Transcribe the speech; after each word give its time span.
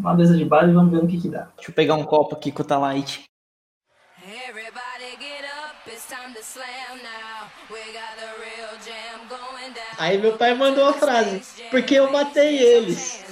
uma 0.00 0.14
mesa 0.14 0.36
de 0.36 0.44
bar 0.44 0.68
e 0.68 0.72
vamos 0.72 0.92
ver 0.92 1.02
no 1.02 1.08
que 1.08 1.20
que 1.20 1.28
dá. 1.28 1.48
Deixa 1.56 1.70
eu 1.70 1.74
pegar 1.74 1.94
um 1.94 2.04
copo 2.04 2.34
aqui 2.34 2.52
com 2.52 2.62
o 2.62 2.64
Talite. 2.64 3.24
Down. 9.74 9.84
Aí 9.98 10.18
meu 10.18 10.36
pai 10.36 10.54
mandou 10.54 10.86
a 10.86 10.92
frase, 10.92 11.42
porque 11.70 11.94
eu 11.94 12.10
matei 12.10 12.58
eles. 12.58 13.24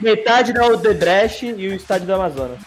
Metade 0.00 0.52
da 0.52 0.66
Odebrecht 0.66 1.46
e 1.46 1.68
o 1.68 1.74
estádio 1.74 2.06
do 2.06 2.14
Amazonas. 2.14 2.60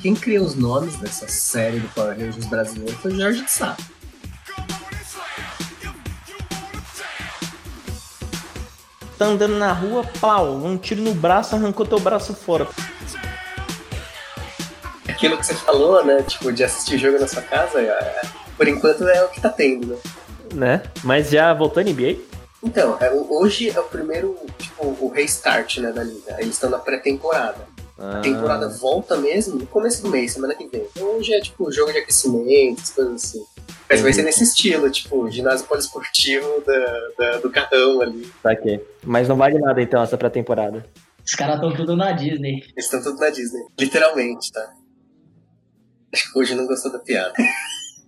Quem 0.00 0.14
criou 0.14 0.46
os 0.46 0.54
nomes 0.54 0.96
dessa 0.96 1.28
série 1.28 1.78
do 1.78 1.88
Power 1.88 2.18
Rangers 2.18 2.46
brasileiro 2.46 2.96
foi 2.96 3.12
o 3.12 3.16
Jorge 3.16 3.42
de 3.42 3.50
Sá. 3.50 3.76
Tá 9.20 9.26
andando 9.26 9.58
na 9.58 9.70
rua, 9.70 10.02
pau, 10.18 10.54
um 10.54 10.78
tiro 10.78 11.02
no 11.02 11.12
braço, 11.12 11.54
arrancou 11.54 11.84
teu 11.84 12.00
braço 12.00 12.32
fora. 12.32 12.66
Aquilo 15.06 15.36
que 15.36 15.44
você 15.44 15.52
falou, 15.56 16.02
né? 16.02 16.22
Tipo, 16.22 16.50
de 16.50 16.64
assistir 16.64 16.96
jogo 16.96 17.18
na 17.20 17.28
sua 17.28 17.42
casa, 17.42 17.82
é- 17.82 18.22
por 18.56 18.66
enquanto 18.66 19.06
é 19.06 19.22
o 19.22 19.28
que 19.28 19.38
tá 19.38 19.50
tendo, 19.50 19.88
né? 19.88 19.96
Né? 20.54 20.82
Mas 21.04 21.28
já 21.28 21.52
voltou 21.52 21.82
a 21.82 21.84
NBA? 21.84 22.16
Então, 22.62 22.96
é, 22.98 23.10
hoje 23.12 23.68
é 23.68 23.78
o 23.78 23.82
primeiro, 23.84 24.38
tipo, 24.58 24.86
o 24.98 25.12
restart, 25.14 25.76
né, 25.80 25.92
da 25.92 26.02
liga. 26.02 26.36
Eles 26.38 26.54
estão 26.54 26.70
na 26.70 26.78
pré-temporada. 26.78 27.68
A 27.98 28.16
Ah. 28.16 28.20
temporada 28.22 28.70
volta 28.70 29.18
mesmo 29.18 29.56
no 29.56 29.66
começo 29.66 30.02
do 30.02 30.08
mês, 30.08 30.32
semana 30.32 30.54
que 30.54 30.66
vem. 30.66 30.86
Então 30.96 31.18
hoje 31.18 31.34
é, 31.34 31.42
tipo, 31.42 31.70
jogo 31.70 31.92
de 31.92 31.98
aquecimento, 31.98 32.80
essas 32.80 32.94
coisas 32.94 33.14
assim. 33.22 33.44
Mas 33.88 34.00
vai 34.00 34.12
ser 34.12 34.22
nesse 34.22 34.44
estilo, 34.44 34.90
tipo, 34.90 35.30
ginásio 35.30 35.66
poliesportivo 35.66 36.62
da, 36.66 37.08
da- 37.18 37.38
do 37.38 37.50
carrão 37.50 38.00
ali. 38.00 38.26
Tá 38.42 38.52
aqui. 38.52 38.80
Mas 39.02 39.28
não 39.28 39.36
vale 39.36 39.58
nada 39.58 39.80
então 39.82 40.02
essa 40.02 40.16
pré-temporada. 40.18 40.84
Os 41.24 41.34
caras 41.34 41.56
estão 41.56 41.72
tudo 41.74 41.96
na 41.96 42.12
Disney. 42.12 42.62
Eles 42.72 42.84
estão 42.86 43.02
tudo 43.02 43.18
na 43.18 43.30
Disney. 43.30 43.62
Literalmente, 43.78 44.50
tá? 44.52 44.72
Acho 46.12 46.32
que 46.32 46.38
hoje 46.38 46.54
não 46.54 46.66
gostou 46.66 46.90
da 46.90 46.98
piada. 46.98 47.32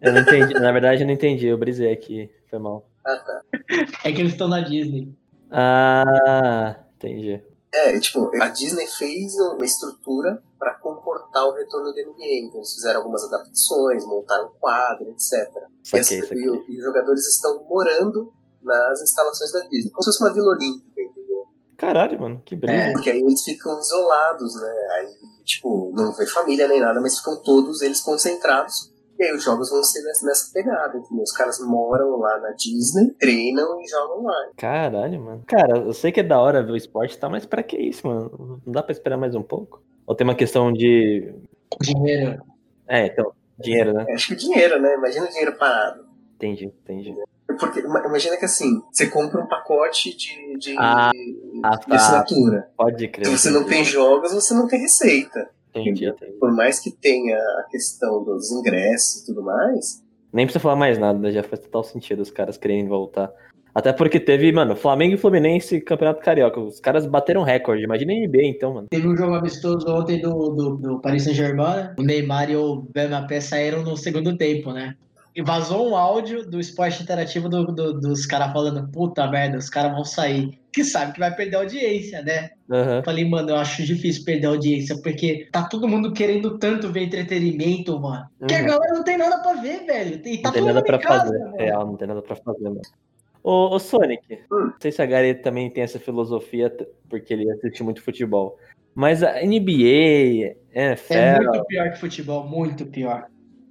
Eu 0.01 0.13
não 0.13 0.23
entendi. 0.23 0.55
Na 0.55 0.73
verdade, 0.73 1.03
eu 1.03 1.07
não 1.07 1.15
entendi. 1.15 1.47
Eu 1.47 1.57
brisei 1.59 1.93
aqui. 1.93 2.29
Foi 2.51 2.59
mal. 2.59 2.89
Ah, 3.05 3.17
tá. 3.17 3.41
É 4.05 4.11
que 4.13 4.21
eles 4.21 4.33
estão 4.33 4.49
na 4.49 4.61
Disney. 4.61 5.15
Ah, 5.51 6.77
entendi. 6.97 7.41
É, 7.73 7.99
tipo, 8.01 8.31
a 8.43 8.49
Disney 8.49 8.87
fez 8.87 9.35
uma 9.35 9.65
estrutura 9.65 10.43
para 10.63 10.75
comportar 10.75 11.45
o 11.45 11.55
retorno 11.55 11.93
do 11.93 11.99
NBA. 11.99 12.47
Então 12.47 12.59
eles 12.61 12.73
fizeram 12.75 13.01
algumas 13.01 13.25
adaptações, 13.25 14.07
montaram 14.07 14.47
um 14.47 14.51
quadro, 14.61 15.11
etc. 15.11 15.51
E, 15.93 15.99
as- 15.99 16.07
e 16.13 16.45
e 16.69 16.79
os 16.79 16.85
jogadores 16.85 17.27
estão 17.27 17.65
morando 17.65 18.33
nas 18.63 19.03
instalações 19.03 19.51
da 19.51 19.59
Disney. 19.67 19.91
Como 19.91 20.05
se 20.05 20.11
fosse 20.11 20.23
uma 20.23 20.33
vila 20.33 20.53
olímpica, 20.55 21.03
entendeu? 21.03 21.45
Caralho, 21.77 22.21
mano. 22.21 22.41
Que 22.45 22.55
brisa. 22.55 22.93
Porque 22.93 23.11
aí 23.11 23.19
eles 23.21 23.43
ficam 23.43 23.77
isolados, 23.81 24.55
né? 24.55 24.73
Aí, 24.93 25.09
tipo, 25.45 25.91
não 25.97 26.13
vem 26.13 26.29
família 26.29 26.69
nem 26.69 26.79
nada, 26.79 27.01
mas 27.01 27.19
ficam 27.19 27.43
todos 27.43 27.83
eles 27.83 28.01
concentrados. 28.01 28.93
E 29.19 29.25
aí 29.25 29.35
os 29.35 29.43
jogos 29.43 29.69
vão 29.69 29.83
ser 29.83 30.01
nessa, 30.05 30.25
nessa 30.25 30.53
pegada, 30.53 30.97
entendeu? 30.97 31.25
Os 31.25 31.33
caras 31.33 31.59
moram 31.59 32.19
lá 32.21 32.39
na 32.39 32.51
Disney, 32.53 33.11
treinam 33.19 33.81
e 33.81 33.87
jogam 33.89 34.23
lá. 34.23 34.49
Caralho, 34.57 35.21
mano. 35.21 35.43
Cara, 35.45 35.79
eu 35.79 35.93
sei 35.93 36.13
que 36.13 36.21
é 36.21 36.23
da 36.23 36.41
hora 36.41 36.63
ver 36.65 36.71
o 36.73 36.77
esporte, 36.77 37.19
tá? 37.19 37.29
Mas 37.29 37.45
pra 37.45 37.65
que 37.65 37.77
isso, 37.77 38.07
mano? 38.07 38.61
Não 38.65 38.73
dá 38.73 38.81
pra 38.81 38.93
esperar 38.93 39.17
mais 39.19 39.35
um 39.35 39.43
pouco? 39.43 39.83
Ou 40.07 40.15
tem 40.15 40.25
uma 40.27 40.35
questão 40.35 40.73
de. 40.73 41.33
Dinheiro. 41.81 42.43
É, 42.89 43.07
então, 43.07 43.33
dinheiro, 43.59 43.93
né? 43.93 44.05
Acho 44.13 44.29
que 44.29 44.37
dinheiro, 44.37 44.81
né? 44.81 44.95
Imagina 44.95 45.27
o 45.27 45.29
dinheiro 45.29 45.57
parado. 45.57 46.05
Entendi, 46.37 46.67
entendi. 46.67 47.15
Porque 47.59 47.81
ima- 47.81 48.03
imagina 48.05 48.37
que 48.37 48.45
assim, 48.45 48.81
você 48.91 49.07
compra 49.09 49.41
um 49.43 49.47
pacote 49.47 50.17
de, 50.17 50.59
de, 50.59 50.77
Ah, 50.79 51.11
ah, 51.63 51.77
de 51.77 51.87
tá. 51.87 51.95
assinatura. 51.97 52.69
Pode 52.77 53.09
crer. 53.09 53.27
Se 53.27 53.39
você 53.39 53.51
não 53.51 53.65
tem 53.65 53.85
jogos, 53.85 54.33
você 54.33 54.53
não 54.55 54.67
tem 54.67 54.81
receita. 54.81 55.49
Entendi, 55.75 56.07
entendi. 56.07 56.33
Por 56.33 56.53
mais 56.53 56.81
que 56.81 56.91
tenha 56.91 57.37
a 57.37 57.67
questão 57.71 58.23
dos 58.25 58.51
ingressos 58.51 59.23
e 59.23 59.27
tudo 59.27 59.43
mais, 59.43 60.03
Nem 60.33 60.45
precisa 60.47 60.61
falar 60.63 60.77
mais 60.77 60.99
nada, 60.99 61.19
né? 61.19 61.31
já 61.31 61.43
faz 61.43 61.61
total 61.61 61.85
sentido 61.85 62.21
os 62.21 62.31
caras 62.31 62.57
querem 62.59 62.87
voltar. 62.89 63.31
Até 63.75 63.93
porque 63.93 64.21
teve, 64.21 64.53
mano, 64.53 64.77
Flamengo 64.77 65.15
e 65.15 65.19
Fluminense 65.19 65.81
Campeonato 65.81 66.21
Carioca. 66.23 66.61
Os 66.61 66.79
caras 66.79 67.07
bateram 67.07 67.43
recorde. 67.43 67.83
Imagina 67.85 68.13
a 68.13 68.17
NBA 68.17 68.43
então, 68.45 68.75
mano. 68.75 68.87
Teve 68.91 69.09
um 69.09 69.17
jogo 69.17 69.35
amistoso 69.35 69.87
ontem 69.89 70.21
do, 70.21 70.31
do, 70.51 70.77
do 70.77 71.01
Paris 71.01 71.25
Saint-Germain. 71.25 71.77
né? 71.77 71.95
O 71.99 72.03
Neymar 72.03 72.51
e 72.51 72.57
o 72.57 72.87
Mbappé 72.95 73.41
saíram 73.41 73.83
no 73.83 73.97
segundo 73.97 74.37
tempo, 74.37 74.73
né? 74.73 74.95
E 75.35 75.41
vazou 75.43 75.89
um 75.89 75.97
áudio 75.97 76.45
do 76.47 76.61
esporte 76.61 77.03
interativo 77.03 77.49
do, 77.49 77.65
do- 77.65 77.99
dos 77.99 78.27
caras 78.27 78.53
falando: 78.53 78.87
puta 78.93 79.27
merda, 79.31 79.57
os 79.57 79.71
caras 79.71 79.93
vão 79.93 80.05
sair. 80.05 80.59
Que 80.71 80.85
sabe 80.85 81.13
que 81.15 81.21
vai 81.21 81.35
perder 81.35 81.57
audiência, 81.57 82.21
né? 82.23 82.51
Eu 82.69 83.03
falei, 83.03 83.27
mano, 83.27 83.49
eu 83.51 83.57
acho 83.57 83.83
difícil 83.83 84.25
perder 84.27 84.49
audiência, 84.49 84.95
porque 85.03 85.49
tá 85.51 85.63
todo 85.65 85.89
mundo 85.89 86.13
querendo 86.13 86.59
tanto 86.59 86.93
ver 86.93 87.05
entretenimento, 87.05 87.99
mano. 87.99 88.27
Que 88.47 88.55
a 88.55 88.59
Uhum. 88.61 88.67
galera 88.67 88.95
não 88.95 89.05
tem 89.05 89.17
nada 89.17 89.39
pra 89.39 89.55
ver, 89.55 89.87
velho. 89.87 90.21
E 90.27 90.39
tá 90.43 90.49
Não 90.51 90.53
tem 90.55 90.65
nada 90.65 90.83
pra 90.85 90.99
casa, 90.99 91.25
fazer. 91.25 91.39
mano. 91.39 91.57
Real, 91.57 91.87
não 91.87 91.97
tem 91.97 92.09
nada 92.09 92.21
pra 92.23 92.37
fazer, 92.37 92.65
mano. 92.65 92.81
Ô, 93.43 93.75
ô 93.75 93.79
Sonic, 93.79 94.23
Hum. 94.53 94.67
não 94.67 94.75
sei 94.81 94.93
se 94.93 95.03
a 95.03 95.07
Gary 95.07 95.35
também 95.35 95.69
tem 95.71 95.83
essa 95.83 95.99
filosofia, 95.99 96.75
porque 97.09 97.33
ele 97.35 97.51
assiste 97.51 97.83
muito 97.83 98.03
futebol. 98.03 98.57
Mas 98.95 99.23
a 99.23 99.41
NBA, 99.43 100.55
É 100.75 100.91
NFL. 100.93 101.43
muito 101.43 101.65
pior 101.67 101.91
que 101.91 101.99
futebol, 101.99 102.47
muito 102.47 102.87
pior. 102.87 103.27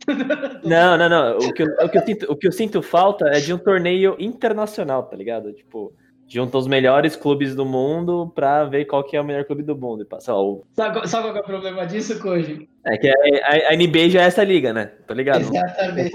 Não, 0.63 0.97
não, 0.97 1.07
não. 1.07 1.37
O 1.37 1.53
que, 1.53 1.61
eu, 1.63 1.67
o, 1.79 1.87
que 1.89 1.97
eu 1.97 2.01
sinto, 2.03 2.31
o 2.31 2.35
que 2.35 2.47
eu 2.47 2.51
sinto 2.51 2.81
falta 2.81 3.27
é 3.27 3.39
de 3.39 3.53
um 3.53 3.57
torneio 3.57 4.15
internacional, 4.19 5.03
tá 5.03 5.15
ligado? 5.15 5.53
Tipo, 5.53 5.93
junta 6.27 6.57
os 6.57 6.67
melhores 6.67 7.15
clubes 7.15 7.53
do 7.55 7.65
mundo 7.65 8.31
pra 8.33 8.65
ver 8.65 8.85
qual 8.85 9.03
que 9.03 9.15
é 9.15 9.21
o 9.21 9.23
melhor 9.23 9.45
clube 9.45 9.61
do 9.63 9.77
mundo. 9.77 10.01
E 10.01 10.05
passa, 10.05 10.33
ó, 10.33 10.43
o- 10.43 10.63
Sabe, 10.75 10.95
qual- 10.95 11.07
sabe 11.07 11.23
qual 11.25 11.33
que 11.33 11.39
é 11.39 11.41
o 11.43 11.45
problema 11.45 11.85
disso, 11.85 12.19
Koji? 12.19 12.67
é 12.85 12.97
que 12.97 13.07
a, 13.09 13.13
a- 13.13 13.69
a 13.69 13.73
NBA 13.75 14.09
já 14.09 14.23
é 14.23 14.25
essa 14.25 14.43
liga, 14.43 14.73
né? 14.73 14.85
Tá 15.07 15.13
ligado? 15.13 15.41
Exatamente. 15.41 16.11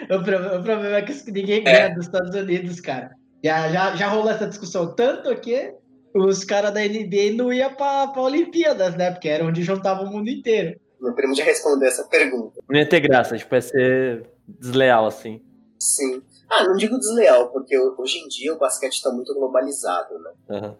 O 0.10 0.22
problema, 0.22 0.58
o 0.58 0.62
problema 0.62 0.96
é 0.96 1.02
que 1.02 1.30
ninguém 1.30 1.62
ganha 1.62 1.94
dos 1.94 2.06
Estados 2.06 2.34
Unidos, 2.34 2.80
cara. 2.80 3.10
Já, 3.44 3.68
já, 3.70 3.96
já 3.96 4.08
rolou 4.08 4.30
essa 4.30 4.46
discussão. 4.46 4.94
Tanto 4.94 5.34
que 5.40 5.74
os 6.14 6.44
caras 6.44 6.72
da 6.72 6.80
NBA 6.80 7.34
não 7.36 7.52
iam 7.52 7.74
pra, 7.74 8.08
pra 8.08 8.22
Olimpíadas, 8.22 8.96
né? 8.96 9.10
Porque 9.10 9.28
era 9.28 9.44
onde 9.44 9.62
juntava 9.62 10.02
o 10.02 10.10
mundo 10.10 10.28
inteiro. 10.28 10.78
não 11.00 11.14
permite 11.14 11.42
responder 11.42 11.86
essa 11.86 12.04
pergunta. 12.04 12.60
Não 12.68 12.78
ia 12.78 12.88
ter 12.88 13.00
graça, 13.00 13.36
tipo, 13.36 13.54
ia 13.54 13.62
ser 13.62 14.26
desleal, 14.46 15.06
assim. 15.06 15.40
Sim. 15.78 16.22
Ah, 16.50 16.64
não 16.64 16.76
digo 16.76 16.98
desleal, 16.98 17.48
porque 17.50 17.78
hoje 17.78 18.18
em 18.18 18.28
dia 18.28 18.52
o 18.52 18.58
basquete 18.58 19.00
tá 19.02 19.10
muito 19.10 19.32
globalizado, 19.34 20.18
né? 20.18 20.30
Aham. 20.50 20.76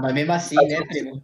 Mas 0.00 0.14
mesmo 0.14 0.32
assim, 0.32 0.56
né, 0.56 0.84
primo? 0.86 1.22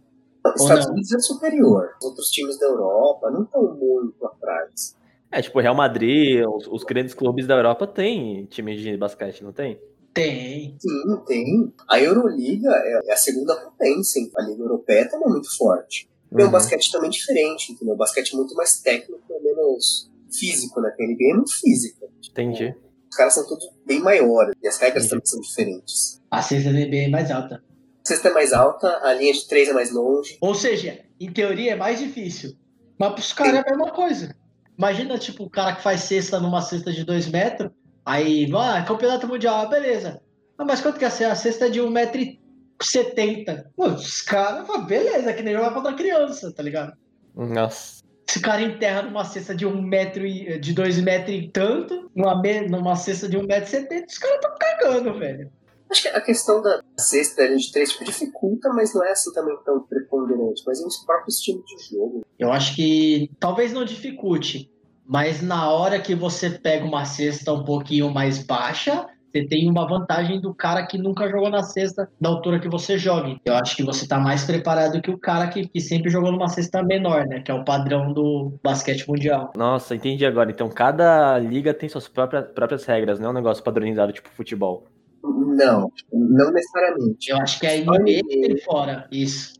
Estados? 0.55 0.85
Unidos 0.87 1.13
é 1.13 1.19
superior. 1.19 1.89
Os 1.99 2.05
outros 2.05 2.29
times 2.29 2.57
da 2.57 2.67
Europa 2.67 3.29
não 3.29 3.43
estão 3.43 3.61
muito 3.75 4.25
atrás. 4.25 4.95
É, 5.31 5.41
tipo, 5.41 5.59
Real 5.59 5.75
Madrid, 5.75 6.43
os, 6.47 6.67
os 6.67 6.83
grandes 6.83 7.13
clubes 7.13 7.45
da 7.45 7.55
Europa 7.55 7.85
têm 7.85 8.45
time 8.45 8.75
de 8.75 8.97
basquete, 8.97 9.43
não 9.43 9.51
tem? 9.53 9.79
Tem. 10.13 10.75
Sim, 10.79 11.23
tem. 11.27 11.73
A 11.87 11.99
Euroliga 12.01 12.69
é 13.07 13.13
a 13.13 13.15
segunda 13.15 13.55
potência. 13.55 14.19
hein? 14.19 14.31
A 14.37 14.41
Liga 14.41 14.63
Europeia 14.63 15.07
também 15.07 15.27
é 15.27 15.31
muito 15.31 15.55
forte. 15.55 16.09
Tem 16.35 16.43
um 16.43 16.47
Uhum. 16.47 16.51
basquete 16.51 16.91
também 16.91 17.09
diferente, 17.09 17.71
entendeu? 17.71 17.93
O 17.93 17.97
basquete 17.97 18.33
é 18.33 18.37
muito 18.37 18.55
mais 18.55 18.79
técnico 18.81 19.21
e 19.29 19.43
menos 19.43 20.11
físico, 20.31 20.81
né? 20.81 20.89
Porque 20.89 21.03
a 21.03 21.07
NBA 21.07 21.31
é 21.31 21.35
muito 21.35 21.53
física. 21.59 22.07
Entendi. 22.29 22.75
Os 23.09 23.15
caras 23.17 23.33
são 23.33 23.47
todos 23.47 23.67
bem 23.85 23.99
maiores 23.99 24.53
e 24.61 24.67
as 24.67 24.77
regras 24.77 25.05
Entendi. 25.05 25.09
também 25.09 25.25
são 25.25 25.41
diferentes. 25.41 26.21
A 26.29 26.41
cesta 26.41 26.71
da 26.71 26.79
NBA 26.79 26.95
é 27.05 27.07
mais 27.09 27.31
alta. 27.31 27.55
A 27.55 28.07
cesta 28.07 28.29
é 28.29 28.33
mais 28.33 28.53
alta, 28.53 28.87
a 29.03 29.13
linha 29.13 29.33
de 29.33 29.47
três 29.47 29.69
é 29.69 29.73
mais 29.73 29.91
longe. 29.91 30.37
Ou 30.41 30.53
seja, 30.55 30.99
em 31.19 31.31
teoria 31.31 31.73
é 31.73 31.75
mais 31.75 31.99
difícil. 31.99 32.51
Mas 32.99 33.13
pros 33.13 33.33
caras 33.33 33.53
é 33.55 33.59
a 33.59 33.63
mesma 33.63 33.91
coisa. 33.91 34.35
Imagina, 34.79 35.17
tipo, 35.17 35.43
o 35.43 35.49
cara 35.49 35.75
que 35.75 35.83
faz 35.83 36.03
cesta 36.03 36.39
numa 36.39 36.61
cesta 36.61 36.89
de 36.89 37.03
2 37.03 37.27
metros, 37.27 37.69
aí, 38.05 38.45
vai, 38.45 38.85
campeonato 38.85 39.27
mundial, 39.27 39.57
ah, 39.57 39.65
beleza. 39.65 40.21
Ah, 40.57 40.63
mas 40.63 40.79
quanto 40.79 40.97
que 40.97 41.03
é 41.03 41.09
a 41.09 41.11
cesta? 41.11 41.33
A 41.33 41.35
cesta 41.35 41.65
é 41.65 41.69
de 41.69 41.81
1,70m. 41.81 43.65
Os 43.75 44.21
caras, 44.21 44.65
beleza, 44.85 45.33
que 45.33 45.43
nem 45.43 45.53
jogar 45.53 45.73
contra 45.73 45.93
criança, 45.93 46.53
tá 46.53 46.63
ligado? 46.63 46.93
Nossa. 47.35 48.01
Se 48.29 48.37
o 48.37 48.41
cara 48.41 48.61
enterra 48.61 49.01
numa 49.01 49.25
cesta 49.25 49.53
de 49.53 49.65
um 49.65 49.81
metro 49.81 50.25
e, 50.25 50.57
de 50.59 50.71
dois 50.71 50.97
metros 50.97 51.35
e 51.35 51.49
tanto, 51.49 52.09
numa, 52.15 52.41
numa 52.69 52.95
cesta 52.95 53.27
de 53.27 53.37
1,70m, 53.37 54.05
os 54.07 54.17
caras 54.17 54.39
tão 54.39 54.55
cagando, 54.57 55.19
velho. 55.19 55.51
Acho 55.89 56.03
que 56.03 56.07
a 56.09 56.21
questão 56.21 56.61
da 56.61 56.83
cesta 56.97 57.43
linha 57.43 57.57
de 57.57 57.71
três 57.71 57.91
tipo, 57.91 58.05
dificulta, 58.05 58.69
mas 58.69 58.93
não 58.93 59.03
é 59.03 59.11
assim 59.11 59.33
também 59.33 59.57
tão 59.65 59.81
preponderante. 59.81 60.61
Mas 60.65 60.79
é 60.79 60.85
um 60.85 61.05
próprio 61.05 61.29
estilo 61.29 61.63
de 61.65 61.89
jogo. 61.89 62.23
Eu 62.37 62.51
acho 62.51 62.75
que 62.75 63.31
talvez 63.39 63.73
não 63.73 63.83
dificulte, 63.83 64.71
mas 65.09 65.41
na 65.41 65.71
hora 65.71 65.99
que 65.99 66.13
você 66.13 66.51
pega 66.51 66.85
uma 66.85 67.03
cesta 67.03 67.51
um 67.51 67.63
pouquinho 67.63 68.13
mais 68.13 68.45
baixa, 68.45 69.07
você 69.31 69.43
tem 69.47 69.67
uma 69.67 69.87
vantagem 69.87 70.39
do 70.39 70.53
cara 70.53 70.85
que 70.85 70.99
nunca 70.99 71.27
jogou 71.27 71.49
na 71.49 71.63
cesta 71.63 72.07
da 72.21 72.29
altura 72.29 72.59
que 72.59 72.69
você 72.69 72.95
joga. 72.95 73.35
Eu 73.43 73.55
acho 73.55 73.75
que 73.75 73.83
você 73.83 74.07
tá 74.07 74.19
mais 74.19 74.43
preparado 74.43 75.01
que 75.01 75.09
o 75.09 75.17
cara 75.17 75.47
que, 75.47 75.67
que 75.67 75.81
sempre 75.81 76.11
jogou 76.11 76.31
numa 76.31 76.47
cesta 76.47 76.83
menor, 76.83 77.25
né? 77.25 77.41
Que 77.41 77.49
é 77.49 77.53
o 77.55 77.65
padrão 77.65 78.13
do 78.13 78.53
basquete 78.63 79.09
mundial. 79.09 79.51
Nossa, 79.55 79.95
entendi 79.95 80.27
agora. 80.27 80.51
Então 80.51 80.69
cada 80.69 81.39
liga 81.39 81.73
tem 81.73 81.89
suas 81.89 82.07
próprias, 82.07 82.45
próprias 82.53 82.85
regras, 82.85 83.19
não 83.19 83.29
é 83.29 83.31
um 83.31 83.35
negócio 83.35 83.63
padronizado 83.63 84.13
tipo 84.13 84.29
futebol. 84.29 84.85
Não, 85.23 85.91
não 86.13 86.51
necessariamente. 86.51 87.31
Eu 87.31 87.37
acho 87.37 87.59
que 87.59 87.65
a 87.65 87.77
NBA 87.77 88.21
tem 88.29 88.57
fora 88.59 89.07
isso. 89.11 89.55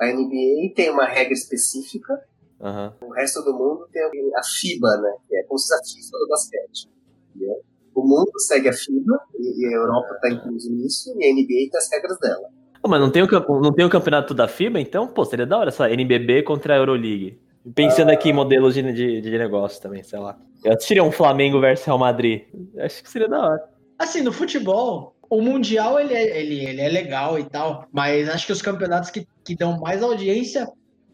A 0.00 0.06
NBA 0.06 0.74
tem 0.74 0.90
uma 0.90 1.06
regra 1.06 1.32
específica, 1.32 2.20
Aham. 2.60 2.92
o 3.00 3.12
resto 3.12 3.42
do 3.42 3.52
mundo 3.52 3.88
tem 3.92 4.02
a 4.02 4.42
FIBA, 4.42 4.96
né? 4.96 5.16
Que 5.28 5.36
é 5.36 5.42
como 5.44 5.58
se 5.58 5.68
fosse 5.68 5.74
a 5.74 5.94
FIFA 5.94 6.18
do 6.18 6.28
basquete. 6.28 6.88
entendeu? 7.34 7.62
O 7.94 8.02
mundo 8.02 8.38
segue 8.38 8.68
a 8.68 8.72
FIBA, 8.72 9.18
e 9.38 9.66
a 9.66 9.76
Europa 9.76 10.14
está 10.14 10.30
incluso 10.30 10.70
nisso, 10.72 11.14
e 11.18 11.24
a 11.24 11.32
NBA 11.32 11.70
tem 11.70 11.78
as 11.78 11.90
regras 11.90 12.18
dela. 12.20 12.48
Pô, 12.80 12.88
mas 12.88 13.00
não 13.00 13.10
tem, 13.10 13.22
o, 13.22 13.60
não 13.60 13.72
tem 13.72 13.84
o 13.84 13.90
campeonato 13.90 14.34
da 14.34 14.46
FIBA, 14.46 14.80
então? 14.80 15.08
Pô, 15.08 15.24
seria 15.24 15.46
da 15.46 15.58
hora 15.58 15.68
essa 15.68 15.90
NBB 15.90 16.42
contra 16.44 16.74
a 16.74 16.76
Euroleague. 16.76 17.40
Pensando 17.74 18.10
aqui 18.10 18.30
em 18.30 18.32
modelos 18.32 18.74
de, 18.74 18.92
de, 18.92 19.20
de 19.20 19.38
negócio 19.38 19.82
também, 19.82 20.02
sei 20.02 20.18
lá. 20.18 20.38
Eu 20.64 20.72
assistiria 20.72 21.02
um 21.02 21.10
Flamengo 21.10 21.60
versus 21.60 21.84
Real 21.84 21.98
Madrid. 21.98 22.42
Acho 22.78 23.02
que 23.02 23.10
seria 23.10 23.28
da 23.28 23.40
hora. 23.40 23.68
Assim, 23.98 24.22
no 24.22 24.32
futebol, 24.32 25.16
o 25.28 25.42
Mundial 25.42 25.98
ele 25.98 26.14
é, 26.14 26.40
ele, 26.40 26.64
ele 26.64 26.80
é 26.80 26.88
legal 26.88 27.38
e 27.38 27.44
tal, 27.44 27.84
mas 27.92 28.28
acho 28.28 28.46
que 28.46 28.52
os 28.52 28.62
campeonatos 28.62 29.10
que, 29.10 29.26
que 29.44 29.56
dão 29.56 29.78
mais 29.80 30.02
audiência 30.02 30.68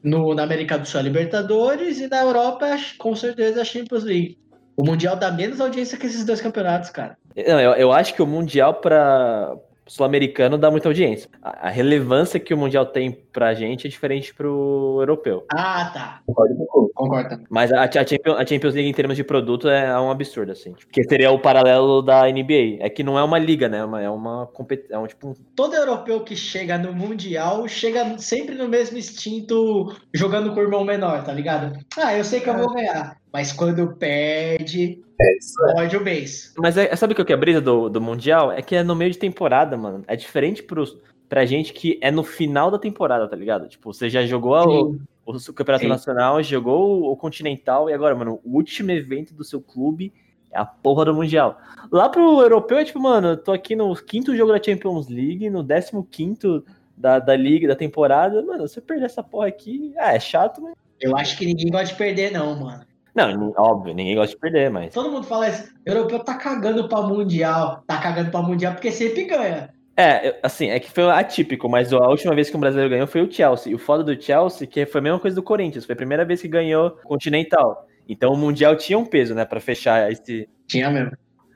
no, 0.04 0.34
na 0.34 0.42
América 0.44 0.78
do 0.78 0.86
Sul 0.86 0.98
é 0.98 1.02
a 1.02 1.04
Libertadores 1.04 1.98
e 2.00 2.06
na 2.08 2.20
Europa, 2.22 2.66
acho- 2.66 2.96
com 2.98 3.16
certeza, 3.16 3.62
a 3.62 3.64
Champions 3.64 4.04
League. 4.04 4.38
O 4.76 4.84
Mundial 4.84 5.16
dá 5.16 5.30
menos 5.32 5.60
audiência 5.60 5.96
que 5.98 6.06
esses 6.06 6.24
dois 6.24 6.40
campeonatos, 6.40 6.90
cara. 6.90 7.16
Não, 7.36 7.60
eu, 7.60 7.72
eu 7.72 7.92
acho 7.92 8.14
que 8.14 8.22
o 8.22 8.26
Mundial 8.26 8.74
para 8.74 9.56
sul-americano 9.86 10.58
dá 10.58 10.70
muita 10.70 10.88
audiência. 10.88 11.28
A, 11.42 11.68
a 11.68 11.70
relevância 11.70 12.38
que 12.38 12.52
o 12.52 12.56
Mundial 12.58 12.86
tem 12.86 13.23
pra 13.34 13.52
gente 13.52 13.86
é 13.86 13.90
diferente 13.90 14.32
pro 14.32 14.96
europeu. 15.00 15.44
Ah, 15.52 15.90
tá. 15.92 16.20
Concordo 16.24 16.54
Concordo. 16.94 17.42
Mas 17.50 17.72
a, 17.72 17.82
a 17.82 18.46
Champions, 18.46 18.74
League 18.74 18.88
em 18.88 18.92
termos 18.92 19.16
de 19.16 19.24
produto 19.24 19.68
é 19.68 19.98
um 20.00 20.10
absurdo, 20.10 20.52
assim. 20.52 20.72
Tipo, 20.72 20.92
que 20.92 21.02
seria 21.02 21.30
o 21.32 21.38
paralelo 21.38 22.00
da 22.00 22.22
NBA. 22.30 22.78
É 22.78 22.88
que 22.88 23.02
não 23.02 23.18
é 23.18 23.24
uma 23.24 23.38
liga, 23.38 23.68
né? 23.68 23.78
É 23.78 23.84
uma, 23.84 24.02
é 24.02 24.08
uma 24.08 24.46
competição. 24.46 25.00
É 25.00 25.02
um, 25.02 25.06
tipo, 25.06 25.34
Todo 25.56 25.74
europeu 25.74 26.20
que 26.20 26.36
chega 26.36 26.78
no 26.78 26.92
Mundial 26.92 27.66
chega 27.66 28.16
sempre 28.18 28.54
no 28.54 28.68
mesmo 28.68 28.96
instinto 28.96 29.92
jogando 30.14 30.54
com 30.54 30.60
o 30.60 30.62
irmão 30.62 30.84
menor, 30.84 31.24
tá 31.24 31.32
ligado? 31.32 31.76
Ah, 31.98 32.16
eu 32.16 32.24
sei 32.24 32.40
que 32.40 32.48
eu 32.48 32.56
vou 32.56 32.72
ganhar. 32.72 33.16
Mas 33.32 33.52
quando 33.52 33.96
perde, 33.96 35.02
É 35.20 35.36
isso. 35.36 35.54
pode 35.74 35.96
o 35.96 36.00
mês. 36.00 36.54
Mas 36.56 36.78
é, 36.78 36.94
sabe 36.94 37.12
o 37.14 37.24
que 37.24 37.32
é 37.32 37.34
a 37.34 37.38
brisa 37.38 37.60
do, 37.60 37.88
do 37.88 38.00
Mundial? 38.00 38.52
É 38.52 38.62
que 38.62 38.76
é 38.76 38.84
no 38.84 38.94
meio 38.94 39.10
de 39.10 39.18
temporada, 39.18 39.76
mano. 39.76 40.04
É 40.06 40.14
diferente 40.14 40.62
pros, 40.62 40.96
pra 41.34 41.44
gente 41.44 41.72
que 41.72 41.98
é 42.00 42.12
no 42.12 42.22
final 42.22 42.70
da 42.70 42.78
temporada, 42.78 43.26
tá 43.26 43.34
ligado? 43.34 43.66
Tipo, 43.66 43.92
você 43.92 44.08
já 44.08 44.24
jogou 44.24 44.54
a- 44.54 44.64
o, 44.64 45.00
o 45.26 45.52
Campeonato 45.52 45.82
Sim. 45.82 45.88
Nacional, 45.88 46.40
jogou 46.44 47.02
o, 47.02 47.10
o 47.10 47.16
Continental 47.16 47.90
e 47.90 47.92
agora, 47.92 48.14
mano, 48.14 48.38
o 48.44 48.54
último 48.54 48.92
evento 48.92 49.34
do 49.34 49.42
seu 49.42 49.60
clube 49.60 50.12
é 50.52 50.56
a 50.60 50.64
porra 50.64 51.06
do 51.06 51.12
Mundial. 51.12 51.58
Lá 51.90 52.08
pro 52.08 52.40
europeu 52.40 52.78
é 52.78 52.84
tipo, 52.84 53.00
mano, 53.00 53.30
eu 53.30 53.36
tô 53.36 53.50
aqui 53.50 53.74
no 53.74 53.92
quinto 53.96 54.36
jogo 54.36 54.52
da 54.52 54.62
Champions 54.62 55.08
League, 55.08 55.50
no 55.50 55.64
décimo 55.64 56.06
quinto 56.08 56.64
da, 56.96 57.18
da 57.18 57.34
liga, 57.34 57.66
da 57.66 57.74
temporada. 57.74 58.40
Mano, 58.40 58.68
se 58.68 58.78
eu 58.78 58.82
perder 58.84 59.06
essa 59.06 59.20
porra 59.24 59.48
aqui, 59.48 59.92
ah, 59.98 60.14
é 60.14 60.20
chato, 60.20 60.62
mas. 60.62 60.72
Eu 61.00 61.16
acho 61.16 61.36
que 61.36 61.46
ninguém 61.46 61.68
gosta 61.68 61.86
de 61.86 61.96
perder, 61.96 62.30
não, 62.30 62.54
mano. 62.54 62.84
Não, 63.12 63.52
óbvio, 63.56 63.92
ninguém 63.92 64.14
gosta 64.14 64.36
de 64.36 64.40
perder, 64.40 64.70
mas. 64.70 64.94
Todo 64.94 65.10
mundo 65.10 65.26
fala 65.26 65.48
isso. 65.48 65.68
Europeu 65.84 66.20
tá 66.20 66.36
cagando 66.36 66.88
pra 66.88 67.02
Mundial. 67.02 67.82
Tá 67.88 67.98
cagando 67.98 68.30
pra 68.30 68.40
Mundial 68.40 68.74
porque 68.74 68.92
sempre 68.92 69.24
ganha. 69.24 69.73
É, 69.96 70.38
assim, 70.42 70.70
é 70.70 70.80
que 70.80 70.90
foi 70.90 71.04
atípico, 71.10 71.68
mas 71.68 71.92
a 71.92 71.98
última 72.08 72.34
vez 72.34 72.50
que 72.50 72.56
um 72.56 72.60
brasileiro 72.60 72.90
ganhou 72.90 73.06
foi 73.06 73.22
o 73.22 73.30
Chelsea. 73.30 73.70
E 73.70 73.74
o 73.74 73.78
foda 73.78 74.02
do 74.02 74.20
Chelsea, 74.20 74.66
que 74.66 74.84
foi 74.86 75.00
a 75.00 75.02
mesma 75.02 75.20
coisa 75.20 75.34
do 75.36 75.42
Corinthians, 75.42 75.84
foi 75.84 75.92
a 75.92 75.96
primeira 75.96 76.24
vez 76.24 76.42
que 76.42 76.48
ganhou 76.48 76.90
Continental. 77.04 77.86
Então 78.08 78.32
o 78.32 78.36
Mundial 78.36 78.76
tinha 78.76 78.98
um 78.98 79.06
peso, 79.06 79.34
né, 79.34 79.44
pra 79.44 79.60
fechar 79.60 80.10
esse. 80.10 80.48
Tinha 80.66 80.90
mesmo. 80.90 81.12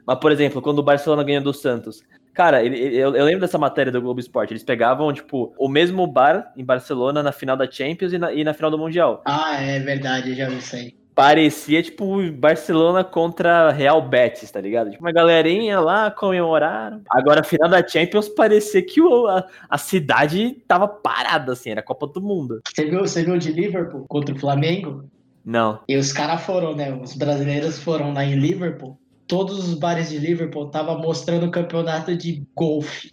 Mas, 0.06 0.18
por 0.20 0.32
exemplo, 0.32 0.62
quando 0.62 0.78
o 0.78 0.82
Barcelona 0.82 1.22
ganhou 1.24 1.42
do 1.42 1.52
Santos. 1.52 2.02
Cara, 2.32 2.62
ele- 2.64 2.78
eu, 2.96 3.16
eu 3.16 3.24
lembro 3.24 3.40
dessa 3.40 3.58
matéria 3.58 3.90
do 3.90 4.00
Globo 4.00 4.20
Esporte. 4.20 4.52
Eles 4.52 4.62
pegavam, 4.62 5.12
tipo, 5.12 5.52
o 5.58 5.68
mesmo 5.68 6.06
bar 6.06 6.52
em 6.56 6.64
Barcelona 6.64 7.20
na 7.22 7.32
final 7.32 7.56
da 7.56 7.68
Champions 7.68 8.12
e 8.12 8.18
na, 8.18 8.32
e 8.32 8.44
na 8.44 8.54
final 8.54 8.70
do 8.70 8.78
Mundial. 8.78 9.20
Ah, 9.26 9.60
é 9.60 9.80
verdade, 9.80 10.30
eu 10.30 10.36
já 10.36 10.48
vi 10.48 10.58
isso 10.58 10.76
aí. 10.76 10.94
Parecia, 11.18 11.82
tipo, 11.82 12.30
Barcelona 12.30 13.02
contra 13.02 13.72
Real 13.72 14.00
Betis, 14.00 14.52
tá 14.52 14.60
ligado? 14.60 14.90
Tipo, 14.92 15.02
uma 15.02 15.10
galerinha 15.10 15.80
lá 15.80 16.12
comemoraram. 16.12 17.00
Agora, 17.10 17.42
final 17.42 17.68
da 17.68 17.84
Champions, 17.84 18.28
parecia 18.28 18.80
que 18.80 19.00
o- 19.00 19.26
a, 19.26 19.44
a 19.68 19.76
cidade 19.76 20.62
tava 20.68 20.86
parada, 20.86 21.54
assim, 21.54 21.70
era 21.70 21.80
a 21.80 21.82
Copa 21.82 22.06
do 22.06 22.20
Mundo. 22.20 22.60
Você 22.72 22.84
viu, 22.84 23.00
você 23.00 23.24
viu 23.24 23.36
de 23.36 23.50
Liverpool 23.52 24.04
contra 24.08 24.32
o 24.32 24.38
Flamengo? 24.38 25.06
Não. 25.44 25.80
E 25.88 25.96
os 25.96 26.12
caras 26.12 26.40
foram, 26.42 26.76
né? 26.76 26.92
Os 26.94 27.16
brasileiros 27.16 27.80
foram 27.80 28.12
lá 28.12 28.24
em 28.24 28.36
Liverpool. 28.36 28.96
Todos 29.26 29.58
os 29.58 29.74
bares 29.74 30.10
de 30.10 30.18
Liverpool 30.18 30.66
estavam 30.66 31.00
mostrando 31.00 31.46
o 31.46 31.50
campeonato 31.50 32.16
de 32.16 32.44
golfe. 32.54 33.10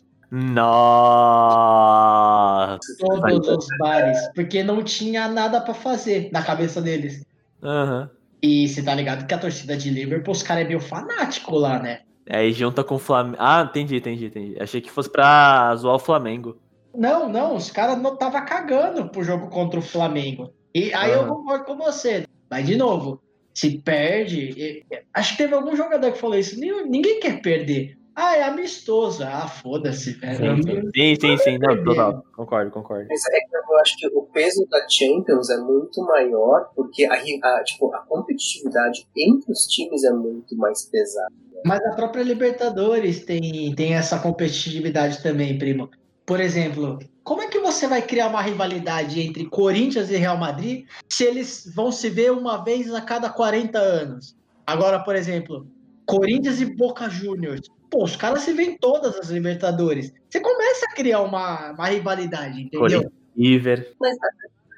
Nossa. 1.45 2.77
Todos 2.99 3.47
os 3.47 3.65
bares. 3.79 4.17
Porque 4.35 4.61
não 4.63 4.83
tinha 4.83 5.27
nada 5.27 5.59
pra 5.61 5.73
fazer 5.73 6.29
na 6.31 6.43
cabeça 6.43 6.79
deles. 6.81 7.25
Aham. 7.65 8.09
E 8.41 8.67
você 8.67 8.83
tá 8.83 8.93
ligado 8.93 9.25
que 9.25 9.33
a 9.33 9.37
torcida 9.37 9.75
de 9.75 9.89
Liverpool, 9.89 10.31
os 10.33 10.43
caras 10.43 10.65
é 10.65 10.67
meio 10.67 10.79
fanático 10.79 11.55
lá, 11.55 11.79
né? 11.81 12.01
Aí 12.29 12.51
junta 12.53 12.83
com 12.83 12.95
o 12.95 12.99
Flamengo. 12.99 13.37
Ah, 13.39 13.65
entendi, 13.69 13.95
entendi, 13.97 14.25
entendi. 14.25 14.55
Achei 14.61 14.81
que 14.81 14.91
fosse 14.91 15.11
pra 15.11 15.75
zoar 15.75 15.95
o 15.95 15.99
Flamengo. 15.99 16.57
Não, 16.95 17.27
não, 17.27 17.55
os 17.55 17.69
caras 17.71 17.97
não 18.01 18.15
tava 18.15 18.41
cagando 18.41 19.09
pro 19.09 19.23
jogo 19.23 19.49
contra 19.49 19.79
o 19.79 19.83
Flamengo. 19.83 20.53
E 20.73 20.93
aí 20.93 21.11
eu 21.11 21.21
Aham. 21.21 21.29
concordo 21.29 21.65
com 21.65 21.75
você. 21.77 22.25
Mas, 22.49 22.65
de 22.65 22.75
novo, 22.77 23.21
se 23.53 23.79
perde. 23.79 24.39
e- 24.57 24.83
e- 24.91 25.01
Acho 25.13 25.31
que 25.31 25.37
teve 25.43 25.53
algum 25.55 25.75
jogador 25.75 26.11
que 26.11 26.19
falou 26.19 26.37
isso. 26.37 26.59
Ninguém 26.59 27.19
quer 27.19 27.41
perder. 27.41 27.97
Ah, 28.15 28.37
é 28.37 28.43
amistoso. 28.43 29.23
Ah, 29.23 29.47
foda-se, 29.47 30.13
velho. 30.13 30.55
Sim, 30.95 31.15
sim, 31.19 31.37
sim. 31.37 31.57
Não, 31.57 31.83
total. 31.83 32.23
Concordo, 32.33 32.71
concordo. 32.71 33.07
Mas 33.09 33.25
é 33.25 33.39
que 33.39 33.55
eu 33.55 33.79
acho 33.79 33.97
que 33.97 34.07
o 34.07 34.21
peso 34.23 34.65
da 34.69 34.87
Champions 34.89 35.49
é 35.49 35.57
muito 35.57 36.01
maior, 36.03 36.69
porque 36.73 37.03
a, 37.05 37.13
a, 37.13 37.63
tipo, 37.63 37.93
a 37.93 37.99
competitividade 37.99 39.05
entre 39.17 39.51
os 39.51 39.65
times 39.67 40.03
é 40.05 40.13
muito 40.13 40.55
mais 40.55 40.85
pesada. 40.85 41.33
Mas 41.65 41.83
a 41.85 41.95
própria 41.95 42.23
Libertadores 42.23 43.25
tem, 43.25 43.75
tem 43.75 43.95
essa 43.95 44.17
competitividade 44.19 45.21
também, 45.21 45.57
primo. 45.57 45.89
Por 46.25 46.39
exemplo, 46.39 46.99
como 47.23 47.41
é 47.41 47.47
que 47.47 47.59
você 47.59 47.85
vai 47.85 48.01
criar 48.01 48.27
uma 48.27 48.41
rivalidade 48.41 49.19
entre 49.19 49.45
Corinthians 49.45 50.09
e 50.09 50.15
Real 50.15 50.37
Madrid 50.37 50.85
se 51.09 51.23
eles 51.23 51.71
vão 51.75 51.91
se 51.91 52.09
ver 52.09 52.31
uma 52.31 52.63
vez 52.63 52.93
a 52.93 53.01
cada 53.01 53.29
40 53.29 53.77
anos? 53.77 54.35
Agora, 54.65 54.99
por 54.99 55.15
exemplo, 55.15 55.67
Corinthians 56.05 56.61
e 56.61 56.65
Boca 56.65 57.09
Juniors. 57.09 57.61
Pô, 57.95 58.03
os 58.03 58.17
caras 58.17 58.41
se 58.41 58.51
veem 58.51 58.71
em 58.71 58.77
todas 58.77 59.17
as 59.17 59.29
Libertadores. 59.29 60.11
Você 60.29 60.41
começa 60.41 60.85
a 60.85 60.93
criar 60.93 61.21
uma, 61.21 61.71
uma 61.71 61.87
rivalidade, 61.87 62.59
entendeu? 62.59 62.81
Corinthians. 62.81 63.13
River. 63.37 63.95
Mas 63.97 64.17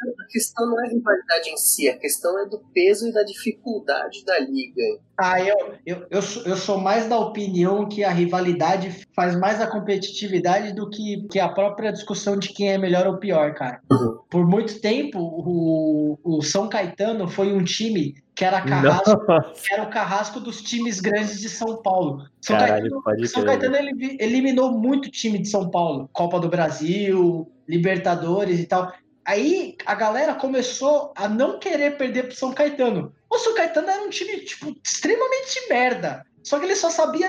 a, 0.02 0.28
questão 0.30 0.66
não 0.66 0.84
é 0.84 0.88
a 0.88 0.90
rivalidade 0.90 1.50
em 1.50 1.58
si, 1.58 1.90
a 1.90 1.98
questão 1.98 2.40
é 2.40 2.46
do 2.46 2.60
peso 2.74 3.08
e 3.08 3.14
da 3.14 3.24
dificuldade 3.24 4.24
da 4.26 4.40
liga. 4.40 4.82
Ah, 5.20 5.42
eu, 5.42 5.74
eu, 5.86 6.08
eu, 6.12 6.22
sou, 6.22 6.44
eu 6.44 6.56
sou 6.56 6.78
mais 6.78 7.08
da 7.08 7.18
opinião 7.18 7.88
que 7.90 8.04
a 8.04 8.12
rivalidade 8.12 9.06
faz 9.16 9.36
mais 9.36 9.60
a 9.60 9.68
competitividade 9.68 10.74
do 10.74 10.90
que, 10.90 11.28
que 11.32 11.40
a 11.40 11.50
própria 11.50 11.92
discussão 11.92 12.38
de 12.38 12.50
quem 12.50 12.72
é 12.72 12.78
melhor 12.78 13.08
ou 13.08 13.18
pior, 13.18 13.54
cara. 13.56 13.82
Uhum. 13.92 14.20
Por 14.30 14.46
muito 14.46 14.80
tempo, 14.80 15.20
o, 15.20 16.20
o 16.24 16.42
São 16.44 16.70
Caetano 16.70 17.28
foi 17.28 17.52
um 17.52 17.64
time 17.64 18.16
que 18.38 18.46
era 18.46 18.62
carrasco, 18.62 19.26
que 19.66 19.74
era 19.74 19.82
o 19.82 19.90
carrasco 19.90 20.40
dos 20.40 20.62
times 20.62 21.00
grandes 21.00 21.40
de 21.40 21.50
São 21.50 21.82
Paulo. 21.82 22.24
São 22.40 22.56
Caralho, 22.56 23.02
Caetano, 23.02 23.28
São. 23.28 23.44
Caetano 23.44 23.76
ele 23.76 24.18
eliminou 24.20 24.72
muito 24.72 25.10
time 25.10 25.40
de 25.40 25.50
São 25.50 25.72
Paulo. 25.72 26.08
Copa 26.14 26.40
do 26.40 26.48
Brasil, 26.48 27.52
Libertadores 27.68 28.60
e 28.60 28.66
tal. 28.68 28.94
Aí 29.28 29.76
a 29.86 29.94
galera 29.94 30.36
começou 30.36 31.12
a 31.14 31.28
não 31.28 31.60
querer 31.60 31.98
perder 31.98 32.28
pro 32.28 32.38
São 32.38 32.54
Caetano. 32.54 33.14
O 33.30 33.38
São 33.38 33.54
Caetano 33.54 33.90
era 33.90 34.02
um 34.02 34.10
time, 34.10 34.40
tipo, 34.40 34.74
extremamente 34.82 35.68
merda. 35.68 36.26
Só 36.42 36.58
que 36.58 36.64
ele 36.64 36.78
só 36.78 36.90
sabia 36.90 37.28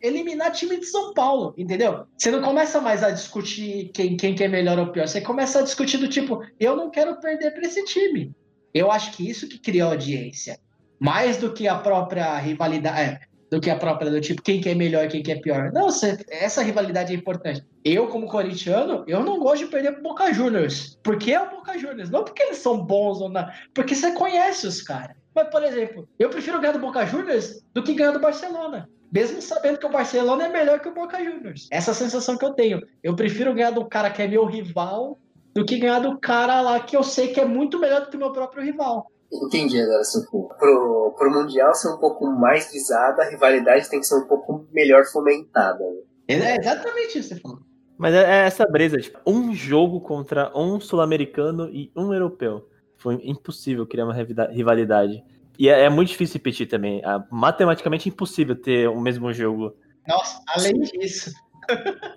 eliminar 0.00 0.50
time 0.52 0.80
de 0.80 0.86
São 0.86 1.12
Paulo, 1.12 1.52
entendeu? 1.58 2.06
Você 2.16 2.30
não 2.30 2.40
começa 2.40 2.80
mais 2.80 3.02
a 3.02 3.10
discutir 3.10 3.90
quem, 3.92 4.16
quem 4.16 4.34
que 4.34 4.44
é 4.44 4.48
melhor 4.48 4.78
ou 4.78 4.86
pior. 4.86 5.06
Você 5.06 5.20
começa 5.20 5.58
a 5.58 5.62
discutir 5.62 5.98
do 5.98 6.08
tipo, 6.08 6.42
eu 6.58 6.74
não 6.74 6.88
quero 6.88 7.20
perder 7.20 7.50
para 7.50 7.66
esse 7.66 7.84
time. 7.84 8.34
Eu 8.72 8.90
acho 8.90 9.12
que 9.12 9.28
isso 9.28 9.46
que 9.46 9.58
cria 9.58 9.84
audiência. 9.84 10.58
Mais 10.98 11.36
do 11.36 11.52
que 11.52 11.68
a 11.68 11.74
própria 11.74 12.34
rivalidade. 12.38 12.98
é, 12.98 13.20
do 13.50 13.60
que 13.60 13.70
a 13.70 13.76
própria 13.76 14.10
do 14.10 14.20
tipo, 14.20 14.42
quem 14.42 14.60
que 14.60 14.68
é 14.68 14.74
melhor 14.74 15.08
quem 15.08 15.22
que 15.22 15.32
é 15.32 15.36
pior. 15.36 15.70
Não, 15.72 15.88
essa 16.28 16.62
rivalidade 16.62 17.12
é 17.12 17.16
importante. 17.16 17.64
Eu, 17.84 18.08
como 18.08 18.26
corintiano, 18.26 19.04
eu 19.06 19.22
não 19.22 19.38
gosto 19.38 19.64
de 19.64 19.70
perder 19.70 19.92
pro 19.92 20.02
Boca 20.02 20.32
Juniors. 20.32 20.98
Por 21.02 21.16
que 21.18 21.32
é 21.32 21.40
o 21.40 21.50
Boca 21.50 21.78
Juniors? 21.78 22.10
Não 22.10 22.24
porque 22.24 22.42
eles 22.42 22.58
são 22.58 22.84
bons 22.84 23.20
ou 23.20 23.28
não. 23.28 23.46
Porque 23.72 23.94
você 23.94 24.12
conhece 24.12 24.66
os 24.66 24.82
caras. 24.82 25.16
Mas, 25.34 25.48
por 25.48 25.62
exemplo, 25.62 26.08
eu 26.18 26.30
prefiro 26.30 26.60
ganhar 26.60 26.72
do 26.72 26.80
Boca 26.80 27.04
Juniors 27.06 27.62
do 27.72 27.82
que 27.82 27.94
ganhar 27.94 28.12
do 28.12 28.20
Barcelona. 28.20 28.88
mesmo 29.12 29.40
sabendo 29.40 29.78
que 29.78 29.86
o 29.86 29.90
Barcelona 29.90 30.46
é 30.46 30.48
melhor 30.48 30.80
que 30.80 30.88
o 30.88 30.94
Boca 30.94 31.22
Juniors. 31.22 31.68
Essa 31.70 31.92
é 31.92 31.94
sensação 31.94 32.36
que 32.36 32.44
eu 32.44 32.54
tenho. 32.54 32.80
Eu 33.02 33.14
prefiro 33.14 33.54
ganhar 33.54 33.70
do 33.70 33.86
cara 33.86 34.10
que 34.10 34.22
é 34.22 34.26
meu 34.26 34.44
rival 34.44 35.18
do 35.56 35.64
que 35.64 35.78
ganhar 35.78 36.00
do 36.00 36.18
cara 36.18 36.60
lá 36.60 36.78
que 36.80 36.94
eu 36.94 37.02
sei 37.02 37.28
que 37.28 37.40
é 37.40 37.44
muito 37.46 37.78
melhor 37.78 38.02
do 38.02 38.10
que 38.10 38.16
o 38.16 38.18
meu 38.18 38.30
próprio 38.30 38.62
rival. 38.62 39.10
Entendi 39.32 39.80
agora 39.80 40.04
seu 40.04 40.24
ponto. 40.30 40.54
Pro, 40.56 41.14
pro 41.18 41.30
Mundial 41.30 41.74
ser 41.74 41.88
um 41.88 41.98
pouco 41.98 42.26
mais 42.26 42.70
visada, 42.72 43.22
a 43.22 43.28
rivalidade 43.28 43.88
tem 43.90 44.00
que 44.00 44.06
ser 44.06 44.16
um 44.16 44.26
pouco 44.26 44.66
melhor 44.72 45.04
fomentada. 45.06 45.78
né? 46.28 46.54
É 46.54 46.56
exatamente 46.60 47.18
isso 47.18 47.28
que 47.30 47.34
você 47.34 47.40
falou. 47.40 47.58
Mas 47.98 48.14
é 48.14 48.18
é 48.24 48.46
essa 48.46 48.66
brisa, 48.66 48.98
tipo, 48.98 49.18
um 49.26 49.54
jogo 49.54 50.00
contra 50.00 50.52
um 50.56 50.78
sul-americano 50.78 51.68
e 51.70 51.90
um 51.96 52.12
europeu. 52.12 52.68
Foi 52.98 53.14
impossível 53.24 53.86
criar 53.86 54.04
uma 54.04 54.14
rivalidade. 54.50 55.22
E 55.58 55.68
é, 55.68 55.82
é 55.84 55.88
muito 55.90 56.08
difícil 56.08 56.34
repetir 56.34 56.68
também. 56.68 57.00
É 57.02 57.22
matematicamente 57.30 58.08
impossível 58.08 58.54
ter 58.54 58.88
o 58.88 59.00
mesmo 59.00 59.32
jogo. 59.32 59.74
Nossa, 60.06 60.40
além 60.54 60.74
disso. 60.80 61.32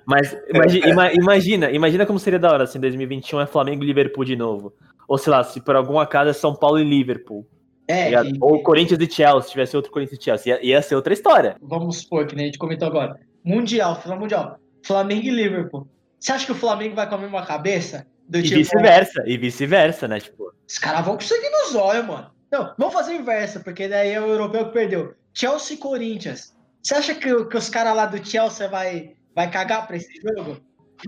Mas 0.05 0.35
imagi- 0.49 0.79
ima- 0.85 1.11
imagina, 1.13 1.71
imagina 1.71 2.05
como 2.05 2.19
seria 2.19 2.37
da 2.39 2.51
hora 2.51 2.67
se 2.67 2.77
em 2.77 2.81
2021 2.81 3.39
é 3.41 3.45
Flamengo 3.47 3.83
e 3.83 3.87
Liverpool 3.87 4.25
de 4.25 4.35
novo. 4.35 4.73
Ou 5.09 5.17
sei 5.17 5.31
lá, 5.31 5.43
se 5.43 5.59
por 5.59 5.75
algum 5.75 5.99
acaso 5.99 6.29
é 6.29 6.33
São 6.33 6.55
Paulo 6.55 6.79
e 6.79 6.83
Liverpool. 6.83 7.45
tá 7.87 7.95
É, 7.95 8.05
ligado? 8.05 8.29
e- 8.29 8.37
Ou 8.39 8.61
Corinthians 8.61 9.01
e 9.01 9.09
Chelsea, 9.11 9.41
se 9.41 9.49
tivesse 9.51 9.75
outro 9.75 9.91
Corinthians 9.91 10.19
e 10.21 10.23
Chelsea. 10.23 10.53
Ia, 10.55 10.63
ia 10.65 10.81
ser 10.83 10.95
outra 10.95 11.11
história. 11.11 11.57
vamos 11.61 11.97
supor, 12.01 12.27
que 12.27 12.35
nem 12.35 12.45
a 12.45 12.47
gente 12.47 12.59
comentou 12.59 12.87
agora. 12.87 13.19
Mundial, 13.43 13.99
final 13.99 14.19
mundial. 14.19 14.59
Flamengo 14.85 15.25
e 15.25 15.31
Liverpool. 15.31 15.87
Você 16.19 16.31
acha 16.31 16.45
que 16.45 16.51
o 16.51 16.55
Flamengo 16.55 16.95
vai 16.95 17.09
com 17.09 17.15
a 17.15 17.17
mesma 17.17 17.43
cabeça? 17.45 18.05
Do 18.27 18.37
E 18.37 18.43
tipo, 18.43 18.57
vice-versa, 18.57 19.23
e 19.25 19.37
vice-versa, 19.37 20.07
né? 20.07 20.19
Tipo, 20.19 20.53
os 20.67 20.77
caras 20.77 21.03
vão 21.03 21.15
conseguir 21.15 21.49
nos 21.49 21.73
olhos, 21.73 22.05
mano. 22.05 22.29
Não, 22.51 22.73
vamos 22.77 22.93
fazer 22.93 23.13
o 23.13 23.15
inverso, 23.15 23.63
porque 23.63 23.87
daí 23.87 24.11
é 24.11 24.21
o 24.21 24.27
europeu 24.27 24.65
que 24.67 24.73
perdeu. 24.73 25.15
Chelsea 25.33 25.75
e 25.75 25.79
Corinthians. 25.79 26.55
Você 26.83 26.93
acha 26.93 27.15
que, 27.15 27.45
que 27.45 27.57
os 27.57 27.69
caras 27.69 27.95
lá 27.95 28.05
do 28.05 28.23
Chelsea 28.23 28.67
vai, 28.69 29.13
vai 29.35 29.49
cagar 29.49 29.87
pra 29.87 29.97
esse 29.97 30.13
jogo? 30.21 30.57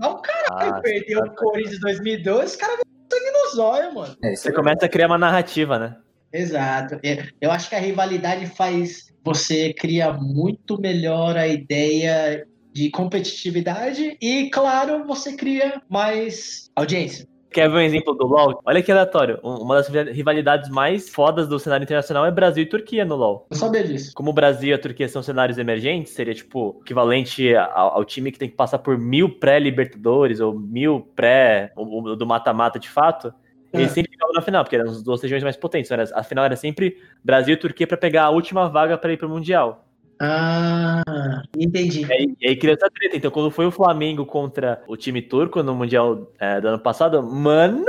Não, 0.00 0.20
caralho, 0.20 0.74
Ah, 0.74 0.80
perdeu 0.80 1.20
tá. 1.20 1.26
o 1.30 1.34
Corinthians 1.36 1.76
em 1.76 1.80
2002, 1.80 2.50
os 2.50 2.56
caras 2.56 2.76
vão 2.76 3.01
olhos, 3.58 3.94
mano. 3.94 4.16
É, 4.22 4.34
você 4.34 4.52
começa 4.52 4.86
a 4.86 4.88
criar 4.88 5.06
uma 5.06 5.18
narrativa, 5.18 5.78
né? 5.78 5.96
Exato. 6.32 6.98
É, 7.04 7.28
Eu 7.40 7.50
acho 7.50 7.68
que 7.68 7.74
a 7.74 7.80
rivalidade 7.80 8.46
faz. 8.46 9.12
Você 9.24 9.72
cria 9.74 10.12
muito 10.12 10.80
melhor 10.80 11.36
a 11.36 11.46
ideia 11.46 12.46
de 12.72 12.90
competitividade 12.90 14.16
e, 14.20 14.48
claro, 14.50 15.06
você 15.06 15.36
cria 15.36 15.80
mais 15.88 16.70
audiência. 16.74 17.26
Quer 17.52 17.68
ver 17.68 17.76
um 17.76 17.80
exemplo 17.80 18.14
do 18.14 18.26
LoL? 18.26 18.60
Olha 18.64 18.82
que 18.82 18.90
aleatório. 18.90 19.38
Um- 19.44 19.62
Uma 19.62 19.76
das 19.76 19.88
rivalidades 19.88 20.68
mais 20.70 21.08
fodas 21.08 21.46
do 21.48 21.58
cenário 21.58 21.84
internacional 21.84 22.24
é 22.26 22.30
Brasil 22.30 22.62
e 22.62 22.66
Turquia 22.66 23.04
no 23.04 23.14
LoL. 23.16 23.46
Eu 23.50 23.56
sabia 23.56 23.84
disso. 23.84 24.12
Como 24.14 24.30
o 24.30 24.32
Brasil 24.32 24.70
e 24.70 24.72
a 24.72 24.78
Turquia 24.78 25.08
são 25.08 25.22
cenários 25.22 25.58
emergentes, 25.58 26.12
seria 26.12 26.34
tipo 26.34 26.80
equivalente 26.82 27.54
ao, 27.54 27.96
ao 27.98 28.04
time 28.04 28.32
que 28.32 28.38
tem 28.38 28.48
que 28.48 28.56
passar 28.56 28.78
por 28.78 28.96
mil 28.98 29.28
pré-Libertadores 29.38 30.40
ou 30.40 30.52
mil 30.58 31.00
pré 31.14 31.72
o- 31.76 32.02
o 32.10 32.16
do 32.16 32.26
mata-mata 32.26 32.78
de 32.78 32.88
fato. 32.88 33.32
Eles 33.72 33.90
É. 33.90 33.94
sempre 33.94 34.10
ficavam 34.12 34.34
na 34.34 34.42
final, 34.42 34.64
porque 34.64 34.76
eram 34.76 34.90
as 34.90 35.02
duas 35.02 35.22
regiões 35.22 35.42
mais 35.42 35.56
potentes. 35.56 35.90
Era, 35.90 36.04
a 36.14 36.22
final 36.22 36.44
era 36.44 36.56
sempre 36.56 36.98
Brasil 37.24 37.54
e 37.54 37.56
Turquia 37.56 37.86
pra 37.86 37.96
pegar 37.96 38.24
a 38.24 38.30
última 38.30 38.68
vaga 38.68 38.98
pra 38.98 39.12
ir 39.12 39.16
pro 39.16 39.28
Mundial. 39.28 39.84
Ah, 40.24 41.42
entendi. 41.58 42.06
E 42.06 42.12
aí, 42.12 42.36
e 42.40 42.48
aí 42.50 42.56
cria 42.56 42.74
essa 42.74 42.88
treta. 42.88 43.16
Então, 43.16 43.28
quando 43.28 43.50
foi 43.50 43.66
o 43.66 43.72
Flamengo 43.72 44.24
contra 44.24 44.80
o 44.86 44.96
time 44.96 45.20
turco 45.20 45.64
no 45.64 45.74
Mundial 45.74 46.32
é, 46.38 46.60
do 46.60 46.68
ano 46.68 46.78
passado, 46.78 47.20
mano, 47.20 47.84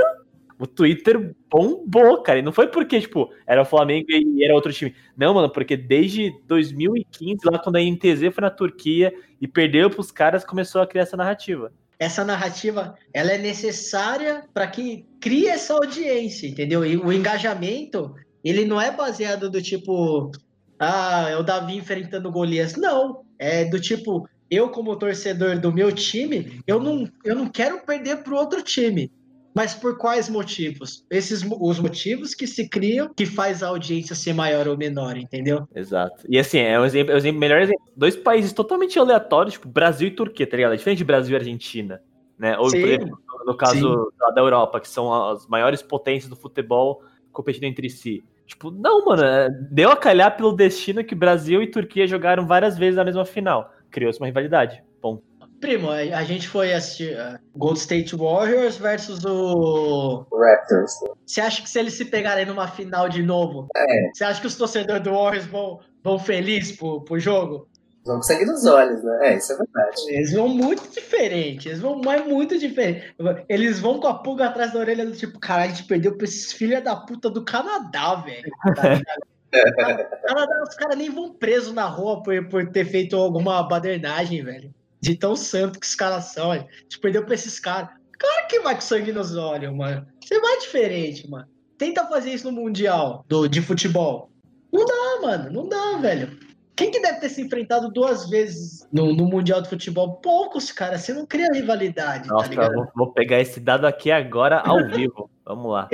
o 0.58 0.66
Twitter 0.66 1.32
bombou, 1.48 2.20
cara. 2.22 2.40
E 2.40 2.42
não 2.42 2.50
foi 2.50 2.66
porque, 2.66 3.00
tipo, 3.00 3.30
era 3.46 3.62
o 3.62 3.64
Flamengo 3.64 4.06
e 4.10 4.44
era 4.44 4.52
outro 4.52 4.72
time. 4.72 4.92
Não, 5.16 5.32
mano, 5.32 5.48
porque 5.48 5.76
desde 5.76 6.34
2015, 6.48 7.38
lá 7.44 7.56
quando 7.56 7.76
a 7.76 7.80
INTZ 7.80 8.34
foi 8.34 8.42
na 8.42 8.50
Turquia 8.50 9.14
e 9.40 9.46
perdeu 9.46 9.88
pros 9.88 10.10
caras, 10.10 10.44
começou 10.44 10.82
a 10.82 10.88
criar 10.88 11.04
essa 11.04 11.16
narrativa. 11.16 11.72
Essa 12.00 12.24
narrativa, 12.24 12.96
ela 13.12 13.30
é 13.30 13.38
necessária 13.38 14.42
para 14.52 14.66
que 14.66 15.06
crie 15.20 15.46
essa 15.46 15.72
audiência, 15.74 16.48
entendeu? 16.48 16.84
E 16.84 16.96
o 16.96 17.12
engajamento, 17.12 18.12
ele 18.42 18.64
não 18.64 18.80
é 18.80 18.90
baseado 18.90 19.48
do 19.48 19.62
tipo, 19.62 20.32
ah, 20.78 21.26
é 21.28 21.36
o 21.36 21.42
Davi 21.42 21.76
enfrentando 21.76 22.28
o 22.28 22.32
Golias. 22.32 22.76
Não, 22.76 23.22
é 23.38 23.64
do 23.64 23.80
tipo, 23.80 24.28
eu 24.50 24.68
como 24.70 24.96
torcedor 24.96 25.58
do 25.58 25.72
meu 25.72 25.92
time, 25.92 26.60
eu 26.66 26.80
não, 26.80 27.08
eu 27.24 27.34
não 27.34 27.48
quero 27.48 27.84
perder 27.84 28.22
para 28.22 28.34
outro 28.34 28.62
time. 28.62 29.10
Mas 29.54 29.72
por 29.72 29.96
quais 29.96 30.28
motivos? 30.28 31.04
Esses 31.08 31.44
os 31.60 31.78
motivos 31.78 32.34
que 32.34 32.44
se 32.44 32.68
criam 32.68 33.08
que 33.14 33.24
faz 33.24 33.62
a 33.62 33.68
audiência 33.68 34.16
ser 34.16 34.32
maior 34.32 34.66
ou 34.66 34.76
menor, 34.76 35.16
entendeu? 35.16 35.68
Exato. 35.72 36.26
E 36.28 36.36
assim, 36.38 36.58
é 36.58 36.78
um 36.78 36.84
exemplo, 36.84 37.12
é 37.12 37.14
um 37.14 37.18
exemplo 37.18 37.38
melhor 37.38 37.62
exemplo. 37.62 37.84
Dois 37.96 38.16
países 38.16 38.52
totalmente 38.52 38.98
aleatórios, 38.98 39.54
tipo 39.54 39.68
Brasil 39.68 40.08
e 40.08 40.10
Turquia, 40.10 40.44
tá 40.44 40.56
ligado? 40.56 40.74
É 40.74 40.76
diferente 40.76 40.98
de 40.98 41.04
Brasil 41.04 41.34
e 41.34 41.38
Argentina, 41.38 42.02
né? 42.36 42.58
Ou, 42.58 42.68
Sim. 42.68 42.80
por 42.80 42.88
exemplo, 42.88 43.18
no 43.46 43.56
caso 43.56 44.12
da- 44.18 44.30
da 44.30 44.40
Europa, 44.40 44.80
que 44.80 44.88
são 44.88 45.30
as 45.30 45.46
maiores 45.46 45.82
potências 45.82 46.28
do 46.28 46.34
futebol 46.34 47.00
competindo 47.30 47.64
entre 47.64 47.88
si. 47.88 48.24
Tipo, 48.46 48.70
não, 48.70 49.04
mano, 49.04 49.24
é, 49.24 49.48
deu 49.70 49.90
a 49.90 49.96
calhar 49.96 50.36
pelo 50.36 50.52
destino 50.52 51.02
que 51.04 51.14
Brasil 51.14 51.62
e 51.62 51.70
Turquia 51.70 52.06
jogaram 52.06 52.46
várias 52.46 52.76
vezes 52.76 52.96
na 52.96 53.04
mesma 53.04 53.24
final. 53.24 53.72
Criou-se 53.90 54.18
uma 54.20 54.26
rivalidade. 54.26 54.82
Bom, 55.00 55.20
Primo, 55.60 55.88
a, 55.90 55.96
a 55.96 56.24
gente 56.24 56.46
foi 56.46 56.74
assistir 56.74 57.16
uh, 57.16 57.38
Gold 57.56 57.78
State 57.78 58.14
Warriors 58.14 58.76
versus 58.76 59.24
o 59.24 60.26
Raptors. 60.30 60.92
Você 61.24 61.40
acha 61.40 61.62
que 61.62 61.70
se 61.70 61.78
eles 61.78 61.94
se 61.94 62.04
pegarem 62.04 62.44
numa 62.44 62.68
final 62.68 63.08
de 63.08 63.22
novo, 63.22 63.68
É. 63.74 64.10
você 64.12 64.24
acha 64.24 64.40
que 64.42 64.46
os 64.46 64.56
torcedores 64.56 65.02
do 65.02 65.12
Warriors 65.12 65.46
vão, 65.46 65.80
vão 66.02 66.18
felizes 66.18 66.76
pro, 66.76 67.00
pro 67.02 67.18
jogo? 67.18 67.66
Vão 68.04 68.16
com 68.16 68.22
sangue 68.22 68.44
nos 68.44 68.66
olhos, 68.66 69.02
né? 69.02 69.18
É, 69.22 69.36
isso 69.36 69.52
é 69.52 69.56
verdade. 69.56 70.02
Eles 70.08 70.32
vão 70.32 70.48
muito 70.48 70.86
diferente, 70.90 71.68
eles 71.68 71.80
vão 71.80 72.00
mais 72.02 72.26
muito 72.26 72.58
diferente. 72.58 73.14
Eles 73.48 73.80
vão 73.80 73.98
com 73.98 74.08
a 74.08 74.18
pulga 74.18 74.46
atrás 74.46 74.72
da 74.72 74.78
orelha 74.78 75.06
do 75.06 75.12
tipo, 75.12 75.38
caralho, 75.38 75.72
a 75.72 75.74
gente 75.74 75.88
perdeu 75.88 76.14
pra 76.14 76.24
esses 76.24 76.52
filhos 76.52 76.84
da 76.84 76.94
puta 76.94 77.30
do 77.30 77.44
Canadá, 77.44 78.14
velho. 78.16 78.50
Tá? 79.54 79.94
Canadá, 80.26 80.64
os 80.68 80.74
caras 80.74 80.98
nem 80.98 81.08
vão 81.08 81.32
presos 81.32 81.72
na 81.72 81.86
rua 81.86 82.24
por, 82.24 82.48
por 82.48 82.68
ter 82.72 82.84
feito 82.84 83.14
alguma 83.14 83.62
badernagem, 83.62 84.42
velho. 84.42 84.74
De 85.00 85.14
tão 85.14 85.36
santo 85.36 85.78
que 85.78 85.86
os 85.86 85.94
caras 85.94 86.32
são, 86.32 86.50
velho. 86.50 86.66
A 86.68 86.82
gente 86.82 86.98
perdeu 86.98 87.24
pra 87.24 87.36
esses 87.36 87.60
caras. 87.60 87.90
Claro 88.18 88.48
que 88.48 88.58
vai 88.58 88.74
com 88.74 88.80
sangue 88.80 89.12
nos 89.12 89.36
olhos, 89.36 89.72
mano. 89.72 90.04
Você 90.20 90.40
vai 90.40 90.58
diferente, 90.58 91.30
mano. 91.30 91.46
Tenta 91.78 92.04
fazer 92.06 92.30
isso 92.30 92.50
no 92.50 92.60
Mundial 92.60 93.24
do, 93.28 93.46
de 93.46 93.62
futebol. 93.62 94.28
Não 94.72 94.84
dá, 94.84 95.20
mano. 95.22 95.52
Não 95.52 95.68
dá, 95.68 95.98
velho. 95.98 96.36
Quem 96.76 96.90
que 96.90 97.00
deve 97.00 97.20
ter 97.20 97.28
se 97.28 97.40
enfrentado 97.40 97.88
duas 97.88 98.28
vezes 98.28 98.88
no, 98.92 99.14
no 99.14 99.26
Mundial 99.26 99.62
de 99.62 99.68
Futebol? 99.68 100.14
Poucos, 100.14 100.72
cara. 100.72 100.98
Você 100.98 101.12
não 101.12 101.24
cria 101.24 101.48
rivalidade, 101.52 102.28
nossa, 102.28 102.44
tá 102.44 102.50
ligado? 102.50 102.74
vou, 102.74 102.88
vou 102.96 103.12
pegar 103.12 103.40
esse 103.40 103.60
dado 103.60 103.86
aqui 103.86 104.10
agora 104.10 104.58
ao 104.60 104.88
vivo. 104.88 105.30
Vamos 105.46 105.70
lá. 105.70 105.88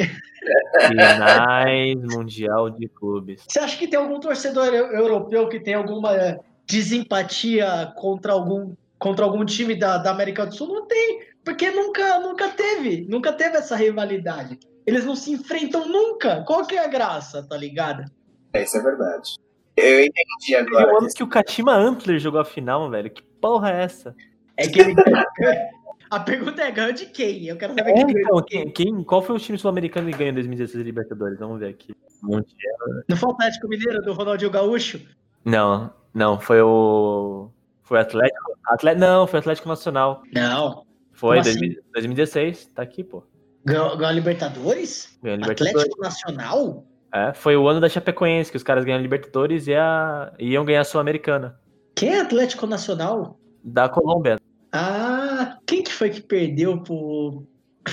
Finais 0.87 1.97
Mundial 1.97 2.71
de 2.71 2.89
Clubes. 2.89 3.43
Você 3.47 3.59
acha 3.59 3.77
que 3.77 3.89
tem 3.89 3.99
algum 3.99 4.21
torcedor 4.21 4.67
eu- 4.67 4.93
europeu 4.93 5.49
que 5.49 5.61
tem 5.61 5.75
alguma 5.75 6.39
desempatia 6.67 7.93
contra 7.97 8.33
algum, 8.33 8.75
contra 8.99 9.25
algum 9.25 9.45
time 9.45 9.75
da, 9.75 9.99
da 9.99 10.13
América 10.13 10.47
do 10.47 10.55
Sul? 10.55 10.69
Não 10.69 10.87
tem, 10.87 11.21
porque 11.45 11.71
nunca, 11.71 12.21
nunca 12.21 12.49
teve, 12.51 13.07
nunca 13.09 13.33
teve 13.33 13.57
essa 13.57 13.75
rivalidade. 13.77 14.59
Eles 14.87 15.05
não 15.05 15.17
se 15.17 15.33
enfrentam 15.33 15.87
nunca. 15.87 16.43
Qual 16.47 16.65
que 16.65 16.77
é 16.77 16.85
a 16.85 16.89
graça, 16.89 17.43
tá 17.43 17.57
ligado? 17.57 18.05
É, 18.55 18.63
isso 18.63 18.79
é 18.79 18.83
verdade. 18.83 19.35
Eu 19.77 20.05
entendi 20.05 20.55
agora. 20.57 20.95
o 20.95 20.99
ano 20.99 21.09
que 21.09 21.23
o 21.23 21.29
Kashima 21.29 21.75
Antler 21.75 22.19
jogou 22.19 22.41
a 22.41 22.45
final, 22.45 22.91
velho. 22.91 23.11
Que 23.11 23.23
porra 23.23 23.71
é 23.71 23.83
essa? 23.85 24.15
É 24.57 24.67
que 24.69 24.81
ele... 24.81 24.95
A 26.11 26.19
pergunta 26.19 26.61
é 26.61 26.71
ganhou 26.73 26.93
de 26.93 27.07
quem? 27.07 27.47
Eu 27.47 27.57
quero 27.57 27.73
saber 27.73 27.91
É, 27.93 27.95
quem 27.95 28.11
então, 28.11 28.43
quem. 28.43 28.71
quem, 28.73 29.05
qual 29.05 29.23
foi 29.23 29.37
o 29.37 29.39
time 29.39 29.57
sul-americano 29.57 30.11
que 30.11 30.19
ganhou 30.19 30.33
em 30.33 30.35
2016 30.35 30.85
Libertadores? 30.85 31.39
Vamos 31.39 31.61
ver 31.61 31.69
aqui. 31.69 31.95
Mundial. 32.21 32.77
Não 33.09 33.17
foi 33.17 33.29
o 33.29 33.33
Atlético 33.33 33.69
Mineiro 33.69 34.03
do 34.03 34.13
Ronaldinho 34.13 34.51
Gaúcho? 34.51 35.01
Não, 35.45 35.93
não, 36.13 36.41
foi 36.41 36.61
o. 36.61 37.49
Foi 37.85 37.99
o 37.99 38.01
Atlético. 38.01 38.59
Atlético 38.67 39.01
não, 39.01 39.27
foi 39.29 39.39
o 39.39 39.41
Atlético 39.41 39.69
Nacional. 39.69 40.23
Não. 40.35 40.85
Foi 41.13 41.39
assim? 41.39 41.53
2000 41.53 41.83
2016, 41.93 42.67
tá 42.75 42.83
aqui, 42.83 43.05
pô. 43.05 43.23
Ganhou, 43.65 43.91
ganhou 43.91 44.07
a 44.07 44.13
Libertadores? 44.13 45.17
Ganhou 45.23 45.37
a 45.37 45.41
Libertadores. 45.43 45.77
Atlético 45.77 46.03
Nacional? 46.03 46.85
É, 47.13 47.33
foi 47.35 47.57
o 47.57 47.67
ano 47.69 47.81
da 47.81 47.89
Chapecoense, 47.89 48.51
que 48.51 48.57
os 48.57 48.63
caras 48.63 48.85
ganharam 48.85 49.01
a 49.01 49.03
Libertadores 49.03 49.67
e 49.67 49.75
a, 49.75 50.33
iam 50.39 50.65
ganhar 50.65 50.83
a 50.83 50.85
Sul-Americana. 50.85 51.59
Quem 51.97 52.11
é 52.15 52.21
Atlético 52.21 52.67
Nacional? 52.67 53.39
Da 53.65 53.89
Colômbia. 53.89 54.39
Ah, 54.73 55.59
quem 55.67 55.83
que 55.83 55.93
foi 55.93 56.11
que 56.11 56.21
perdeu 56.23 56.81
pro. 56.83 57.45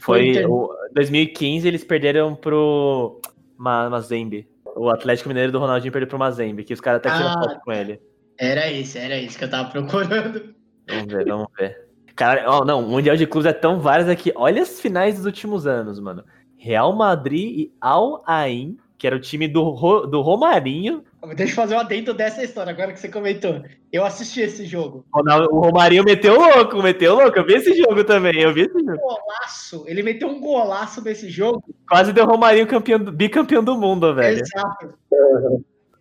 Foi 0.03 0.29
Inter- 0.29 0.49
o 0.51 0.69
2015, 0.93 1.67
eles 1.67 1.83
perderam 1.83 2.35
pro 2.35 3.19
Ma- 3.57 3.89
Mazembe. 3.89 4.47
O 4.75 4.89
Atlético 4.89 5.29
Mineiro 5.29 5.51
do 5.51 5.57
Ronaldinho 5.59 5.91
perdeu 5.91 6.07
pro 6.07 6.19
Mazembe, 6.19 6.63
que 6.63 6.73
os 6.73 6.79
caras 6.79 6.99
até 6.99 7.09
tiram 7.09 7.29
Ah. 7.29 7.33
foto 7.43 7.59
com 7.65 7.71
ele. 7.71 7.99
Era 8.39 8.71
esse, 8.71 8.99
era 8.99 9.17
esse 9.17 9.35
que 9.37 9.43
eu 9.45 9.49
tava 9.49 9.69
procurando. 9.71 10.53
Vamos 10.87 11.05
ver, 11.13 11.25
vamos 11.25 11.47
ver. 11.57 11.87
Cara, 12.15 12.45
ó, 12.47 12.63
não, 12.63 12.85
o 12.85 12.89
Mundial 12.89 13.15
de 13.15 13.25
Clubes 13.25 13.49
é 13.49 13.53
tão 13.53 13.79
vários 13.79 14.07
aqui. 14.07 14.31
Olha 14.35 14.61
as 14.61 14.79
finais 14.79 15.15
dos 15.15 15.25
últimos 15.25 15.65
anos, 15.65 15.99
mano. 15.99 16.23
Real 16.55 16.93
Madrid 16.95 17.57
e 17.59 17.73
Al 17.81 18.23
Ain 18.27 18.77
que 18.97 19.05
era 19.05 19.15
o 19.15 19.19
time 19.19 19.47
do, 19.47 19.63
Ro- 19.69 20.07
do 20.07 20.21
Romarinho. 20.21 21.03
Deixa 21.35 21.51
eu 21.51 21.55
fazer 21.55 21.75
um 21.75 21.79
adendo 21.79 22.13
dessa 22.13 22.43
história, 22.43 22.71
agora 22.71 22.91
que 22.93 22.99
você 22.99 23.09
comentou. 23.09 23.61
Eu 23.91 24.03
assisti 24.03 24.41
esse 24.41 24.65
jogo. 24.65 25.05
O 25.13 25.59
Romarinho 25.59 26.03
meteu 26.03 26.35
louco, 26.39 26.81
meteu 26.81 27.15
louco. 27.15 27.37
Eu 27.37 27.45
vi 27.45 27.53
esse 27.55 27.75
jogo 27.75 28.03
também, 28.03 28.39
eu 28.41 28.53
vi 28.53 28.61
esse 28.61 28.73
jogo. 28.79 28.97
Golaço. 28.97 29.83
Ele 29.87 30.01
meteu 30.01 30.27
um 30.29 30.39
golaço 30.39 31.03
nesse 31.03 31.29
jogo. 31.29 31.63
Quase 31.87 32.11
deu 32.11 32.25
o 32.25 32.27
Romarinho 32.27 32.65
campeão, 32.65 32.99
bicampeão 32.99 33.63
do 33.63 33.77
mundo, 33.77 34.15
velho. 34.15 34.41
Exato. 34.41 34.93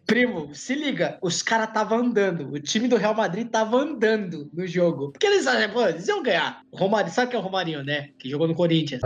Primo, 0.07 0.55
se 0.55 0.73
liga, 0.75 1.19
os 1.21 1.43
caras 1.43 1.67
estavam 1.69 1.99
andando. 1.99 2.53
O 2.53 2.61
time 2.61 2.87
do 2.87 2.97
Real 2.97 3.13
Madrid 3.15 3.49
tava 3.49 3.77
andando 3.77 4.49
no 4.55 4.65
jogo. 4.65 5.11
Porque 5.11 5.27
eles, 5.27 5.47
ah, 5.49 5.69
pô, 5.73 5.85
eles 5.85 6.07
iam 6.07 6.23
ganhar. 6.23 6.61
O 6.71 6.77
Romarinho, 6.77 7.13
sabe 7.13 7.29
que 7.31 7.37
é 7.37 7.39
o 7.39 7.43
Romarinho, 7.43 7.83
né? 7.83 8.11
Que 8.17 8.31
jogou 8.31 8.47
no 8.47 8.55
Corinthians. 8.55 9.03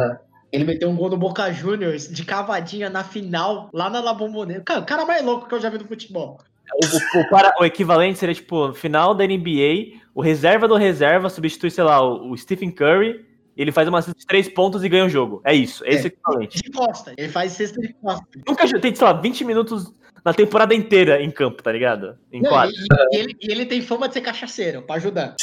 Ele 0.52 0.64
meteu 0.64 0.88
um 0.88 0.96
gol 0.96 1.08
no 1.10 1.16
Boca 1.16 1.52
Juniors 1.52 2.08
de 2.08 2.24
cavadinha 2.24 2.90
na 2.90 3.04
final, 3.04 3.70
lá 3.72 3.88
na 3.88 4.00
La 4.00 4.12
Bombonera. 4.14 4.62
Cara, 4.62 4.80
o 4.80 4.84
cara 4.86 5.06
mais 5.06 5.24
louco 5.24 5.48
que 5.48 5.54
eu 5.54 5.60
já 5.60 5.70
vi 5.70 5.78
no 5.78 5.86
futebol. 5.86 6.38
O, 6.74 7.18
o- 7.18 7.20
o 7.22 7.28
para- 7.30 7.54
o 7.60 7.64
equivalente 7.64 8.18
seria, 8.18 8.34
tipo, 8.34 8.72
final 8.72 9.14
da 9.14 9.24
NBA, 9.24 10.00
o 10.14 10.20
reserva 10.20 10.66
do 10.68 10.74
reserva 10.76 11.28
substitui, 11.28 11.70
sei 11.70 11.84
lá, 11.84 12.00
o, 12.02 12.30
o 12.32 12.36
Stephen 12.36 12.70
Curry, 12.70 13.24
ele 13.56 13.72
faz 13.72 13.88
uma 13.88 14.00
cesta 14.00 14.18
de 14.18 14.26
três 14.26 14.48
pontos 14.48 14.82
e 14.84 14.88
ganha 14.88 15.04
o 15.04 15.08
jogo. 15.08 15.40
É 15.44 15.54
isso, 15.54 15.84
é 15.84 15.90
esse 15.90 16.06
o 16.06 16.08
equivalente. 16.08 16.62
De 16.62 16.70
costa. 16.70 17.12
Ele 17.16 17.28
faz 17.28 17.52
cesta 17.52 17.80
de 17.80 17.92
costa. 17.94 18.24
Nunca 18.46 18.80
tem, 18.80 18.94
sei 18.94 19.04
lá, 19.06 19.12
20 19.12 19.44
minutos 19.44 19.92
na 20.24 20.32
temporada 20.34 20.74
inteira 20.74 21.22
em 21.22 21.30
campo, 21.30 21.62
tá 21.62 21.70
ligado? 21.72 22.16
Em 22.32 22.40
Não, 22.42 22.50
e, 22.64 22.72
e 23.12 23.16
ele, 23.16 23.36
e 23.40 23.50
ele 23.52 23.66
tem 23.66 23.80
fama 23.82 24.06
de 24.08 24.14
ser 24.14 24.20
cachaceiro, 24.20 24.82
pra 24.82 24.96
ajudar. 24.96 25.34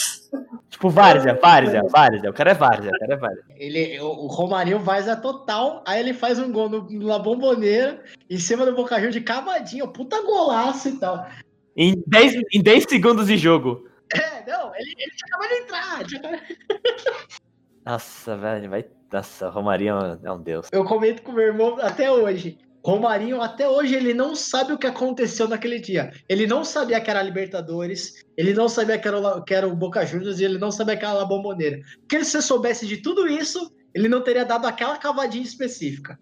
Tipo, 0.70 0.90
várzea, 0.90 1.34
várzea, 1.42 1.84
várzea. 1.90 2.30
O 2.30 2.34
cara 2.34 2.52
é 2.52 2.54
várzea, 2.54 2.92
o 2.92 3.00
cara 3.00 3.14
é 3.14 3.18
várzea. 3.18 3.44
Ele, 3.56 4.00
o, 4.00 4.28
Romarinho 4.28 4.80
faz 4.82 5.08
a 5.08 5.16
total, 5.16 5.84
aí 5.86 6.00
ele 6.00 6.14
faz 6.14 6.40
um 6.40 6.52
gol 6.52 6.70
no, 6.70 6.90
na 6.92 7.18
bomboneira, 7.18 8.04
em 8.30 8.38
cima 8.38 8.66
do 8.66 8.76
Boca 8.76 8.96
Juniors 8.96 9.14
de 9.14 9.22
cavadinha, 9.22 9.88
puta 9.88 10.22
golaço 10.22 10.90
e 10.90 11.00
tal. 11.00 11.26
Em 11.76 12.04
10, 12.06 12.42
em 12.54 12.62
10 12.62 12.86
segundos 12.88 13.28
de 13.28 13.38
jogo. 13.38 13.88
É, 14.14 14.50
não, 14.50 14.74
ele, 14.76 14.94
ele 14.98 15.12
acabado 15.24 15.50
de 15.50 16.16
entrar. 16.16 16.62
Nossa, 17.86 18.36
velho, 18.38 18.70
vai. 18.70 18.86
Nossa, 19.12 19.48
o 19.48 19.52
Romarinho 19.52 20.20
é 20.24 20.32
um 20.32 20.42
deus. 20.42 20.68
Eu 20.72 20.84
comento 20.84 21.22
com 21.22 21.32
meu 21.32 21.46
irmão 21.46 21.78
até 21.82 22.12
hoje. 22.12 22.58
Romarinho, 22.88 23.42
até 23.42 23.68
hoje, 23.68 23.94
ele 23.96 24.14
não 24.14 24.34
sabe 24.34 24.72
o 24.72 24.78
que 24.78 24.88
aconteceu 24.88 25.46
naquele 25.46 25.78
dia. 25.78 26.10
Ele 26.30 26.48
não 26.48 26.64
sabia 26.64 27.02
que 27.02 27.10
era 27.10 27.22
Libertadores, 27.22 28.24
ele 28.38 28.54
não 28.54 28.70
sabia 28.70 28.98
que 28.98 29.06
era, 29.06 29.42
que 29.42 29.54
era 29.54 29.68
o 29.68 29.76
Boca 29.76 30.06
Juniors 30.06 30.40
e 30.40 30.46
ele 30.46 30.58
não 30.58 30.72
sabia 30.72 30.96
que 30.96 31.04
era 31.04 31.22
a 31.22 31.26
Bomboneira. 31.26 31.82
Porque 32.00 32.24
se 32.24 32.38
ele 32.38 32.44
soubesse 32.44 32.88
de 32.88 32.96
tudo 33.02 33.28
isso, 33.28 33.76
ele 33.94 34.08
não 34.08 34.24
teria 34.24 34.46
dado 34.46 34.66
aquela 34.66 34.96
cavadinha 34.96 35.44
específica. 35.44 36.18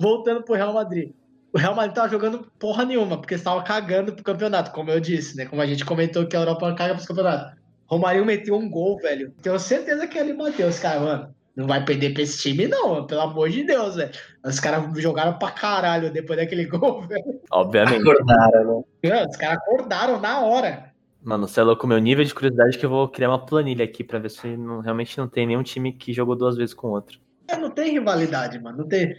Voltando 0.00 0.42
pro 0.42 0.54
Real 0.54 0.72
Madrid. 0.72 1.12
O 1.52 1.58
Real 1.58 1.74
Madrid 1.74 1.94
tava 1.94 2.08
jogando 2.08 2.50
porra 2.58 2.86
nenhuma, 2.86 3.18
porque 3.18 3.34
estava 3.34 3.62
cagando 3.62 4.14
pro 4.14 4.24
campeonato, 4.24 4.70
como 4.70 4.90
eu 4.90 4.98
disse, 4.98 5.36
né? 5.36 5.44
Como 5.44 5.60
a 5.60 5.66
gente 5.66 5.84
comentou 5.84 6.26
que 6.26 6.34
a 6.34 6.40
Europa 6.40 6.74
caga 6.74 6.94
pros 6.94 7.06
campeonatos. 7.06 7.58
Romarinho 7.86 8.24
meteu 8.24 8.56
um 8.56 8.70
gol, 8.70 8.96
velho. 8.96 9.34
Tenho 9.42 9.58
certeza 9.58 10.06
que 10.06 10.16
ele 10.16 10.32
bateu. 10.32 10.66
Os 10.66 10.78
caras, 10.78 11.02
mano, 11.02 11.35
não 11.56 11.66
vai 11.66 11.84
perder 11.84 12.12
pra 12.12 12.22
esse 12.22 12.38
time, 12.38 12.68
não, 12.68 13.06
pelo 13.06 13.22
amor 13.22 13.48
de 13.48 13.64
Deus, 13.64 13.96
velho. 13.96 14.10
Os 14.44 14.60
caras 14.60 14.84
jogaram 15.00 15.38
pra 15.38 15.50
caralho 15.50 16.12
depois 16.12 16.38
daquele 16.38 16.66
gol, 16.68 17.02
velho. 17.02 17.40
Obviamente. 17.50 18.02
Acordaram, 18.02 18.84
né? 19.02 19.26
Os 19.28 19.36
caras 19.36 19.58
acordaram 19.58 20.20
na 20.20 20.40
hora. 20.44 20.92
Mano, 21.24 21.48
você 21.48 21.58
é 21.58 21.62
louco, 21.64 21.86
meu 21.86 21.98
nível 21.98 22.24
de 22.24 22.32
curiosidade 22.34 22.78
que 22.78 22.86
eu 22.86 22.90
vou 22.90 23.08
criar 23.08 23.30
uma 23.30 23.44
planilha 23.44 23.84
aqui 23.84 24.04
pra 24.04 24.18
ver 24.18 24.30
se 24.30 24.46
não- 24.56 24.80
realmente 24.80 25.16
não 25.18 25.26
tem 25.26 25.46
nenhum 25.46 25.62
time 25.62 25.92
que 25.92 26.12
jogou 26.12 26.36
duas 26.36 26.56
vezes 26.56 26.74
com 26.74 26.88
o 26.88 26.90
outro. 26.92 27.18
É, 27.48 27.56
Não 27.56 27.70
tem 27.70 27.92
rivalidade, 27.92 28.58
mano. 28.60 28.78
Não 28.78 28.86
tem, 28.88 29.16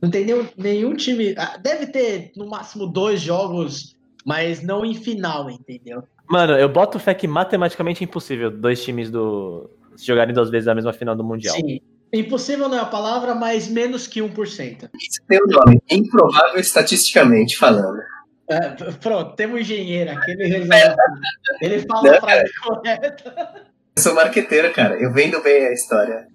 não 0.00 0.10
tem 0.10 0.24
nenhum, 0.24 0.46
nenhum 0.56 0.94
time. 0.96 1.34
ah, 1.38 1.56
Deve 1.56 1.86
ter, 1.88 2.32
no 2.36 2.48
máximo, 2.48 2.86
dois 2.86 3.20
jogos, 3.20 3.96
mas 4.24 4.62
não 4.62 4.84
em 4.84 4.94
final, 4.94 5.48
entendeu? 5.50 6.02
Mano, 6.28 6.54
eu 6.54 6.68
boto 6.68 6.98
fé 6.98 7.14
que 7.14 7.28
matematicamente 7.28 8.02
é 8.02 8.06
impossível 8.06 8.50
dois 8.50 8.82
times 8.82 9.08
do 9.10 9.70
se 9.96 10.06
jogarem 10.06 10.34
duas 10.34 10.50
vezes 10.50 10.68
a 10.68 10.74
mesma 10.74 10.92
final 10.92 11.14
do 11.16 11.24
Mundial. 11.24 11.54
Sim. 11.56 11.80
Impossível 12.12 12.68
não 12.68 12.76
é 12.78 12.80
a 12.80 12.86
palavra, 12.86 13.34
mas 13.34 13.68
menos 13.68 14.06
que 14.06 14.20
1%. 14.20 14.88
Isso 14.94 15.20
tem 15.28 15.38
o 15.42 15.46
nome. 15.46 15.80
Improvável 15.90 16.60
estatisticamente 16.60 17.56
falando. 17.58 17.98
É, 18.48 18.60
pronto, 19.00 19.34
temos 19.34 19.56
um 19.56 19.58
engenheiro 19.58 20.12
aqui, 20.12 20.30
ele 20.30 20.46
resolve. 20.46 20.68
tudo. 20.88 21.58
Ele 21.62 21.80
fala 21.80 22.08
a 22.08 22.12
Não, 22.12 22.20
frase 22.20 22.52
correta. 22.62 23.66
Eu 23.96 24.02
sou 24.02 24.14
marqueteiro, 24.14 24.72
cara. 24.72 24.94
Eu 25.02 25.12
vendo 25.12 25.42
bem 25.42 25.66
a 25.66 25.72
história. 25.72 26.28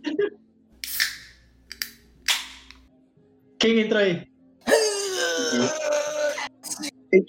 Quem 3.59 3.79
entrou 3.79 4.01
aí? 4.01 4.23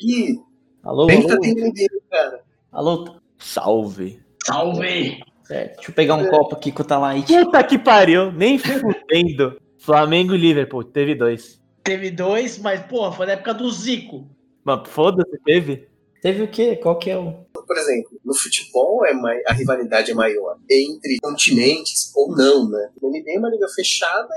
Gui, 0.01 0.39
Alô, 0.85 1.07
bem 1.07 1.27
tá 1.27 1.35
alô, 1.35 1.45
entendendo, 1.45 2.03
cara. 2.11 2.41
alô. 2.73 3.17
Salve. 3.39 4.21
Salve! 4.47 5.21
Certo, 5.45 5.75
deixa 5.77 5.91
eu 5.91 5.95
pegar 5.95 6.15
um 6.15 6.29
copo 6.29 6.55
aqui 6.55 6.71
com 6.73 6.83
o 6.83 6.87
Talite. 6.87 7.33
Puta 7.33 7.65
que 7.65 7.79
pariu, 7.79 8.31
nem 8.33 8.59
fudendo. 8.59 9.61
Flamengo 9.79 10.35
e 10.35 10.39
Liverpool, 10.39 10.85
teve 10.85 11.15
dois. 11.15 11.61
Teve 11.83 12.11
dois, 12.13 12.59
mas, 12.59 12.81
porra, 12.87 13.11
foi 13.11 13.27
na 13.27 13.33
época 13.33 13.53
do 13.53 13.69
Zico. 13.71 14.29
Mas 14.65 14.89
foda-se, 14.89 15.37
teve. 15.45 15.89
Teve 16.23 16.45
o 16.45 16.49
quê? 16.49 16.77
Qual 16.77 16.97
que 17.01 17.11
é 17.11 17.19
o. 17.19 17.33
Por 17.53 17.77
exemplo, 17.77 18.11
no 18.25 18.33
futebol 18.33 19.05
é 19.05 19.13
mai- 19.13 19.41
a 19.49 19.53
rivalidade 19.53 20.13
é 20.13 20.15
maior 20.15 20.57
entre 20.71 21.17
continentes 21.21 22.13
ou 22.15 22.37
não, 22.37 22.69
né? 22.71 22.91
O 23.01 23.09
NBA 23.11 23.33
é 23.35 23.39
uma 23.39 23.51
liga 23.51 23.67
fechada 23.69 24.29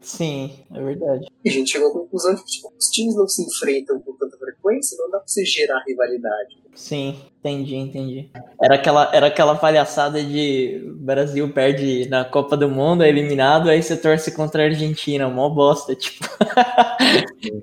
Sim, 0.00 0.50
é 0.72 0.82
verdade. 0.82 1.26
e 1.44 1.48
a 1.48 1.52
gente 1.52 1.70
chegou 1.70 1.90
à 1.90 1.92
conclusão 1.92 2.34
de 2.34 2.40
que 2.42 2.50
tipo, 2.50 2.72
os 2.78 2.86
times 2.88 3.14
não 3.16 3.28
se 3.28 3.42
enfrentam 3.42 4.00
com 4.00 4.12
tanta 4.14 4.36
frequência, 4.38 4.96
não 4.98 5.10
dá 5.10 5.18
pra 5.18 5.26
você 5.28 5.44
gerar 5.44 5.82
rivalidade. 5.86 6.56
Sim, 6.74 7.20
entendi, 7.38 7.76
entendi. 7.76 8.30
Era 8.60 8.74
aquela, 8.74 9.10
era 9.14 9.26
aquela 9.26 9.54
palhaçada 9.54 10.22
de 10.22 10.82
Brasil 10.96 11.52
perde 11.52 12.08
na 12.08 12.24
Copa 12.24 12.56
do 12.56 12.68
Mundo, 12.68 13.04
é 13.04 13.08
eliminado, 13.08 13.70
aí 13.70 13.82
você 13.82 13.96
torce 13.96 14.32
contra 14.32 14.62
a 14.62 14.66
Argentina, 14.66 15.28
mó 15.28 15.48
bosta, 15.48 15.94
tipo. 15.96 16.24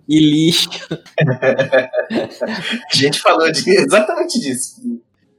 e 0.08 0.20
lixo. 0.20 0.70
A 2.12 2.96
gente 2.96 3.20
falou 3.20 3.52
de, 3.52 3.70
exatamente 3.70 4.40
disso. 4.40 4.82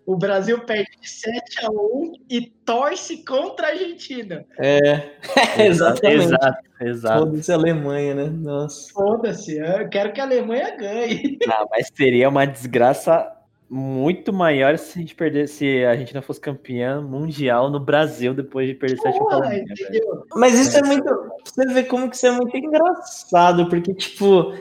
O 0.04 0.16
Brasil 0.16 0.58
perde 0.64 0.90
de 1.00 1.08
7 1.08 1.64
a 1.64 1.70
1 1.70 2.12
e 2.28 2.40
torce 2.64 3.24
contra 3.24 3.68
a 3.68 3.70
Argentina. 3.70 4.44
É, 4.58 5.12
exatamente. 5.64 6.24
Exato, 6.24 6.58
exato. 6.80 7.18
Foda-se 7.20 7.52
a 7.52 7.54
Alemanha, 7.54 8.14
né? 8.14 8.24
Nossa. 8.24 8.92
Foda-se, 8.92 9.56
eu 9.56 9.88
quero 9.88 10.12
que 10.12 10.20
a 10.20 10.24
Alemanha 10.24 10.76
ganhe. 10.76 11.38
Ah, 11.48 11.64
mas 11.70 11.88
seria 11.94 12.28
uma 12.28 12.44
desgraça 12.44 13.30
muito 13.72 14.34
maior 14.34 14.76
se 14.76 14.98
a 14.98 15.00
gente 15.00 15.14
perdesse, 15.14 15.54
se 15.54 15.84
a 15.86 15.96
gente 15.96 16.14
não 16.14 16.20
fosse 16.20 16.38
campeã 16.38 17.00
mundial 17.00 17.70
no 17.70 17.80
Brasil 17.80 18.34
depois 18.34 18.68
de 18.68 18.74
perder 18.74 18.98
7 18.98 19.18
Porra, 19.18 19.38
para 19.38 19.48
velho. 19.48 19.62
entendeu? 19.62 20.26
Mas 20.36 20.58
isso 20.58 20.76
é 20.76 20.82
muito. 20.82 21.04
pra 21.04 21.30
Você 21.42 21.72
vê 21.72 21.82
como 21.82 22.10
que 22.10 22.16
isso 22.16 22.26
é 22.26 22.32
muito 22.32 22.54
engraçado, 22.54 23.70
porque, 23.70 23.94
tipo, 23.94 24.52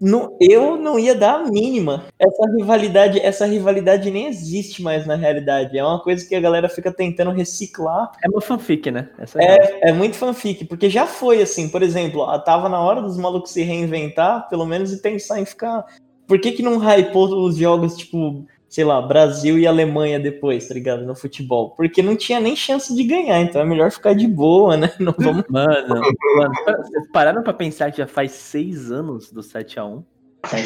não, 0.00 0.38
eu 0.40 0.78
não 0.78 0.98
ia 0.98 1.14
dar 1.14 1.40
a 1.40 1.44
mínima. 1.44 2.06
Essa 2.18 2.50
rivalidade, 2.56 3.20
essa 3.20 3.44
rivalidade 3.44 4.10
nem 4.10 4.26
existe 4.26 4.80
mais 4.82 5.04
na 5.06 5.16
realidade. 5.16 5.76
É 5.76 5.84
uma 5.84 6.02
coisa 6.02 6.26
que 6.26 6.34
a 6.34 6.40
galera 6.40 6.68
fica 6.70 6.90
tentando 6.90 7.32
reciclar. 7.32 8.10
É 8.24 8.28
uma 8.30 8.40
fanfic, 8.40 8.90
né? 8.90 9.10
Essa 9.18 9.38
é. 9.38 9.44
É, 9.44 9.90
é 9.90 9.92
muito 9.92 10.16
fanfic, 10.16 10.64
porque 10.64 10.88
já 10.88 11.06
foi 11.06 11.42
assim, 11.42 11.68
por 11.68 11.82
exemplo, 11.82 12.26
tava 12.40 12.70
na 12.70 12.80
hora 12.80 13.02
dos 13.02 13.18
malucos 13.18 13.50
se 13.50 13.62
reinventar, 13.62 14.48
pelo 14.48 14.64
menos, 14.64 14.94
e 14.94 15.02
pensar 15.02 15.40
em 15.40 15.44
ficar. 15.44 15.84
Por 16.26 16.40
que, 16.40 16.52
que 16.52 16.62
não 16.62 16.78
hypou 16.78 17.46
os 17.46 17.56
jogos, 17.56 17.96
tipo, 17.96 18.44
sei 18.68 18.84
lá, 18.84 19.00
Brasil 19.00 19.58
e 19.58 19.66
Alemanha 19.66 20.18
depois, 20.18 20.66
tá 20.68 20.74
ligado? 20.74 21.04
No 21.06 21.14
futebol? 21.14 21.70
Porque 21.70 22.02
não 22.02 22.16
tinha 22.16 22.40
nem 22.40 22.56
chance 22.56 22.94
de 22.94 23.04
ganhar, 23.04 23.40
então 23.40 23.60
é 23.60 23.64
melhor 23.64 23.90
ficar 23.90 24.14
de 24.14 24.26
boa, 24.26 24.76
né? 24.76 24.92
Não 24.98 25.14
vamos. 25.16 25.44
Mano, 25.48 25.88
mano, 25.88 26.54
vocês 26.66 27.10
pararam 27.12 27.42
pra 27.42 27.52
pensar 27.52 27.90
que 27.90 27.98
já 27.98 28.06
faz 28.06 28.32
seis 28.32 28.90
anos 28.90 29.30
do 29.30 29.40
7x1? 29.40 30.02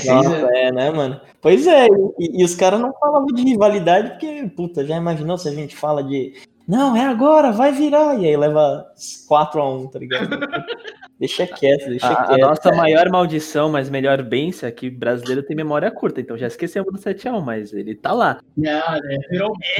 Nossa, 0.06 0.48
é, 0.54 0.70
né, 0.72 0.90
mano? 0.90 1.20
Pois 1.40 1.66
é, 1.66 1.86
e, 2.18 2.42
e 2.42 2.44
os 2.44 2.54
caras 2.54 2.80
não 2.80 2.92
falavam 2.92 3.26
de 3.26 3.42
rivalidade, 3.42 4.10
porque, 4.10 4.50
puta, 4.54 4.84
já 4.84 4.96
imaginou 4.96 5.38
se 5.38 5.48
a 5.48 5.52
gente 5.52 5.76
fala 5.76 6.02
de. 6.02 6.34
Não, 6.68 6.94
é 6.94 7.06
agora, 7.06 7.50
vai 7.50 7.72
virar. 7.72 8.18
E 8.18 8.26
aí 8.26 8.36
leva 8.36 8.86
4x1, 9.28 9.90
tá 9.90 9.98
ligado? 9.98 10.28
deixa 11.20 11.46
quieto, 11.46 11.86
deixa 11.88 12.06
A, 12.08 12.12
a 12.22 12.26
quieto. 12.28 12.40
nossa 12.40 12.72
maior 12.72 13.08
maldição, 13.10 13.68
mas 13.70 13.88
melhor 13.88 14.20
bênção 14.22 14.68
é 14.68 14.72
que 14.72 14.90
brasileiro 14.90 15.42
tem 15.44 15.54
memória 15.54 15.88
curta, 15.90 16.20
então 16.20 16.36
já 16.36 16.48
esquecemos 16.48 16.92
do 16.92 16.98
7x1, 16.98 17.40
mas 17.44 17.72
ele 17.72 17.94
tá 17.94 18.12
lá. 18.12 18.40
Ah, 18.66 18.98
né? 19.00 19.18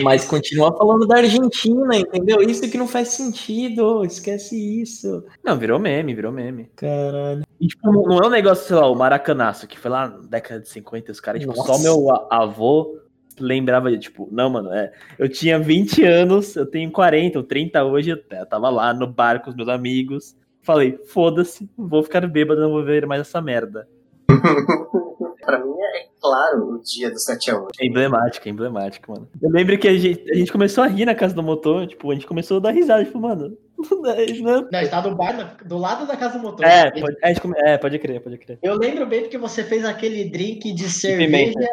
Mas 0.02 0.24
continua 0.26 0.76
falando 0.76 1.06
da 1.06 1.16
Argentina, 1.16 1.96
entendeu? 1.96 2.40
Isso 2.42 2.70
que 2.70 2.78
não 2.78 2.86
faz 2.86 3.08
sentido, 3.08 4.04
esquece 4.04 4.54
isso. 4.80 5.24
Não, 5.42 5.58
virou 5.58 5.78
meme, 5.80 6.14
virou 6.14 6.30
meme. 6.30 6.70
Caralho. 6.76 7.42
E, 7.60 7.66
tipo, 7.66 7.90
não 7.90 8.18
é 8.18 8.26
um 8.26 8.30
negócio, 8.30 8.66
sei 8.66 8.76
lá, 8.76 8.86
o 8.90 8.94
maracanaço, 8.94 9.66
que 9.66 9.78
foi 9.78 9.90
lá 9.90 10.08
na 10.08 10.18
década 10.18 10.60
de 10.60 10.68
50, 10.68 11.10
os 11.10 11.20
caras, 11.20 11.40
tipo, 11.40 11.54
só 11.54 11.78
meu 11.78 12.10
a- 12.10 12.28
avô 12.30 12.98
lembrava, 13.38 13.96
tipo, 13.96 14.28
não, 14.30 14.50
mano, 14.50 14.70
é, 14.72 14.92
eu 15.18 15.26
tinha 15.26 15.58
20 15.58 16.04
anos, 16.04 16.54
eu 16.56 16.66
tenho 16.66 16.90
40 16.90 17.38
ou 17.38 17.44
30 17.44 17.82
hoje, 17.84 18.10
eu 18.10 18.46
tava 18.46 18.68
lá 18.68 18.92
no 18.92 19.06
bar 19.06 19.40
com 19.42 19.48
os 19.48 19.56
meus 19.56 19.68
amigos, 19.68 20.36
falei, 20.62 20.98
foda-se, 21.06 21.68
vou 21.76 22.02
ficar 22.02 22.26
bêbado, 22.26 22.60
não 22.60 22.70
vou 22.70 22.84
ver 22.84 23.06
mais 23.06 23.22
essa 23.22 23.40
merda. 23.40 23.88
pra 25.44 25.58
mim 25.58 25.72
é 25.72 26.06
claro 26.20 26.74
o 26.74 26.82
dia 26.82 27.10
do 27.10 27.16
7x1. 27.16 27.68
É 27.80 27.86
emblemático, 27.86 28.46
é 28.46 28.50
emblemático, 28.50 29.12
mano. 29.12 29.28
Eu 29.40 29.50
lembro 29.50 29.78
que 29.78 29.88
a 29.88 29.96
gente, 29.96 30.30
a 30.30 30.34
gente 30.34 30.52
começou 30.52 30.84
a 30.84 30.86
rir 30.86 31.04
na 31.04 31.14
casa 31.14 31.34
do 31.34 31.42
motor, 31.42 31.86
tipo, 31.86 32.10
a 32.10 32.14
gente 32.14 32.26
começou 32.26 32.58
a 32.58 32.60
dar 32.60 32.70
risada, 32.70 33.04
tipo, 33.04 33.18
mano. 33.18 33.56
Não, 33.90 34.14
não... 34.42 34.68
não 34.70 34.80
está 34.82 35.00
no 35.00 35.16
bar, 35.16 35.34
na- 35.34 35.56
do 35.64 35.78
lado 35.78 36.06
da 36.06 36.14
casa 36.14 36.38
do 36.38 36.42
motor. 36.42 36.66
É, 36.66 36.90
pode, 36.90 37.16
a 37.22 37.28
gente 37.28 37.40
come- 37.40 37.54
é, 37.56 37.78
pode 37.78 37.98
crer, 37.98 38.20
pode 38.20 38.36
crer. 38.36 38.58
Eu 38.62 38.76
lembro 38.76 39.06
bem 39.06 39.22
porque 39.22 39.38
você 39.38 39.64
fez 39.64 39.86
aquele 39.86 40.28
drink 40.28 40.70
de 40.74 40.90
cerveja 40.90 41.54
pimenta, 41.54 41.68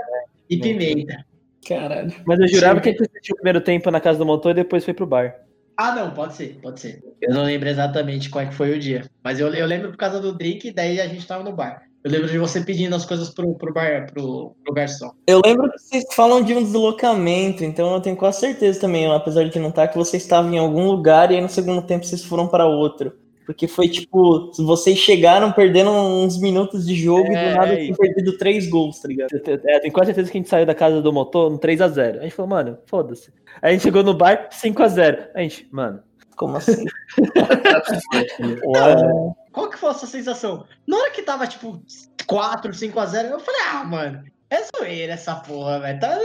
e 0.49 0.57
pimenta. 0.57 1.25
Caralho. 1.67 2.13
Mas 2.25 2.39
eu 2.39 2.47
jurava 2.47 2.75
Sim. 2.75 2.83
que 2.83 2.89
a 2.89 2.91
gente 2.93 3.09
assistiu 3.09 3.33
o 3.33 3.35
primeiro 3.35 3.59
tempo 3.59 3.91
na 3.91 3.99
casa 3.99 4.17
do 4.17 4.25
motor 4.25 4.51
e 4.51 4.55
depois 4.55 4.85
foi 4.85 4.93
pro 4.93 5.05
bar. 5.05 5.35
Ah, 5.77 5.93
não, 5.93 6.11
pode 6.11 6.33
ser, 6.33 6.59
pode 6.59 6.79
ser. 6.79 7.03
Eu 7.21 7.35
não 7.35 7.43
lembro 7.43 7.69
exatamente 7.69 8.31
qual 8.31 8.43
é 8.43 8.47
que 8.47 8.55
foi 8.55 8.75
o 8.75 8.79
dia. 8.79 9.05
Mas 9.23 9.39
eu, 9.39 9.53
eu 9.53 9.67
lembro 9.67 9.91
por 9.91 9.97
causa 9.97 10.19
do 10.19 10.33
drink, 10.33 10.71
daí 10.71 10.99
a 10.99 11.07
gente 11.07 11.27
tava 11.27 11.43
no 11.43 11.55
bar. 11.55 11.83
Eu 12.03 12.11
lembro 12.11 12.27
de 12.29 12.39
você 12.39 12.61
pedindo 12.61 12.95
as 12.95 13.05
coisas 13.05 13.29
pro, 13.29 13.53
pro 13.55 13.73
bar, 13.73 14.11
pro, 14.11 14.55
pro 14.63 14.73
garçom. 14.73 15.11
Eu 15.27 15.41
lembro 15.45 15.69
que 15.71 15.77
vocês 15.79 16.05
falam 16.13 16.41
de 16.41 16.53
um 16.53 16.63
deslocamento, 16.63 17.63
então 17.63 17.93
eu 17.93 18.01
tenho 18.01 18.15
quase 18.15 18.39
certeza 18.39 18.79
também, 18.79 19.11
apesar 19.11 19.43
de 19.43 19.59
não 19.59 19.69
estar, 19.69 19.87
que 19.87 19.97
vocês 19.97 20.23
estavam 20.23 20.51
em 20.51 20.57
algum 20.57 20.87
lugar 20.87 21.31
e 21.31 21.35
aí 21.35 21.41
no 21.41 21.49
segundo 21.49 21.81
tempo 21.81 22.05
vocês 22.05 22.23
foram 22.23 22.47
para 22.47 22.65
outro. 22.65 23.13
Porque 23.47 23.65
foi 23.65 23.87
tipo, 23.87 24.51
vocês 24.57 24.97
chegaram 24.99 25.53
perdendo 25.53 25.89
uns 25.89 26.37
minutos 26.37 26.85
de 26.85 26.93
jogo 26.93 27.31
e 27.31 27.35
É, 27.35 27.49
do 27.49 27.55
nada 27.55 27.73
é 27.73 27.77
tinham 27.77 27.95
perdido 27.95 28.37
três 28.37 28.69
gols, 28.69 28.99
tá 28.99 29.07
ligado? 29.07 29.29
É, 29.33 29.79
tenho 29.79 29.93
quase 29.93 30.07
certeza 30.07 30.29
que 30.29 30.37
a 30.37 30.41
gente 30.41 30.49
saiu 30.49 30.65
da 30.65 30.75
casa 30.75 31.01
do 31.01 31.13
motor 31.13 31.49
no 31.49 31.57
3x0. 31.57 32.19
A 32.19 32.23
gente 32.23 32.35
falou, 32.35 32.49
mano, 32.49 32.77
foda-se. 32.85 33.31
Aí 33.61 33.69
a 33.69 33.71
gente 33.71 33.83
chegou 33.83 34.03
no 34.03 34.13
bar, 34.13 34.49
5x0. 34.51 35.29
A 35.33 35.39
gente, 35.39 35.65
mano, 35.71 36.03
Como 36.35 36.57
assim? 36.57 36.83
Cara, 38.75 39.11
qual 39.53 39.69
que 39.69 39.77
foi 39.77 39.91
a 39.91 39.93
sua 39.93 40.09
sensação? 40.09 40.65
Na 40.85 40.97
hora 40.97 41.11
que 41.11 41.21
tava, 41.21 41.47
tipo, 41.47 41.81
4, 42.27 42.73
5 42.73 42.99
a 42.99 43.05
0 43.05 43.29
eu 43.29 43.39
falei, 43.39 43.61
ah, 43.71 43.83
mano, 43.85 44.23
é 44.49 44.61
zoeira 44.75 45.13
essa 45.13 45.35
porra, 45.35 45.79
velho. 45.79 45.99
Tá... 46.01 46.19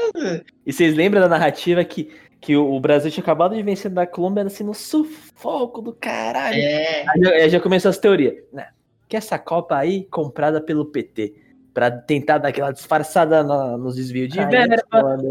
E 0.67 0.73
vocês 0.73 0.97
lembram 0.97 1.21
da 1.21 1.29
narrativa 1.29 1.85
que, 1.85 2.11
que 2.43 2.55
o 2.57 2.75
o 2.75 2.81
Brasil 2.81 3.11
tinha 3.11 3.23
acabado 3.23 3.55
de 3.55 3.63
vencer 3.63 3.91
da 3.91 4.07
Colômbia 4.07 4.43
assim 4.45 4.65
no 4.65 4.75
sufoco 4.75 5.81
do 5.81 5.93
caralho? 5.95 6.57
É, 6.57 7.05
Aí, 7.09 7.21
já- 7.23 7.31
aí 7.31 7.49
já 7.49 7.61
começou 7.61 7.89
as 7.89 7.97
teorias. 7.99 8.35
Né? 8.53 8.67
Que 9.09 9.17
essa 9.17 9.39
Copa 9.39 9.77
aí 9.77 10.05
comprada 10.11 10.61
pelo 10.61 10.85
PT. 10.87 11.35
Pra 11.73 11.91
tentar 11.91 12.37
dar 12.39 12.49
aquela 12.49 12.71
disfarçada 12.73 13.43
na- 13.43 13.79
nos 13.79 13.97
desvios 13.97 14.29
de 14.29 14.39
é 14.41 14.47
verba, 14.47 14.75
é 14.75 14.79
foda. 14.91 15.23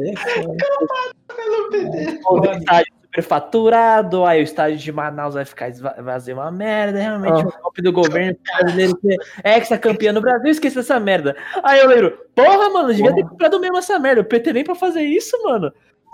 pelo 1.28 1.70
PT. 1.70 2.20
o 2.28 2.46
estádio 2.58 2.94
superfaturado, 3.04 4.26
aí 4.26 4.40
o 4.40 4.44
estádio 4.44 4.78
de 4.78 4.92
Manaus 4.92 5.34
vai 5.34 5.44
ficar 5.46 5.70
vazio 6.02 6.36
uma 6.36 6.50
merda, 6.50 6.98
realmente 7.00 7.44
Ah. 7.44 7.48
um 7.48 7.62
golpe 7.62 7.82
do 7.82 7.92
governo 7.92 8.38
brasileiro 8.58 8.96
que 8.98 9.16
é 9.44 9.58
ex-campeão 9.58 10.14
no 10.14 10.22
Brasil, 10.22 10.50
esqueci 10.50 10.80
essa 10.80 10.98
merda. 11.00 11.36
Aí 11.62 11.80
eu 11.82 11.88
lembro, 11.88 12.18
porra, 12.34 12.70
mano, 12.70 12.88
devia 12.94 13.14
ter 13.14 13.24
comprado 13.28 13.60
mesmo 13.60 13.78
essa 13.78 14.00
merda, 14.00 14.22
o 14.22 14.26
PT 14.26 14.54
nem 14.54 14.64
pra 14.64 14.76
fazer 14.76 15.02
isso, 15.02 15.38
mano. 15.44 15.72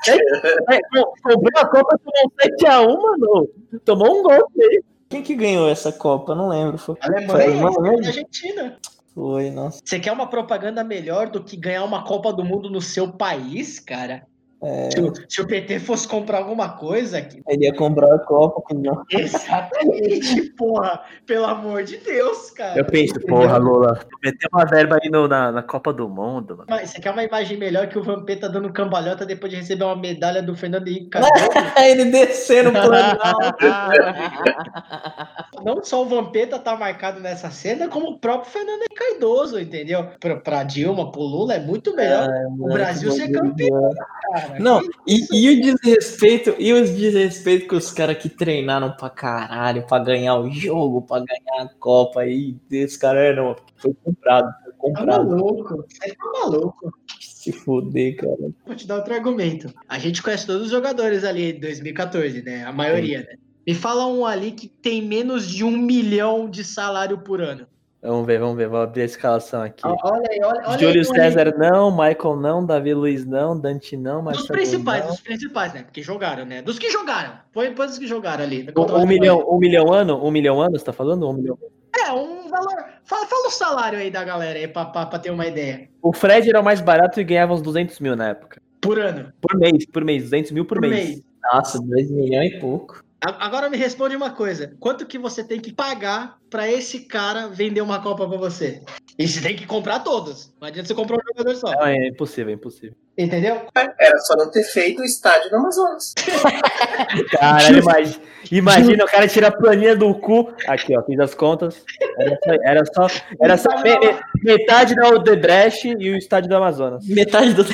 É, 0.08 0.76
é, 0.76 0.82
Comprou 1.24 1.52
a 1.56 1.68
Copa, 1.68 2.00
tomou 2.00 2.26
um 2.26 2.30
7x1, 2.40 3.02
mano. 3.02 3.50
Tomou 3.84 4.20
um 4.20 4.24
golpe 4.24 4.62
aí. 4.62 4.84
Quem 5.10 5.24
que 5.24 5.36
ganhou 5.36 5.70
essa 5.70 5.92
Copa? 5.92 6.36
Não 6.36 6.50
lembro. 6.50 6.78
Foi, 6.78 6.96
foi 6.96 7.16
a 7.16 7.18
Alemanha 7.18 7.48
e 7.48 7.82
mesmo? 7.82 8.08
Argentina. 8.08 8.78
Foi, 9.14 9.50
nossa. 9.50 9.82
Você 9.84 10.00
quer 10.00 10.12
uma 10.12 10.28
propaganda 10.30 10.84
melhor 10.84 11.30
do 11.30 11.44
que 11.44 11.58
ganhar 11.58 11.84
uma 11.84 12.04
Copa 12.04 12.32
do 12.32 12.44
Mundo 12.44 12.70
no 12.70 12.82
seu 12.82 13.12
país, 13.12 13.80
cara? 13.80 14.28
É, 14.60 14.90
Se, 14.90 15.00
o, 15.00 15.14
se 15.30 15.40
o 15.42 15.46
PT 15.48 15.80
fosse 15.80 16.08
comprar 16.08 16.40
alguma 16.40 16.70
coisa 16.70 17.20
aqui. 17.20 17.44
ele 17.48 17.66
ia 17.66 17.76
comprar 17.76 18.12
a 18.16 18.20
Copa. 18.20 18.64
Exatamente, 19.12 20.50
porra. 20.58 21.00
Pelo 21.28 21.46
amor 21.46 21.84
de 21.84 21.98
Deus, 21.98 22.50
cara. 22.52 22.80
Eu 22.80 22.86
penso, 22.86 23.20
porra, 23.22 23.56
Lula, 23.58 24.00
meter 24.24 24.48
uma 24.52 24.66
verba 24.66 24.98
aí 25.02 25.10
no- 25.12 25.28
na, 25.28 25.52
na 25.52 25.62
Copa 25.62 25.94
do 25.94 26.10
Mundo, 26.10 26.56
mano. 26.58 26.66
Mas 26.70 26.90
Você 26.90 27.00
quer 27.00 27.12
uma 27.12 27.24
imagem 27.24 27.56
melhor 27.58 27.86
que 27.88 28.00
o 28.00 28.04
Vampeta 28.04 28.50
dando 28.50 28.74
cambalhota 28.74 29.26
depois 29.28 29.52
de 29.52 29.58
receber 29.60 29.84
uma 29.84 29.96
medalha 29.96 30.42
do 30.42 30.56
Fernando 30.56 30.88
Henrique 30.88 31.18
ele 31.86 32.06
descendo 32.06 32.72
pro 32.72 32.82
Não 35.64 35.84
só 35.84 36.04
o 36.04 36.08
Vampeta 36.08 36.58
tá 36.60 36.76
marcado 36.76 37.20
nessa 37.20 37.50
cena, 37.52 37.88
como 37.88 38.10
o 38.12 38.20
próprio 38.20 38.52
Fernando 38.52 38.80
Henrique 38.82 38.96
Cardoso, 38.96 39.60
entendeu? 39.60 40.08
Pra, 40.20 40.36
pra 40.38 40.64
Dilma, 40.64 41.12
pro 41.12 41.22
Lula, 41.22 41.54
é 41.56 41.60
muito 41.60 41.96
melhor 41.96 42.28
o 42.60 42.72
Brasil 42.74 43.12
ser 43.12 43.32
campeão, 43.32 43.90
cara. 44.32 44.47
Não, 44.60 44.82
e, 45.08 45.26
e 45.32 45.50
o 45.50 45.62
desrespeito, 45.62 46.56
e 46.58 46.74
os 46.74 46.90
desrespeito 46.96 47.68
com 47.68 47.76
os 47.76 47.92
caras 47.92 48.18
que 48.18 48.30
treinaram 48.30 48.92
pra 48.92 49.10
caralho, 49.10 49.86
pra 49.86 50.00
ganhar 50.00 50.36
o 50.40 50.50
jogo, 50.52 51.02
pra 51.02 51.20
ganhar 51.20 51.64
a 51.66 51.70
Copa, 51.80 52.26
e 52.26 52.56
esse 52.72 52.98
cara 52.98 53.20
é, 53.20 53.36
não, 53.36 53.56
foi 53.78 53.94
comprado, 54.04 54.52
foi 54.64 54.72
Tá 54.72 55.00
comprado. 55.00 55.30
maluco, 55.30 55.86
você 55.90 56.16
tá 56.16 56.32
maluco. 56.34 56.92
Se 57.20 57.52
fuder, 57.52 58.16
cara. 58.18 58.52
Vou 58.66 58.76
te 58.76 58.86
dar 58.86 58.98
outro 58.98 59.14
argumento. 59.14 59.74
A 59.88 59.98
gente 59.98 60.22
conhece 60.22 60.46
todos 60.46 60.64
os 60.64 60.72
jogadores 60.72 61.24
ali 61.24 61.54
de 61.54 61.60
2014, 61.60 62.42
né? 62.42 62.64
A 62.66 62.72
maioria, 62.72 63.20
né? 63.20 63.36
Me 63.66 63.74
fala 63.74 64.06
um 64.08 64.26
ali 64.26 64.52
que 64.52 64.68
tem 64.68 65.02
menos 65.02 65.48
de 65.48 65.64
um 65.64 65.72
milhão 65.72 66.50
de 66.50 66.64
salário 66.64 67.18
por 67.20 67.42
ano. 67.42 67.68
Vamos 68.02 68.28
ver, 68.28 68.40
vamos 68.40 68.56
ver, 68.56 68.68
vou 68.68 68.80
abrir 68.80 69.02
a 69.02 69.06
escalação 69.06 69.64
aqui. 69.64 69.82
Olha 69.86 70.30
aí, 70.30 70.40
olha, 70.44 70.62
olha 70.68 70.78
Júlio 70.78 71.02
aí, 71.02 71.08
olha 71.10 71.24
aí. 71.24 71.32
César 71.32 71.58
não, 71.58 71.92
Michael 71.92 72.36
não, 72.36 72.66
Davi 72.66 72.94
Luiz 72.94 73.26
não, 73.26 73.60
Dante 73.60 73.98
não, 73.98 74.18
Dos 74.18 74.26
Marcelo 74.26 74.48
principais, 74.50 75.04
não. 75.04 75.12
dos 75.12 75.22
principais, 75.22 75.74
né? 75.74 75.84
Porque 75.84 76.04
jogaram, 76.04 76.46
né? 76.46 76.62
Dos 76.62 76.78
que 76.78 76.92
jogaram. 76.92 77.34
Põe, 77.52 77.74
põe 77.74 77.88
os 77.88 77.98
que 77.98 78.06
jogaram 78.08 78.44
ali. 78.44 78.68
Um, 78.78 78.96
um 79.02 79.06
milhão, 79.06 79.44
um 79.50 79.58
milhão 79.58 79.92
ano? 79.92 80.24
Um 80.24 80.30
milhão 80.30 80.62
ano, 80.62 80.78
você 80.78 80.86
tá 80.86 80.94
falando? 80.94 81.28
Um 81.28 81.34
milhão. 81.34 81.58
É, 82.06 82.12
um 82.12 82.48
valor. 82.50 82.86
Fala, 83.04 83.26
fala 83.26 83.48
o 83.48 83.52
salário 83.52 83.98
aí 83.98 84.12
da 84.12 84.24
galera 84.24 84.60
aí, 84.60 84.68
pra, 84.68 84.86
pra, 84.86 85.06
pra 85.08 85.18
ter 85.18 85.32
uma 85.32 85.48
ideia. 85.48 85.90
O 86.02 86.14
Fred 86.14 86.48
era 86.48 86.62
o 86.62 86.64
mais 86.64 86.80
barato 86.80 87.20
e 87.20 87.24
ganhava 87.24 87.54
uns 87.54 87.62
200 87.64 88.00
mil 88.00 88.16
na 88.16 88.30
época. 88.30 88.62
Por 88.80 89.00
ano. 89.00 89.34
Por 89.42 89.58
mês, 89.58 89.86
por 89.88 90.06
mês, 90.06 90.24
200 90.24 90.52
mil 90.52 90.66
por, 90.66 90.80
Por 90.80 90.88
mês. 90.88 91.10
mês. 91.10 91.22
Nossa, 91.52 91.80
2 91.82 92.12
milhões 92.12 92.54
e 92.54 92.60
pouco. 92.60 93.04
Agora 93.22 93.70
me 93.70 93.78
responde 93.78 94.16
uma 94.16 94.30
coisa. 94.30 94.74
Quanto 94.80 95.06
que 95.06 95.18
você 95.18 95.44
tem 95.44 95.60
que 95.60 95.74
pagar 95.74 96.38
pra 96.52 96.68
esse 96.72 97.00
cara 97.02 97.48
vender 97.48 97.82
uma 97.82 98.00
Copa 98.02 98.28
pra 98.28 98.38
você? 98.38 98.82
E 99.18 99.28
você 99.28 99.42
tem 99.42 99.56
que 99.56 99.66
comprar 99.66 100.00
todos. 100.00 100.54
Não 100.62 100.68
adianta 100.68 100.88
você 100.88 100.94
comprar 100.94 101.18
um 101.18 101.22
jogador 101.36 101.56
só. 101.56 101.72
Não, 101.72 101.88
é 101.88 102.08
impossível, 102.10 102.52
é 102.52 102.54
impossível. 102.56 102.96
Entendeu? 103.18 103.66
Era 103.76 104.20
só 104.20 104.36
não 104.36 104.52
ter 104.52 104.64
feito 104.64 105.02
o 105.02 105.04
estádio 105.06 105.50
do 105.50 105.56
Amazonas. 105.56 106.14
Caralho, 107.32 107.80
imagina, 107.80 108.22
imagina 108.52 109.04
o 109.06 109.08
cara 109.08 109.28
tira 109.28 109.48
a 109.48 109.52
planilha 109.52 109.96
do 109.96 110.14
cu. 110.14 110.54
Aqui, 110.68 110.96
ó, 110.96 111.02
fiz 111.04 111.20
as 111.20 111.34
contas. 111.34 111.84
Era 112.20 112.38
só, 112.44 112.52
era 112.64 112.86
só, 112.86 113.08
era 113.42 113.58
só 113.58 113.70
me- 113.82 114.00
me- 114.00 114.20
metade 114.44 114.94
da 114.96 115.10
Odebrecht 115.10 115.88
e 116.00 116.12
o 116.12 116.18
estádio 116.18 116.50
do 116.50 116.56
Amazonas. 116.56 117.04
Metade 117.08 117.54
do. 117.56 117.66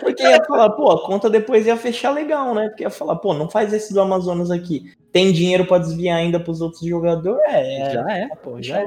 Porque 0.00 0.22
ia 0.22 0.44
falar, 0.44 0.70
pô, 0.70 0.90
a 0.90 1.06
conta 1.06 1.28
depois 1.30 1.66
ia 1.66 1.76
fechar 1.76 2.10
legal, 2.10 2.54
né? 2.54 2.68
Porque 2.68 2.82
ia 2.82 2.90
falar, 2.90 3.16
pô, 3.16 3.34
não 3.34 3.48
faz 3.48 3.72
esse 3.72 3.92
do 3.92 4.00
Amazonas 4.00 4.50
aqui. 4.50 4.92
Tem 5.12 5.32
dinheiro 5.32 5.66
pra 5.66 5.78
desviar 5.78 6.18
ainda 6.18 6.38
pros 6.38 6.60
outros 6.60 6.82
jogadores? 6.82 7.42
É, 7.46 7.80
é. 7.80 7.90
Já 7.90 8.10
é, 8.10 8.28
pô, 8.36 8.62
já 8.62 8.82
é. 8.82 8.86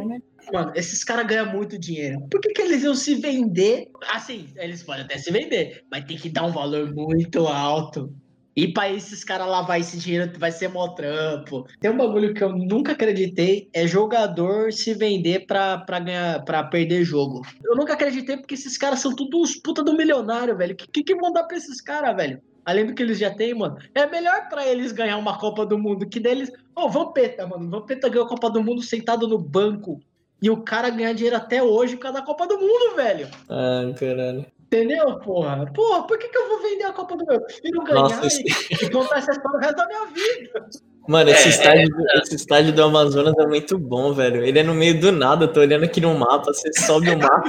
Mano, 0.52 0.72
esses 0.76 1.04
caras 1.04 1.28
ganham 1.28 1.52
muito 1.52 1.78
dinheiro. 1.78 2.22
Por 2.30 2.42
que, 2.42 2.50
que 2.50 2.62
eles 2.62 2.84
iam 2.84 2.96
se 2.96 3.16
vender? 3.16 3.92
Assim, 4.14 4.48
eles 4.56 4.82
podem 4.84 5.04
até 5.04 5.18
se 5.18 5.32
vender, 5.32 5.84
mas 5.92 6.06
tem 6.06 6.18
que 6.18 6.30
dar 6.30 6.46
um 6.46 6.52
valor 6.52 6.94
muito 6.94 7.48
alto. 7.48 8.14
E 8.60 8.68
pra 8.74 8.92
esses 8.92 9.24
caras 9.24 9.48
lavar 9.48 9.80
esse 9.80 9.98
dinheiro 9.98 10.30
vai 10.38 10.52
ser 10.52 10.68
mó 10.68 10.90
trampo. 10.90 11.66
Tem 11.80 11.90
um 11.90 11.96
bagulho 11.96 12.34
que 12.34 12.44
eu 12.44 12.50
nunca 12.50 12.92
acreditei, 12.92 13.70
é 13.74 13.88
jogador 13.88 14.74
se 14.74 14.94
vender 14.94 15.46
pra, 15.46 15.78
pra, 15.78 15.98
ganhar, 15.98 16.44
pra 16.44 16.62
perder 16.66 17.06
jogo. 17.06 17.42
Eu 17.64 17.74
nunca 17.78 17.94
acreditei 17.94 18.36
porque 18.36 18.56
esses 18.56 18.78
caras 18.78 19.00
são 19.00 19.16
todos 19.16 19.52
uns 19.52 19.56
puta 19.56 19.82
do 19.82 19.96
milionário, 19.96 20.58
velho. 20.58 20.74
O 20.74 20.76
que, 20.76 20.88
que, 20.88 21.04
que 21.04 21.16
vão 21.16 21.32
dar 21.32 21.46
pra 21.46 21.56
esses 21.56 21.80
caras, 21.80 22.14
velho? 22.18 22.42
Além 22.66 22.86
do 22.86 22.94
que 22.94 23.02
eles 23.02 23.18
já 23.18 23.34
têm, 23.34 23.54
mano. 23.54 23.78
É 23.96 24.06
melhor 24.06 24.50
pra 24.50 24.68
eles 24.68 24.92
ganhar 24.92 25.16
uma 25.16 25.40
Copa 25.40 25.66
do 25.66 25.80
Mundo 25.80 26.10
que 26.10 26.20
deles. 26.20 26.50
Ô, 26.76 26.82
oh, 26.82 26.90
Vampeta, 26.90 27.48
mano. 27.48 27.70
Vampeta 27.70 28.10
ganhou 28.10 28.26
a 28.26 28.30
Copa 28.30 28.50
do 28.50 28.62
Mundo 28.62 28.82
sentado 28.82 29.26
no 29.26 29.38
banco. 29.38 30.02
E 30.42 30.50
o 30.50 30.58
cara 30.58 30.90
ganhar 30.90 31.14
dinheiro 31.14 31.38
até 31.38 31.64
hoje 31.64 31.96
por 31.96 32.02
causa 32.02 32.20
da 32.20 32.26
Copa 32.26 32.46
do 32.46 32.60
Mundo, 32.60 32.98
velho. 32.98 33.30
Ah, 33.50 33.90
caralho. 33.98 34.46
Entendeu, 34.72 35.18
porra? 35.20 35.66
Porra, 35.74 36.06
por 36.06 36.18
que, 36.20 36.28
que 36.28 36.38
eu 36.38 36.48
vou 36.48 36.62
vender 36.62 36.84
a 36.84 36.94
Copa 36.94 37.16
do 37.16 37.22
Mundo? 37.22 37.34
Eu 37.34 37.42
prefiro 37.42 37.84
ganhar 37.84 38.02
Nossa, 38.04 38.24
e, 38.24 38.28
esse- 38.28 38.44
e 38.86 38.90
contar 38.92 39.18
essa 39.18 39.32
história 39.32 39.58
o 39.58 39.60
resto 39.60 39.76
da 39.76 39.88
minha 39.88 40.06
vida. 40.06 40.66
Mano, 41.08 41.30
esse, 41.32 41.48
É, 41.48 41.50
estádio, 41.50 41.90
do- 41.90 42.08
esse 42.22 42.36
estádio 42.36 42.74
do 42.74 42.84
Amazonas 42.84 43.34
é 43.40 43.48
muito 43.48 43.80
bom, 43.80 44.14
velho. 44.14 44.44
Ele 44.46 44.60
é 44.60 44.64
no 44.64 44.76
meio 44.76 45.00
do 45.00 45.12
nada, 45.12 45.46
eu 45.46 45.52
tô 45.52 45.60
olhando 45.62 45.86
aqui 45.86 46.00
no 46.00 46.14
mapa, 46.14 46.54
você 46.54 46.72
sobe 46.82 47.10
o 47.10 47.18
mapa. 47.18 47.48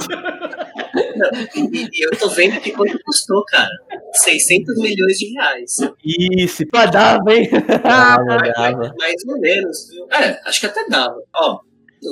E, 1.55 1.83
e 1.93 2.05
eu 2.05 2.17
tô 2.17 2.27
vendo 2.29 2.59
que 2.59 2.71
quanto 2.71 2.97
custou, 3.05 3.43
cara. 3.45 3.69
600 4.13 4.75
milhões 4.79 5.17
de 5.19 5.31
reais. 5.33 5.77
Isso, 6.03 6.65
pá, 6.67 6.87
dava, 6.87 7.33
hein? 7.33 7.47
Dava, 7.83 8.37
dava. 8.55 8.95
Mais 8.97 9.23
ou 9.27 9.39
menos, 9.39 9.89
viu? 9.89 10.07
É, 10.11 10.41
acho 10.45 10.59
que 10.59 10.65
até 10.65 10.87
dava. 10.89 11.21
Ó, 11.35 11.59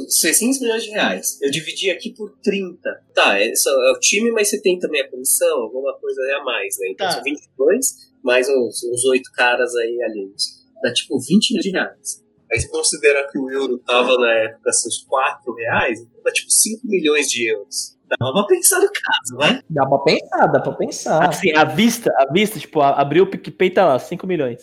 600 0.08 0.60
milhões 0.62 0.84
de 0.84 0.90
reais. 0.92 1.40
Eu 1.42 1.50
dividi 1.52 1.90
aqui 1.90 2.14
por 2.14 2.32
30. 2.44 2.80
Tá, 3.14 3.40
é, 3.42 3.54
só- 3.56 3.70
é 3.88 3.92
o 3.92 4.00
time, 4.00 4.32
mas 4.32 4.50
você 4.50 4.62
tem 4.62 4.78
também 4.80 5.02
a 5.02 5.10
comissão, 5.10 5.62
alguma 5.62 5.94
coisa 6.00 6.22
aí 6.22 6.32
a 6.34 6.44
mais, 6.44 6.76
né? 6.80 6.90
Então 6.90 7.08
Tá. 7.08 7.14
são 7.14 7.24
22, 7.24 7.88
mais 8.24 8.48
uns, 8.50 8.84
uns 8.84 9.06
8 9.06 9.32
caras 9.34 9.76
aí 9.76 10.02
ali. 10.04 10.32
Dá 10.84 10.94
tipo 10.94 11.20
20 11.20 11.52
milhões 11.52 11.64
de 11.64 11.72
reais. 11.72 12.24
Aí 12.52 12.60
você 12.60 12.68
considera 12.70 13.28
que 13.32 13.38
o 13.38 13.50
euro 13.52 13.78
tava 13.80 14.16
na 14.18 14.32
época 14.32 14.72
seus 14.72 15.04
4 15.08 15.54
reais, 15.54 16.00
então 16.02 16.24
dá 16.24 16.32
tipo 16.32 16.50
5 16.52 16.82
milhões 16.88 17.30
de 17.30 17.48
euros. 17.48 17.96
Dava 18.20 18.34
pra 18.34 18.44
pensar 18.48 18.80
no 18.80 18.90
caso, 18.92 19.38
né? 19.54 19.62
Dá 19.70 19.86
pra 19.86 20.00
pensar, 20.00 20.48
dá 20.48 20.60
pra 20.60 20.72
pensar. 20.74 21.30
Assim, 21.30 21.52
à 21.56 21.64
vista, 21.64 22.12
à 22.18 22.32
vista, 22.32 22.58
tipo, 22.60 22.82
abriu 22.82 23.24
o 23.26 23.28
PicPay, 23.30 23.70
tá 23.70 23.86
lá, 23.86 24.00
5 24.00 24.26
milhões. 24.26 24.60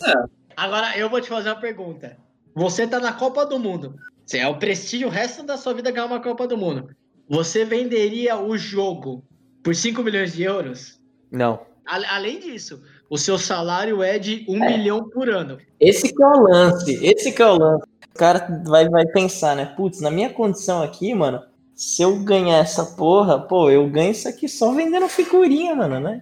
Agora 0.55 0.97
eu 0.97 1.09
vou 1.09 1.21
te 1.21 1.29
fazer 1.29 1.49
uma 1.49 1.59
pergunta. 1.61 2.17
Você 2.53 2.85
tá 2.87 2.99
na 2.99 3.13
Copa 3.13 3.45
do 3.45 3.57
Mundo. 3.57 3.95
Você 4.27 4.39
é 4.39 4.47
o 4.47 4.59
prestígio 4.59 5.07
o 5.07 5.11
resto 5.11 5.41
da 5.41 5.55
sua 5.55 5.73
vida 5.73 5.89
ganhar 5.89 6.05
uma 6.05 6.19
Copa 6.21 6.45
do 6.45 6.57
Mundo. 6.57 6.89
Você 7.29 7.63
venderia 7.63 8.35
o 8.37 8.57
jogo 8.57 9.23
por 9.63 9.73
5 9.73 10.03
milhões 10.03 10.33
de 10.33 10.43
euros? 10.43 10.99
Não. 11.31 11.61
A- 11.85 12.15
Além 12.17 12.37
disso, 12.37 12.83
o 13.09 13.17
seu 13.17 13.37
salário 13.37 14.03
é 14.03 14.19
de 14.19 14.43
1 14.49 14.59
milhão 14.59 15.09
por 15.09 15.29
ano. 15.29 15.57
Esse 15.79 16.13
que 16.13 16.21
é 16.21 16.27
o 16.27 16.41
lance, 16.41 17.05
esse 17.05 17.31
que 17.31 17.41
é 17.41 17.47
o 17.47 17.57
lance. 17.57 17.85
O 18.13 18.17
cara 18.17 18.61
vai, 18.65 18.89
vai 18.89 19.05
pensar, 19.05 19.55
né? 19.55 19.65
Putz, 19.77 20.01
na 20.01 20.11
minha 20.11 20.29
condição 20.29 20.83
aqui, 20.83 21.13
mano, 21.13 21.41
se 21.73 22.01
eu 22.01 22.19
ganhar 22.19 22.57
essa 22.57 22.83
porra, 22.83 23.39
pô, 23.39 23.69
eu 23.69 23.87
ganho 23.89 24.11
isso 24.11 24.27
aqui 24.27 24.49
só 24.49 24.73
vendendo 24.73 25.07
figurinha, 25.07 25.73
mano, 25.73 26.01
né? 26.01 26.21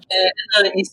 Isso 0.75 0.91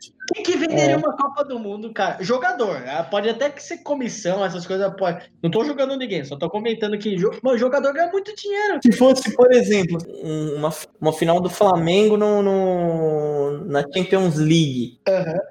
Quem 0.00 0.12
que 0.32 0.56
venderia 0.56 0.96
uma 0.96 1.16
Copa 1.16 1.44
do 1.44 1.58
Mundo, 1.58 1.92
cara? 1.92 2.18
Jogador. 2.22 2.82
ah, 2.86 3.02
Pode 3.04 3.28
até 3.28 3.50
que 3.50 3.62
ser 3.62 3.78
comissão, 3.78 4.44
essas 4.44 4.66
coisas. 4.66 4.92
Pode... 4.96 5.24
Não 5.42 5.50
tô 5.50 5.64
jogando 5.64 5.96
ninguém, 5.96 6.24
só 6.24 6.36
tô 6.36 6.48
comentando 6.48 6.96
que 6.98 7.16
Mano, 7.42 7.58
jogador 7.58 7.92
ganha 7.92 8.10
muito 8.10 8.34
dinheiro. 8.34 8.78
Se 8.82 8.92
fosse, 8.92 9.34
por 9.34 9.52
exemplo, 9.52 9.98
um- 10.22 10.56
uma, 10.56 10.70
uma 11.00 11.12
final 11.12 11.40
do 11.40 11.50
Flamengo 11.50 12.16
no, 12.16 12.42
no- 12.42 13.64
na 13.66 13.82
Champions 13.94 14.36
League, 14.36 14.98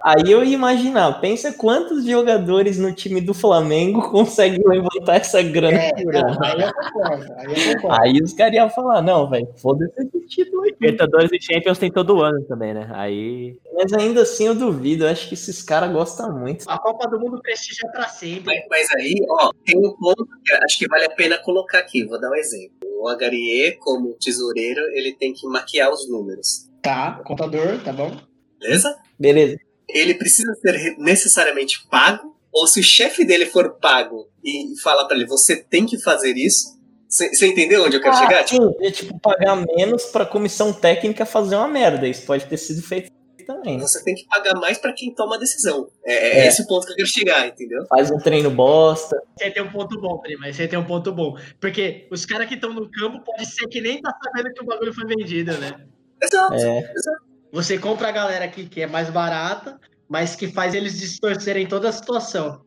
aí 0.04 0.32
eu 0.32 0.44
ia 0.44 0.56
imaginar, 0.56 1.20
pensa 1.22 1.54
quantos 1.54 2.06
jogadores 2.06 2.78
no 2.78 2.94
time 2.94 3.22
do 3.22 3.34
Flamengo 3.34 4.02
conseguem 4.12 4.62
levantar 4.66 5.16
essa 5.18 5.42
grana 5.42 5.78
É, 5.78 6.04
não, 6.04 6.44
aí 6.44 6.62
eu 6.62 6.74
concordo. 6.74 7.34
Aí 7.38 7.74
eu. 7.74 7.92
Aí 7.92 8.22
os 8.24 8.34
caras 8.34 8.54
iam 8.56 8.70
falar, 8.70 9.02
não, 9.02 9.30
velho, 9.30 9.48
foda-se 9.58 9.94
esse 10.02 10.28
título 10.28 10.62
aqui. 10.64 10.72
Libertadores 10.82 11.30
e 11.32 11.40
Champions 11.42 11.78
tem 11.78 11.92
todo 11.92 12.22
ano 12.22 12.42
também, 12.46 12.74
né? 12.74 12.90
Aí. 12.94 13.56
Mas 13.74 13.94
ainda 13.94 14.22
assim 14.22 14.48
eu 14.48 14.56
duvido, 14.56 14.71
eu 15.04 15.08
acho 15.08 15.28
que 15.28 15.34
esses 15.34 15.62
caras 15.62 15.92
gostam 15.92 16.38
muito. 16.38 16.70
A 16.70 16.78
Copa 16.78 17.08
do 17.08 17.20
Mundo 17.20 17.42
prestigia 17.42 17.90
pra 17.92 18.08
sempre. 18.08 18.44
Mas, 18.46 18.66
mas 18.70 18.92
aí, 18.96 19.16
ó, 19.30 19.52
tem 19.66 19.78
um 19.78 19.96
ponto 19.96 20.26
que 20.44 20.54
acho 20.54 20.78
que 20.78 20.88
vale 20.88 21.06
a 21.06 21.10
pena 21.10 21.38
colocar 21.38 21.80
aqui. 21.80 22.06
Vou 22.06 22.20
dar 22.20 22.30
um 22.30 22.36
exemplo. 22.36 22.78
O 23.00 23.08
Agarie, 23.08 23.78
como 23.80 24.16
tesoureiro, 24.20 24.82
ele 24.94 25.14
tem 25.14 25.34
que 25.34 25.48
maquiar 25.48 25.92
os 25.92 26.10
números. 26.10 26.70
Tá, 26.82 27.22
contador, 27.26 27.82
tá 27.84 27.92
bom? 27.92 28.16
Beleza? 28.60 28.96
Beleza. 29.20 29.58
Ele 29.90 30.14
precisa 30.14 30.54
ser 30.56 30.96
necessariamente 30.98 31.88
pago? 31.90 32.36
Ou 32.52 32.68
se 32.68 32.80
o 32.80 32.84
chefe 32.84 33.26
dele 33.26 33.46
for 33.46 33.78
pago 33.80 34.28
e 34.44 34.80
falar 34.82 35.06
pra 35.06 35.16
ele, 35.16 35.26
você 35.26 35.56
tem 35.56 35.86
que 35.86 36.00
fazer 36.00 36.36
isso? 36.36 36.80
Você 37.08 37.48
entendeu 37.48 37.84
onde 37.84 37.98
eu 37.98 38.02
quero 38.02 38.16
chegar? 38.16 38.42
Ah, 38.42 38.48
sim, 38.48 38.74
é 38.82 38.90
tipo 38.90 39.20
pagar 39.20 39.56
menos 39.76 40.06
pra 40.06 40.26
comissão 40.26 40.72
técnica 40.72 41.26
fazer 41.26 41.56
uma 41.56 41.68
merda. 41.68 42.08
Isso 42.08 42.26
pode 42.26 42.46
ter 42.46 42.58
sido 42.58 42.82
feito 42.82 43.12
também? 43.56 43.80
Você 43.80 44.04
tem 44.04 44.16
que 44.16 44.26
pagar 44.28 44.56
mais 44.56 44.78
pra 44.78 44.94
quem 44.94 45.14
toma 45.14 45.36
a 45.36 45.40
decisão. 45.40 45.90
É, 46.06 46.14
é 46.14 46.40
É. 46.40 46.48
esse 46.48 46.62
o 46.64 46.68
ponto 46.68 46.86
que 46.86 46.94
eu 46.94 46.96
quero 46.98 47.08
chegar, 47.08 47.48
entendeu? 47.48 47.86
Faz 47.88 48.10
um 48.12 48.18
treino 48.18 48.50
bosta. 48.52 49.22
Você 49.38 49.52
tem 49.52 49.64
um 49.64 49.72
ponto 49.72 50.00
bom, 50.00 50.18
prima. 50.20 50.52
Você 50.52 50.68
tem 50.68 50.78
um 50.80 50.86
ponto 50.86 51.12
bom. 51.12 51.36
Porque 51.60 52.08
os 52.12 52.26
caras 52.26 52.48
que 52.48 52.56
estão 52.56 52.74
no 52.74 52.90
campo 52.92 53.24
pode 53.24 53.46
ser 53.46 53.68
que 53.68 53.82
nem 53.82 54.02
tá 54.02 54.12
sabendo 54.24 54.54
que 54.54 54.64
o 54.64 54.66
bagulho 54.66 54.94
foi 54.94 55.06
vendido, 55.06 55.58
né? 55.58 55.74
Exato. 56.22 56.54
É. 56.56 56.94
Você 57.52 57.78
compra 57.78 58.08
a 58.08 58.12
galera 58.12 58.46
aqui 58.46 58.68
que 58.68 58.82
é 58.82 58.88
mais 58.88 59.10
barata, 59.10 59.80
mas 60.08 60.36
que 60.36 60.48
faz 60.48 60.74
eles 60.74 61.00
distorcerem 61.00 61.68
toda 61.68 61.90
a 61.90 61.92
situação. 61.92 62.62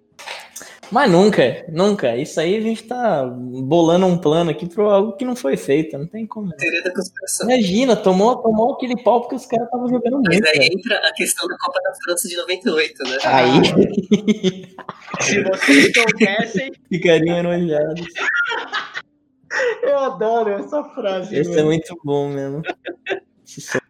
Mas 0.91 1.11
nunca, 1.11 1.65
nunca. 1.69 2.17
Isso 2.17 2.39
aí 2.41 2.57
a 2.57 2.61
gente 2.61 2.85
tá 2.85 3.25
bolando 3.27 4.07
um 4.07 4.17
plano 4.19 4.51
aqui 4.51 4.67
pra 4.69 4.85
algo 4.85 5.17
que 5.17 5.25
não 5.25 5.35
foi 5.35 5.57
feito. 5.57 5.97
Não 5.99 6.07
tem 6.07 6.27
como. 6.27 6.51
Teoria 6.57 6.83
da 6.83 6.93
conspiração. 6.95 7.49
Imagina, 7.51 7.97
tomou, 7.97 8.37
tomou 8.37 8.75
aquele 8.75 9.03
pau 9.03 9.21
porque 9.23 9.37
os 9.37 9.47
caras 9.47 9.67
estavam 9.67 9.89
jogando 9.89 10.21
Mas 10.25 10.37
muito. 10.37 10.47
aí 10.49 10.59
velho. 10.59 10.73
entra 10.79 10.99
a 10.99 11.13
questão 11.13 11.49
da 11.49 11.57
Copa 11.59 11.81
da 11.83 11.95
França 12.05 12.29
de 12.29 12.37
98, 12.37 12.95
né? 13.05 13.19
Aí 13.25 14.75
Se 15.21 15.43
vocês 15.43 15.93
soubessem, 15.95 16.73
ficariam 16.89 17.39
enojados. 17.39 18.07
eu 19.83 19.99
adoro 19.99 20.51
essa 20.51 20.83
frase. 20.85 21.37
Esse 21.37 21.59
é 21.59 21.63
muito 21.63 21.95
bom 22.05 22.29
mesmo. 22.29 22.63
Se 23.45 23.61
sou- 23.61 23.81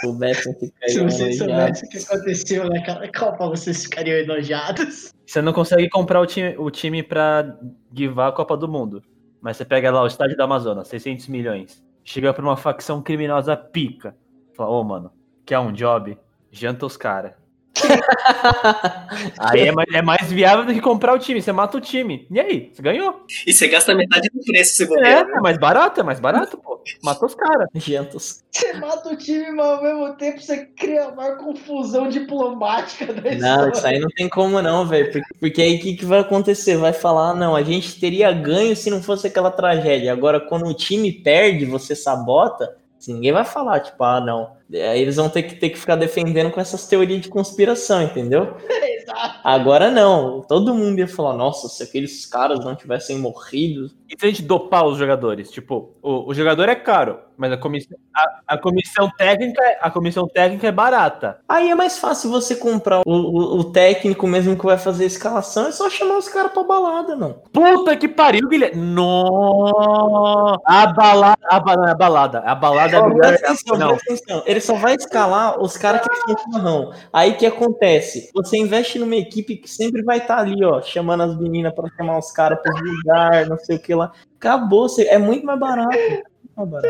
soubessem, 0.00 0.52
Se 0.54 0.66
ficariam 0.66 1.10
vocês 1.10 1.38
soubessem 1.38 1.88
o 1.88 1.90
que 1.90 1.98
aconteceu 1.98 2.68
naquela 2.68 3.12
Copa, 3.12 3.48
vocês 3.48 3.84
ficariam 3.84 4.18
enojados. 4.18 5.12
Você 5.26 5.42
não 5.42 5.52
consegue 5.52 5.88
comprar 5.90 6.20
o 6.20 6.26
time, 6.26 6.54
o 6.56 6.70
time 6.70 7.02
pra 7.02 7.56
guivar 7.92 8.28
a 8.28 8.32
Copa 8.32 8.56
do 8.56 8.68
Mundo. 8.68 9.02
Mas 9.40 9.56
você 9.56 9.64
pega 9.64 9.90
lá 9.90 10.02
o 10.02 10.06
estádio 10.06 10.36
do 10.36 10.42
Amazonas, 10.42 10.88
600 10.88 11.28
milhões. 11.28 11.84
Chega 12.04 12.32
pra 12.32 12.42
uma 12.42 12.56
facção 12.56 13.02
criminosa 13.02 13.56
pica. 13.56 14.16
Fala, 14.56 14.70
ô, 14.70 14.82
mano, 14.82 15.12
quer 15.44 15.58
um 15.58 15.72
job? 15.72 16.16
Janta 16.50 16.86
os 16.86 16.96
caras. 16.96 17.32
Aí 19.38 19.68
é 19.68 19.72
mais, 19.72 19.88
é 19.94 20.02
mais 20.02 20.32
viável 20.32 20.64
do 20.64 20.72
que 20.74 20.80
comprar 20.80 21.14
o 21.14 21.18
time. 21.18 21.40
Você 21.42 21.52
mata 21.52 21.76
o 21.76 21.80
time. 21.80 22.26
E 22.30 22.40
aí? 22.40 22.70
Você 22.72 22.82
ganhou? 22.82 23.24
E 23.46 23.52
você 23.52 23.68
gasta 23.68 23.94
metade 23.94 24.28
do 24.32 24.40
preço 24.44 24.76
se 24.76 24.84
É, 24.94 25.24
né? 25.24 25.32
é 25.36 25.40
mais 25.40 25.58
barato, 25.58 26.00
é 26.00 26.02
mais 26.02 26.20
barato, 26.20 26.56
pô. 26.58 26.80
Matou 27.02 27.26
os 27.28 27.34
caras. 27.34 27.68
Jantos. 27.74 28.42
Você 28.50 28.72
mata 28.74 29.08
o 29.10 29.16
time, 29.16 29.50
mas 29.52 29.66
ao 29.66 29.82
mesmo 29.82 30.14
tempo 30.16 30.40
você 30.40 30.66
cria 30.76 31.04
a 31.06 31.14
maior 31.14 31.36
confusão 31.38 32.08
diplomática 32.08 33.12
da 33.12 33.34
Não, 33.34 33.70
isso 33.70 33.86
aí 33.86 33.98
não 33.98 34.08
tem 34.08 34.28
como 34.28 34.60
não, 34.62 34.86
velho. 34.86 35.12
Porque, 35.12 35.34
porque 35.40 35.62
aí 35.62 35.76
o 35.76 35.80
que, 35.80 35.96
que 35.96 36.04
vai 36.04 36.20
acontecer? 36.20 36.76
Vai 36.76 36.92
falar, 36.92 37.30
"Ah, 37.30 37.34
não, 37.34 37.54
a 37.54 37.62
gente 37.62 37.98
teria 38.00 38.32
ganho 38.32 38.74
se 38.76 38.90
não 38.90 39.02
fosse 39.02 39.26
aquela 39.26 39.50
tragédia. 39.50 40.12
Agora, 40.12 40.40
quando 40.40 40.66
o 40.66 40.74
time 40.74 41.12
perde, 41.12 41.64
você 41.64 41.94
sabota, 41.94 42.76
assim, 42.98 43.14
ninguém 43.14 43.32
vai 43.32 43.44
falar, 43.44 43.80
tipo, 43.80 44.02
ah, 44.04 44.20
não. 44.20 44.55
Aí 44.72 45.00
eles 45.00 45.16
vão 45.16 45.28
ter 45.28 45.44
que, 45.44 45.54
ter 45.54 45.70
que 45.70 45.78
ficar 45.78 45.94
defendendo 45.96 46.50
com 46.50 46.60
essas 46.60 46.86
teorias 46.88 47.20
de 47.20 47.28
conspiração, 47.28 48.02
entendeu? 48.02 48.56
Exato. 48.68 49.40
Agora 49.44 49.90
não. 49.92 50.40
Todo 50.42 50.74
mundo 50.74 50.98
ia 50.98 51.06
falar, 51.06 51.34
nossa, 51.34 51.68
se 51.68 51.82
aqueles 51.84 52.26
caras 52.26 52.64
não 52.64 52.74
tivessem 52.74 53.16
morrido. 53.18 53.90
E 54.08 54.18
se 54.18 54.26
a 54.26 54.28
gente 54.28 54.42
dopar 54.42 54.84
os 54.86 54.98
jogadores? 54.98 55.50
Tipo, 55.50 55.92
o, 56.02 56.30
o 56.30 56.34
jogador 56.34 56.68
é 56.68 56.74
caro, 56.74 57.18
mas 57.36 57.52
a 57.52 57.56
comissão, 57.56 57.96
a, 58.14 58.40
a 58.54 58.58
comissão 58.58 59.10
técnica, 59.16 59.62
é- 59.62 59.78
a 59.80 59.90
comissão 59.90 60.26
técnica 60.28 60.66
é 60.66 60.72
barata. 60.72 61.38
Aí 61.48 61.70
é 61.70 61.74
mais 61.74 61.98
fácil 61.98 62.30
você 62.30 62.54
comprar 62.56 63.02
o, 63.06 63.10
o- 63.12 63.58
o 63.60 63.64
técnico 63.64 64.26
mesmo 64.26 64.56
que 64.56 64.64
vai 64.64 64.78
fazer 64.78 65.04
a 65.04 65.06
escalação, 65.08 65.66
é 65.68 65.72
só 65.72 65.88
chamar 65.90 66.18
os 66.18 66.28
caras 66.28 66.50
pra 66.52 66.62
balada, 66.64 67.14
não. 67.16 67.34
Puta 67.52 67.96
que 67.96 68.08
pariu, 68.08 68.48
Guilherme. 68.48 68.80
Nossa! 68.80 70.60
A 70.64 70.86
balada, 70.86 71.38
a, 71.44 71.60
ba- 71.60 71.90
a 71.90 71.94
balada, 71.94 72.38
a 72.40 72.54
balada 72.54 72.96
é 72.96 73.00
atenção, 73.34 73.76
Não, 73.76 73.88
presta 73.96 74.12
atenção. 74.14 74.42
Ele 74.56 74.64
só 74.64 74.74
vai 74.74 74.94
escalar 74.94 75.60
os 75.62 75.76
caras 75.76 76.00
que 76.00 76.16
são 76.16 76.34
chimarrão. 76.38 76.90
Aí 77.12 77.32
o 77.32 77.36
que 77.36 77.44
acontece? 77.44 78.30
Você 78.34 78.56
investe 78.56 78.98
numa 78.98 79.14
equipe 79.16 79.54
que 79.56 79.68
sempre 79.68 80.02
vai 80.02 80.16
estar 80.16 80.38
ali, 80.38 80.64
ó, 80.64 80.80
chamando 80.80 81.24
as 81.24 81.38
meninas 81.38 81.74
pra 81.74 81.84
chamar 81.94 82.18
os 82.18 82.32
caras 82.32 82.58
pra 82.62 82.72
jogar, 82.74 83.46
não 83.46 83.58
sei 83.58 83.76
o 83.76 83.78
que 83.78 83.94
lá. 83.94 84.10
Acabou, 84.38 84.88
você- 84.88 85.04
é 85.08 85.18
muito 85.18 85.44
mais 85.44 85.60
barato. 85.60 85.90
muito 85.94 86.24
mais 86.56 86.70
barato. 86.70 86.88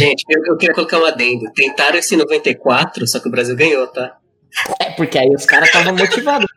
Gente, 0.00 0.24
eu, 0.28 0.42
eu 0.46 0.56
queria 0.56 0.74
colocar 0.74 0.98
um 0.98 1.04
adendo. 1.04 1.44
Tentaram 1.54 1.96
esse 1.96 2.16
94, 2.16 3.06
só 3.06 3.20
que 3.20 3.28
o 3.28 3.30
Brasil 3.30 3.54
ganhou, 3.54 3.86
tá? 3.86 4.16
É, 4.80 4.90
porque 4.92 5.16
aí 5.16 5.28
os 5.32 5.46
caras 5.46 5.68
estavam 5.68 5.94
motivados. 5.94 6.48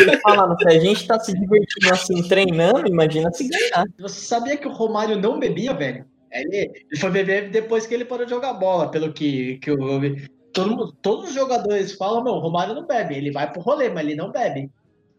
Eles 0.00 0.20
falaram, 0.22 0.56
se 0.58 0.68
a 0.68 0.78
gente 0.78 1.06
tá 1.06 1.18
se 1.20 1.32
divertindo 1.38 1.92
assim, 1.92 2.22
treinando, 2.28 2.86
imagina 2.88 3.30
se 3.32 3.46
ganhar. 3.46 3.84
Você 4.00 4.20
sabia 4.24 4.56
que 4.56 4.66
o 4.66 4.72
Romário 4.72 5.18
não 5.20 5.38
bebia, 5.38 5.74
velho? 5.74 6.06
Ele, 6.32 6.56
ele 6.90 7.00
foi 7.00 7.10
beber 7.10 7.50
depois 7.50 7.86
que 7.86 7.94
ele 7.94 8.04
parou 8.04 8.24
de 8.24 8.30
jogar 8.30 8.54
bola, 8.54 8.90
pelo 8.90 9.12
que, 9.12 9.58
que 9.58 9.70
eu 9.70 9.78
ouvi. 9.80 10.26
Todo 10.52 10.92
todos 11.00 11.28
os 11.28 11.34
jogadores 11.34 11.92
falam, 11.92 12.24
não, 12.24 12.32
o 12.32 12.40
Romário 12.40 12.74
não 12.74 12.86
bebe, 12.86 13.14
ele 13.14 13.30
vai 13.30 13.50
pro 13.50 13.62
rolê, 13.62 13.88
mas 13.88 14.04
ele 14.04 14.14
não 14.14 14.30
bebe. 14.30 14.70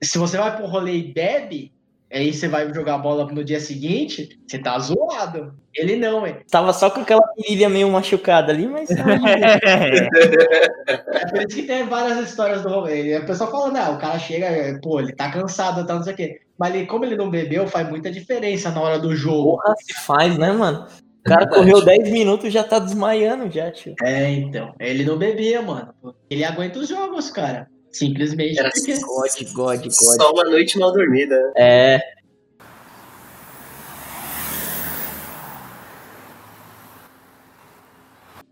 Se 0.01 0.17
você 0.17 0.37
vai 0.37 0.55
pro 0.55 0.65
rolê 0.65 0.97
e 0.97 1.13
bebe, 1.13 1.71
aí 2.11 2.31
você 2.31 2.47
vai 2.47 2.71
jogar 2.73 2.97
bola 2.99 3.25
no 3.31 3.43
dia 3.43 3.59
seguinte, 3.59 4.39
você 4.45 4.59
tá 4.59 4.77
zoado. 4.77 5.53
Ele 5.73 5.95
não, 5.95 6.25
hein? 6.25 6.37
Tava 6.49 6.71
só 6.71 6.89
com 6.89 7.01
aquela 7.01 7.23
virilha 7.35 7.67
meio 7.67 7.89
machucada 7.89 8.51
ali, 8.51 8.67
mas. 8.67 8.89
É 10.85 11.25
por 11.27 11.39
isso 11.39 11.55
que 11.55 11.63
tem 11.63 11.85
várias 11.85 12.29
histórias 12.29 12.61
do 12.61 12.69
rolê. 12.69 13.07
E 13.07 13.15
A 13.15 13.25
pessoa 13.25 13.49
fala, 13.49 13.71
não, 13.71 13.95
o 13.95 13.97
cara 13.97 14.19
chega, 14.19 14.79
pô, 14.81 14.99
ele 14.99 15.13
tá 15.13 15.31
cansado, 15.31 15.87
tá 15.87 15.95
não 15.95 16.03
sei 16.03 16.13
o 16.13 16.15
quê. 16.15 16.41
Mas 16.59 16.75
ele, 16.75 16.85
como 16.85 17.05
ele 17.05 17.15
não 17.15 17.29
bebeu, 17.29 17.67
faz 17.67 17.89
muita 17.89 18.11
diferença 18.11 18.69
na 18.69 18.81
hora 18.81 18.99
do 18.99 19.15
jogo. 19.15 19.57
Porra, 19.57 19.73
se 19.77 19.93
faz, 20.05 20.37
né, 20.37 20.51
mano? 20.51 20.85
O 21.25 21.29
cara 21.29 21.47
correu 21.47 21.83
10 21.83 22.11
minutos 22.11 22.45
e 22.45 22.51
já 22.51 22.63
tá 22.65 22.79
desmaiando 22.79 23.49
já, 23.49 23.71
tio. 23.71 23.95
É, 24.03 24.29
então. 24.29 24.75
Ele 24.77 25.05
não 25.05 25.17
bebia, 25.17 25.61
mano. 25.61 25.93
Ele 26.29 26.43
aguenta 26.43 26.79
os 26.79 26.89
jogos, 26.89 27.31
cara. 27.31 27.69
Simplesmente 27.89 28.59
Era 28.59 28.69
porque... 28.69 28.93
God, 28.99 29.53
God, 29.53 29.81
God. 29.83 29.91
Só 29.93 30.31
uma 30.33 30.43
noite 30.43 30.77
mal 30.77 30.91
dormida. 30.91 31.35
né? 31.35 31.53
É. 31.55 31.99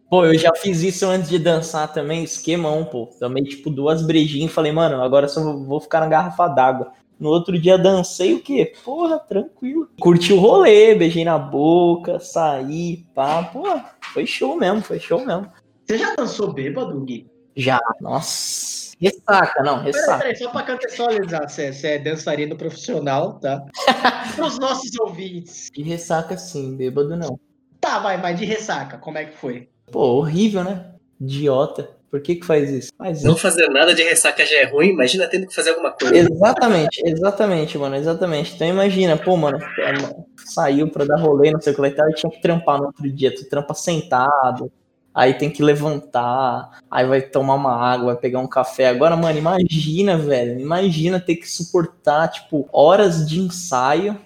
Pô, 0.09 0.25
eu 0.25 0.37
já 0.37 0.53
fiz 0.55 0.81
isso 0.81 1.05
antes 1.05 1.29
de 1.29 1.39
dançar 1.39 1.91
também, 1.91 2.23
esquemão, 2.23 2.85
pô. 2.85 3.07
Tomei, 3.19 3.43
tipo, 3.43 3.69
duas 3.69 4.05
brejinhas 4.05 4.51
e 4.51 4.53
falei, 4.53 4.71
mano, 4.71 5.01
agora 5.01 5.25
eu 5.25 5.29
só 5.29 5.41
vou 5.41 5.79
ficar 5.79 6.01
na 6.01 6.07
garrafa 6.07 6.47
d'água. 6.49 6.91
No 7.21 7.29
outro 7.29 7.59
dia 7.59 7.77
dancei 7.77 8.33
o 8.33 8.41
quê? 8.41 8.73
Porra, 8.83 9.19
tranquilo. 9.19 9.87
Curti 10.01 10.33
o 10.33 10.39
rolê, 10.39 10.95
beijei 10.95 11.23
na 11.23 11.37
boca, 11.37 12.19
saí, 12.19 13.05
pá, 13.13 13.43
porra. 13.43 13.91
Foi 14.11 14.25
show 14.25 14.57
mesmo, 14.57 14.81
foi 14.81 14.99
show 14.99 15.23
mesmo. 15.23 15.47
Você 15.85 15.99
já 15.99 16.15
dançou 16.15 16.51
bêbado, 16.51 16.99
Gui? 17.01 17.29
Já, 17.55 17.79
nossa. 18.01 18.91
Ressaca, 18.99 19.61
não, 19.61 19.77
Peraí, 19.83 19.91
ressaca. 19.93 20.17
peraí, 20.17 20.35
só 20.35 20.49
pra 20.49 20.63
contextualizar, 20.63 21.47
você, 21.47 21.71
você 21.71 21.87
é 21.89 21.99
dançarino 21.99 22.55
profissional, 22.57 23.39
tá? 23.39 23.65
Para 24.35 24.45
os 24.47 24.57
nossos 24.57 24.89
ouvintes. 24.99 25.69
De 25.71 25.83
ressaca 25.83 26.35
sim, 26.37 26.75
bêbado 26.75 27.15
não. 27.15 27.39
Tá, 27.79 27.99
vai, 27.99 28.19
mas 28.19 28.39
de 28.39 28.45
ressaca, 28.45 28.97
como 28.97 29.19
é 29.19 29.25
que 29.25 29.37
foi? 29.37 29.69
Pô, 29.91 29.99
horrível, 30.17 30.63
né? 30.63 30.91
Idiota. 31.19 32.00
Por 32.11 32.21
que 32.21 32.35
que 32.35 32.45
faz 32.45 32.69
isso? 32.69 32.91
Faz 32.97 33.23
Não 33.23 33.31
isso. 33.31 33.41
fazer 33.41 33.69
nada 33.69 33.95
de 33.95 34.03
ressaca 34.03 34.45
já 34.45 34.57
é 34.57 34.65
ruim, 34.65 34.89
imagina 34.89 35.27
tendo 35.27 35.47
que 35.47 35.55
fazer 35.55 35.69
alguma 35.69 35.91
coisa. 35.91 36.17
Exatamente, 36.17 37.01
exatamente, 37.05 37.77
mano, 37.77 37.95
exatamente. 37.95 38.53
Então 38.53 38.67
imagina, 38.67 39.15
pô, 39.15 39.37
mano, 39.37 39.57
é, 39.57 39.93
saiu 40.45 40.89
pra 40.89 41.05
dar 41.05 41.15
rolê, 41.15 41.51
não 41.51 41.61
sei 41.61 41.71
o 41.71 41.75
que 41.75 41.81
lá 41.81 41.87
e 41.87 41.91
tal, 41.91 42.09
e 42.09 42.13
tinha 42.13 42.29
que 42.29 42.41
trampar 42.41 42.79
no 42.79 42.87
outro 42.87 43.09
dia. 43.09 43.33
Tu 43.33 43.47
trampa 43.47 43.73
sentado, 43.73 44.69
aí 45.15 45.35
tem 45.35 45.49
que 45.49 45.63
levantar, 45.63 46.81
aí 46.91 47.07
vai 47.07 47.21
tomar 47.21 47.55
uma 47.55 47.73
água, 47.73 48.13
vai 48.13 48.21
pegar 48.21 48.39
um 48.39 48.47
café. 48.47 48.89
Agora, 48.89 49.15
mano, 49.15 49.39
imagina, 49.39 50.17
velho, 50.17 50.59
imagina 50.59 51.17
ter 51.17 51.37
que 51.37 51.49
suportar, 51.49 52.27
tipo, 52.27 52.67
horas 52.73 53.25
de 53.25 53.39
ensaio 53.39 54.19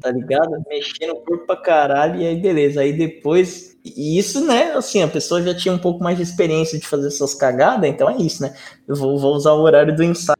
tá 0.00 0.10
ligado? 0.10 0.50
Mexendo 0.68 1.12
o 1.12 1.20
corpo 1.20 1.46
pra 1.46 1.56
caralho, 1.56 2.20
e 2.20 2.26
aí 2.26 2.36
beleza. 2.36 2.80
Aí 2.80 2.92
depois. 2.92 3.75
E 3.94 4.18
isso, 4.18 4.44
né? 4.44 4.72
Assim, 4.72 5.02
a 5.02 5.08
pessoa 5.08 5.42
já 5.42 5.54
tinha 5.54 5.72
um 5.72 5.78
pouco 5.78 6.02
mais 6.02 6.16
de 6.16 6.22
experiência 6.22 6.78
de 6.78 6.86
fazer 6.86 7.08
essas 7.08 7.34
cagadas, 7.34 7.88
então 7.88 8.08
é 8.08 8.16
isso, 8.16 8.42
né? 8.42 8.54
Eu 8.88 8.96
vou, 8.96 9.18
vou 9.18 9.34
usar 9.34 9.52
o 9.52 9.60
horário 9.60 9.94
do 9.94 10.02
ensaio 10.02 10.36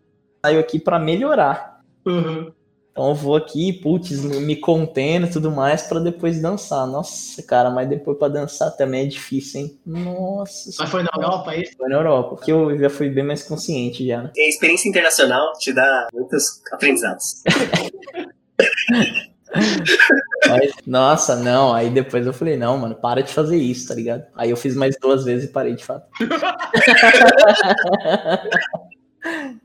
aqui 0.59 0.79
pra 0.79 0.99
melhorar. 0.99 1.81
Uhum. 2.05 2.53
Então 2.91 3.11
eu 3.11 3.15
vou 3.15 3.37
aqui, 3.37 3.75
putz, 3.75 4.23
me 4.23 4.57
contendo 4.57 5.27
e 5.27 5.31
tudo 5.31 5.51
mais 5.51 5.83
pra 5.83 6.01
depois 6.01 6.41
dançar. 6.41 6.87
Nossa, 6.87 7.43
cara, 7.43 7.69
mas 7.69 7.87
depois 7.89 8.19
pra 8.19 8.29
dançar 8.29 8.71
também 8.71 9.05
é 9.05 9.07
difícil, 9.07 9.61
hein? 9.61 9.79
Nossa. 9.85 10.71
Mas 10.79 10.91
foi 10.91 11.03
na 11.03 11.11
Europa 11.15 11.55
isso? 11.55 11.77
Foi 11.77 11.91
na 11.91 11.97
Europa, 11.97 12.31
porque 12.31 12.51
eu 12.51 12.79
já 12.79 12.89
fui 12.89 13.11
bem 13.11 13.23
mais 13.23 13.43
consciente 13.43 14.07
já, 14.07 14.23
né? 14.23 14.33
E 14.35 14.41
a 14.41 14.49
experiência 14.49 14.89
internacional 14.89 15.53
te 15.59 15.75
dá 15.75 16.09
muitos 16.13 16.63
aprendizados. 16.73 17.43
Mas, 20.49 20.73
nossa, 20.87 21.37
não. 21.37 21.75
Aí 21.75 21.91
depois 21.91 22.27
eu 22.27 22.33
falei, 22.33 22.57
não, 22.57 22.79
mano, 22.79 22.95
para 22.95 23.23
de 23.23 23.33
fazer 23.33 23.57
isso, 23.57 23.89
tá 23.89 23.95
ligado? 23.95 24.25
Aí 24.35 24.51
eu 24.51 24.57
fiz 24.57 24.75
mais 24.75 24.97
duas 25.01 25.25
vezes 25.25 25.49
e 25.49 25.53
parei 25.53 25.75
de 25.75 25.85
fato. 25.85 26.07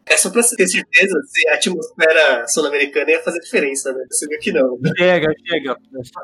É 0.09 0.17
só 0.17 0.29
pra 0.29 0.41
ter 0.41 0.67
certeza 0.67 1.21
se 1.27 1.47
a 1.49 1.53
atmosfera 1.55 2.47
sul-americana 2.47 3.11
ia 3.11 3.21
fazer 3.21 3.39
diferença, 3.39 3.93
né? 3.93 4.05
Você 4.09 4.27
viu 4.27 4.39
que 4.39 4.51
não. 4.51 4.77
Chega, 4.97 5.33
chega. 5.47 5.77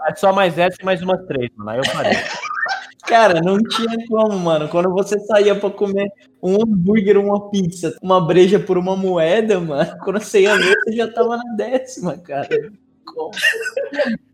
É 0.07 0.15
só 0.15 0.33
mais 0.33 0.57
essa 0.57 0.75
e 0.81 0.85
mais 0.85 1.01
umas 1.01 1.25
três, 1.25 1.49
mano. 1.55 1.69
Aí 1.69 1.77
eu 1.77 1.93
parei. 1.93 2.17
Cara, 3.05 3.39
não 3.41 3.57
tinha 3.59 3.95
como, 4.09 4.37
mano. 4.37 4.67
Quando 4.67 4.89
você 4.89 5.17
saía 5.19 5.55
pra 5.55 5.69
comer 5.69 6.09
um 6.43 6.55
hambúrguer, 6.55 7.17
uma 7.17 7.49
pizza, 7.49 7.95
uma 8.01 8.25
breja 8.25 8.59
por 8.59 8.77
uma 8.77 8.95
moeda, 8.97 9.59
mano, 9.59 9.97
quando 10.03 10.19
você 10.19 10.41
ia 10.41 10.57
ver, 10.57 10.75
você 10.83 10.95
já 10.95 11.07
tava 11.09 11.37
na 11.37 11.55
décima, 11.55 12.17
cara. 12.17 12.49
Como? 13.17 13.31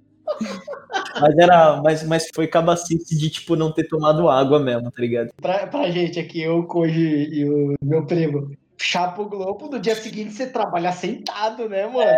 Mas 1.20 1.38
era, 1.38 1.82
mas, 1.82 2.04
mas 2.04 2.28
foi 2.34 2.48
cabacice 2.48 3.18
de, 3.18 3.30
tipo, 3.30 3.56
não 3.56 3.72
ter 3.72 3.88
tomado 3.88 4.30
água 4.30 4.60
mesmo, 4.60 4.92
tá 4.92 5.02
ligado? 5.02 5.30
Pra, 5.42 5.68
pra 5.68 5.92
gente 5.92 6.20
aqui, 6.20 6.42
eu, 6.42 6.60
o 6.60 6.68
Koji 6.68 7.30
e 7.32 7.50
o 7.50 7.76
meu 7.82 8.06
primo, 8.06 8.52
chapa 8.78 9.22
o 9.22 9.30
Globo, 9.30 9.68
no 9.68 9.80
dia 9.80 9.96
seguinte 9.96 10.34
você 10.34 10.48
trabalha 10.48 10.92
sentado, 10.92 11.68
né, 11.68 11.86
mano? 11.88 12.12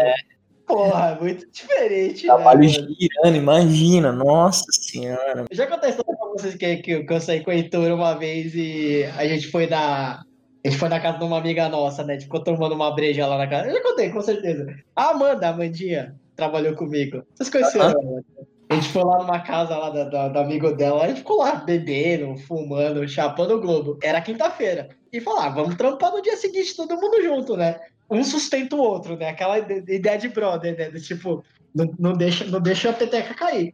Porra, 0.65 1.17
muito 1.21 1.45
diferente, 1.51 2.25
Trabalho 2.25 2.61
né, 2.61 2.67
girando, 2.67 3.37
imagina, 3.37 4.11
nossa 4.11 4.65
senhora. 4.71 5.45
Já 5.51 5.67
contei 5.67 5.89
a 5.89 5.91
história 5.91 6.17
pra 6.17 6.29
vocês 6.29 6.55
que, 6.55 6.77
que, 6.77 7.03
que 7.03 7.13
eu 7.13 7.21
saí 7.21 7.43
com 7.43 7.51
o 7.51 7.53
Heitor 7.53 7.91
uma 7.91 8.15
vez 8.15 8.55
e 8.55 9.03
a 9.15 9.27
gente 9.27 9.47
foi 9.47 9.67
na. 9.67 10.23
A 10.65 10.67
gente 10.67 10.79
foi 10.79 10.89
na 10.89 10.99
casa 10.99 11.19
de 11.19 11.23
uma 11.23 11.37
amiga 11.37 11.69
nossa, 11.69 12.03
né? 12.03 12.13
A 12.13 12.15
gente 12.15 12.25
ficou 12.25 12.43
tomando 12.43 12.73
uma 12.73 12.95
breja 12.95 13.27
lá 13.27 13.37
na 13.37 13.45
casa. 13.45 13.67
Eu 13.67 13.75
já 13.75 13.83
contei, 13.83 14.09
com 14.09 14.21
certeza. 14.21 14.65
A 14.95 15.11
Amanda, 15.11 15.45
a 15.45 15.51
Amandinha, 15.51 16.15
trabalhou 16.35 16.75
comigo. 16.75 17.23
Vocês 17.35 17.49
conheceram 17.49 17.85
ela? 17.91 18.21
A 18.69 18.75
gente 18.75 18.89
foi 18.89 19.03
lá 19.03 19.19
numa 19.19 19.39
casa 19.41 19.77
lá 19.77 19.89
da, 19.91 20.03
da- 20.05 20.27
do 20.29 20.39
amigo 20.39 20.71
dela, 20.75 21.03
a 21.03 21.07
gente 21.07 21.17
ficou 21.19 21.37
lá 21.37 21.55
bebendo, 21.55 22.35
fumando, 22.39 23.07
chapando 23.07 23.55
o 23.55 23.61
globo. 23.61 23.97
Era 24.01 24.19
quinta-feira. 24.21 24.89
E 25.13 25.21
falou, 25.21 25.39
ah, 25.39 25.49
vamos 25.49 25.75
trampar 25.75 26.11
no 26.11 26.21
dia 26.21 26.35
seguinte, 26.35 26.75
todo 26.75 26.95
mundo 26.99 27.21
junto, 27.21 27.55
né? 27.55 27.79
Um 28.09 28.23
sustenta 28.23 28.75
o 28.75 28.79
outro, 28.79 29.15
né? 29.17 29.29
Aquela 29.29 29.59
ide- 29.59 29.83
ideia 29.93 30.17
de 30.17 30.27
brother, 30.29 30.75
né? 30.77 30.89
Do 30.89 30.99
tipo, 30.99 31.43
não, 31.75 31.93
não 31.99 32.13
deixa, 32.13 32.43
não 32.45 32.59
deixa 32.59 32.89
a 32.89 32.93
peteca 32.93 33.33
cair. 33.35 33.73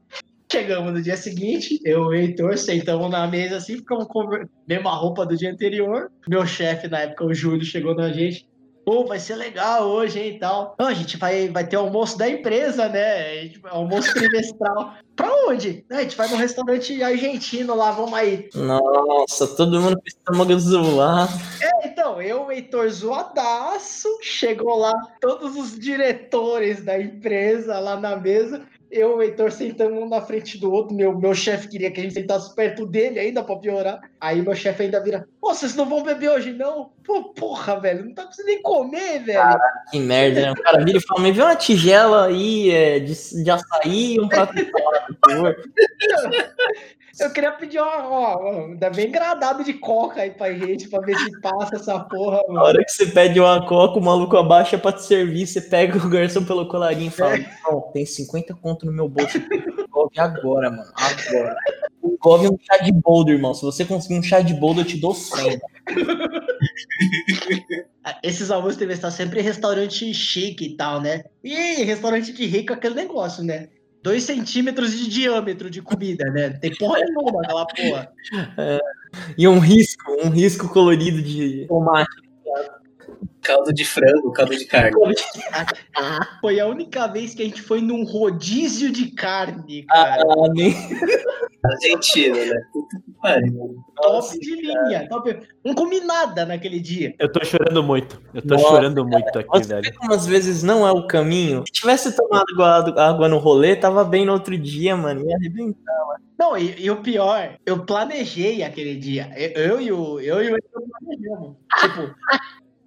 Chegamos 0.52 0.92
no 0.92 1.02
dia 1.02 1.16
seguinte, 1.16 1.80
eu 1.86 2.02
e 2.02 2.06
o 2.08 2.14
Heitor 2.14 2.58
sentamos 2.58 3.10
na 3.10 3.26
mesa 3.26 3.56
assim, 3.56 3.78
ficamos 3.78 4.06
com 4.08 4.22
a 4.36 4.44
mesma 4.68 4.92
roupa 4.94 5.26
do 5.26 5.38
dia 5.38 5.50
anterior. 5.50 6.12
Meu 6.28 6.46
chefe 6.46 6.90
na 6.90 7.00
época, 7.04 7.24
o 7.26 7.34
Júlio, 7.34 7.64
chegou 7.64 7.96
na 7.96 8.12
gente. 8.12 8.46
Pô, 8.86 9.06
vai 9.06 9.20
ser 9.20 9.36
legal 9.36 9.88
hoje, 9.88 10.20
hein, 10.20 10.36
e 10.36 10.40
tal. 10.40 10.76
Não, 10.80 10.88
a 10.88 10.94
gente 10.94 11.18
vai, 11.18 11.48
vai 11.50 11.66
ter 11.68 11.76
almoço 11.76 12.18
da 12.18 12.28
empresa, 12.28 12.88
né? 12.90 13.52
Almoço 13.70 14.14
trimestral. 14.14 14.94
Pra 15.16 15.30
onde? 15.48 15.86
"Não, 15.90 15.98
A 16.00 16.02
gente 16.02 16.16
vai 16.18 16.28
num 16.30 16.38
restaurante 16.38 17.04
argentino 17.04 17.76
lá, 17.76 17.92
vamos 17.92 18.14
aí. 18.14 18.50
Nossa, 18.56 19.46
todo 19.56 19.80
mundo 19.80 19.98
com 19.98 20.08
estômago 20.08 20.58
zoado. 20.60 21.32
É, 21.62 21.88
então, 21.88 22.20
eu, 22.22 22.52
Heitor 22.52 22.90
zoadaço, 22.90 24.08
chegou 24.22 24.78
lá 24.78 24.94
todos 25.20 25.56
os 25.56 25.78
diretores 25.78 26.84
da 26.84 27.00
empresa 27.00 27.78
lá 27.80 27.98
na 27.98 28.16
mesa. 28.16 28.62
Eu 28.92 29.12
e 29.12 29.14
o 29.14 29.22
Heitor 29.22 29.52
sentamos 29.52 30.04
um 30.04 30.10
na 30.10 30.20
frente 30.22 30.58
do 30.60 30.72
outro. 30.72 30.94
Meu, 30.94 31.18
meu 31.18 31.34
chefe 31.34 31.70
queria 31.70 31.90
que 31.90 32.02
a 32.02 32.04
gente 32.04 32.14
sentasse 32.14 32.54
perto 32.54 32.86
dele 32.86 33.20
ainda 33.20 33.42
pra 33.42 33.56
piorar. 33.56 34.02
Aí 34.20 34.42
meu 34.42 34.54
chefe 34.54 34.84
ainda 34.84 35.02
vira: 35.02 35.28
Pô, 35.40 35.54
vocês 35.54 35.76
não 35.76 35.88
vão 35.88 36.04
beber 36.04 36.30
hoje, 36.30 36.52
não? 36.52 36.92
Pô, 37.04 37.34
porra, 37.34 37.80
velho, 37.80 38.06
não 38.06 38.14
tá 38.14 38.26
conseguindo 38.26 38.54
nem 38.54 38.62
comer, 38.62 39.20
velho. 39.24 39.60
Que 39.90 40.00
merda, 40.00 40.42
né? 40.42 40.52
O 40.52 40.56
cara 40.56 40.84
vira 40.84 40.98
e 40.98 41.02
fala, 41.02 41.22
me 41.22 41.32
vê 41.32 41.42
uma 41.42 41.56
tigela 41.56 42.26
aí 42.28 42.70
é, 42.70 43.00
de, 43.00 43.44
de 43.44 43.50
açaí 43.50 44.16
e 44.16 44.20
um 44.20 44.28
prato 44.28 44.54
de 44.54 44.70
salada, 44.70 45.08
por 45.22 45.32
favor. 45.32 45.56
Eu 47.20 47.30
queria 47.32 47.52
pedir 47.52 47.80
uma, 47.80 48.08
ó, 48.08 48.38
ó, 48.42 48.66
ainda 48.66 48.90
bem 48.90 49.08
engradado 49.08 49.64
de 49.64 49.74
coca 49.74 50.22
aí 50.22 50.32
pra 50.32 50.54
gente, 50.54 50.90
pra 50.90 51.02
ver 51.02 51.18
se 51.18 51.42
passa 51.42 51.76
essa 51.76 52.00
porra, 52.00 52.38
Na 52.48 52.54
mano. 52.54 52.66
hora 52.66 52.84
que 52.84 52.92
você 52.92 53.06
pede 53.06 53.40
uma 53.40 53.66
coca, 53.68 54.00
o 54.00 54.04
maluco 54.04 54.38
abaixa 54.38 54.78
pra 54.78 54.92
te 54.94 55.04
servir, 55.04 55.46
você 55.46 55.62
pega 55.62 55.98
o 55.98 56.10
garçom 56.10 56.44
pelo 56.44 56.68
colarinho 56.68 57.10
e 57.10 57.12
fala, 57.12 57.38
não, 57.64 57.82
tem 57.94 58.06
50 58.06 58.54
conto 58.56 58.86
no 58.86 58.92
meu 58.92 59.08
bolso. 59.10 59.40
Gove 59.90 60.20
agora, 60.20 60.70
mano, 60.70 60.92
agora. 60.96 61.56
É 62.04 62.50
um 62.50 62.58
chá 62.62 62.78
de 62.84 62.92
boldo, 62.92 63.32
irmão. 63.32 63.54
Se 63.54 63.64
você 63.64 63.84
conseguir 63.84 64.20
um 64.20 64.24
chá 64.24 64.42
de 64.42 64.54
boldo, 64.54 64.82
eu 64.82 64.86
te 64.86 64.98
dou 65.00 65.14
100. 65.14 65.60
Esses 68.24 68.52
almoços 68.52 68.78
devem 68.78 68.96
estar 68.96 69.12
sempre 69.12 69.40
em 69.40 69.44
restaurante 69.44 70.14
chique 70.14 70.66
e 70.66 70.76
tal, 70.76 71.02
né? 71.02 71.24
E 71.44 71.84
restaurante 71.84 72.34
de 72.34 72.46
rico 72.46 72.74
é 72.74 72.76
aquele 72.76 72.96
negócio, 72.96 73.44
né? 73.44 73.70
Dois 74.04 74.24
centímetros 74.24 74.92
de 74.98 75.08
diâmetro 75.10 75.70
de 75.70 75.82
comida, 75.82 76.26
né? 76.32 76.50
Não 76.50 76.60
tem 76.60 76.76
porra 76.76 77.00
nenhuma 77.00 77.42
aquela 77.44 77.66
porra. 77.68 78.12
E 79.38 79.48
um 79.48 79.60
risco, 79.60 80.12
um 80.24 80.30
risco 80.30 80.68
colorido 80.70 81.22
de 81.22 81.66
tomate. 81.68 82.10
Caldo 83.42 83.74
de 83.74 83.86
frango, 83.86 84.32
caldo 84.32 84.56
de 84.56 84.66
carne. 84.66 84.96
Foi 86.40 86.60
a 86.60 86.68
única 86.68 87.08
vez 87.08 87.34
que 87.34 87.42
a 87.42 87.46
gente 87.46 87.62
foi 87.62 87.82
num 87.82 88.04
rodízio 88.04 88.92
de 88.92 89.12
carne, 89.12 89.84
cara. 89.84 90.24
Ah, 90.24 90.50
nem... 90.54 90.76
Argentina, 91.64 92.36
né? 92.46 92.62
Puta 92.74 92.98
que 93.06 93.12
pariu. 93.22 93.76
top 93.96 94.40
de 94.40 94.56
linha. 94.56 95.08
Top. 95.08 95.40
Não 95.64 95.74
comi 95.76 96.00
nada 96.00 96.46
naquele 96.46 96.80
dia. 96.80 97.14
Eu 97.20 97.32
tô 97.32 97.44
chorando 97.46 97.84
muito. 97.84 98.22
Eu 98.34 98.42
tô 98.42 98.56
Nossa, 98.56 98.68
chorando 98.68 99.06
muito 99.06 99.40
aqui, 99.40 99.48
Você 99.50 99.76
vê 99.76 99.82
velho. 99.82 99.96
como 99.98 100.14
às 100.14 100.26
vezes 100.26 100.64
não 100.64 100.88
é 100.88 100.92
o 100.92 101.06
caminho? 101.08 101.64
Se 101.68 101.74
tivesse 101.74 102.16
tomado 102.16 102.64
água, 102.64 103.04
água 103.04 103.28
no 103.30 103.38
rolê, 103.38 103.76
tava 103.76 104.04
bem 104.04 104.26
no 104.26 104.34
outro 104.34 104.58
dia, 104.58 104.96
mano. 104.98 105.28
Ia 105.30 105.36
arrebentar. 105.36 105.92
Não, 106.40 106.58
e, 106.58 106.76
e 106.82 106.90
o 106.90 106.98
pior, 106.98 107.56
eu 107.66 107.86
planejei 107.86 108.64
aquele 108.64 108.96
dia. 108.96 109.32
Eu, 109.36 109.52
eu 109.52 109.82
e 109.82 109.92
o 109.92 110.20
eu 110.20 110.44
e 110.44 110.54
o 110.54 110.58
planejamos. 110.72 111.56
Tipo, 111.80 112.16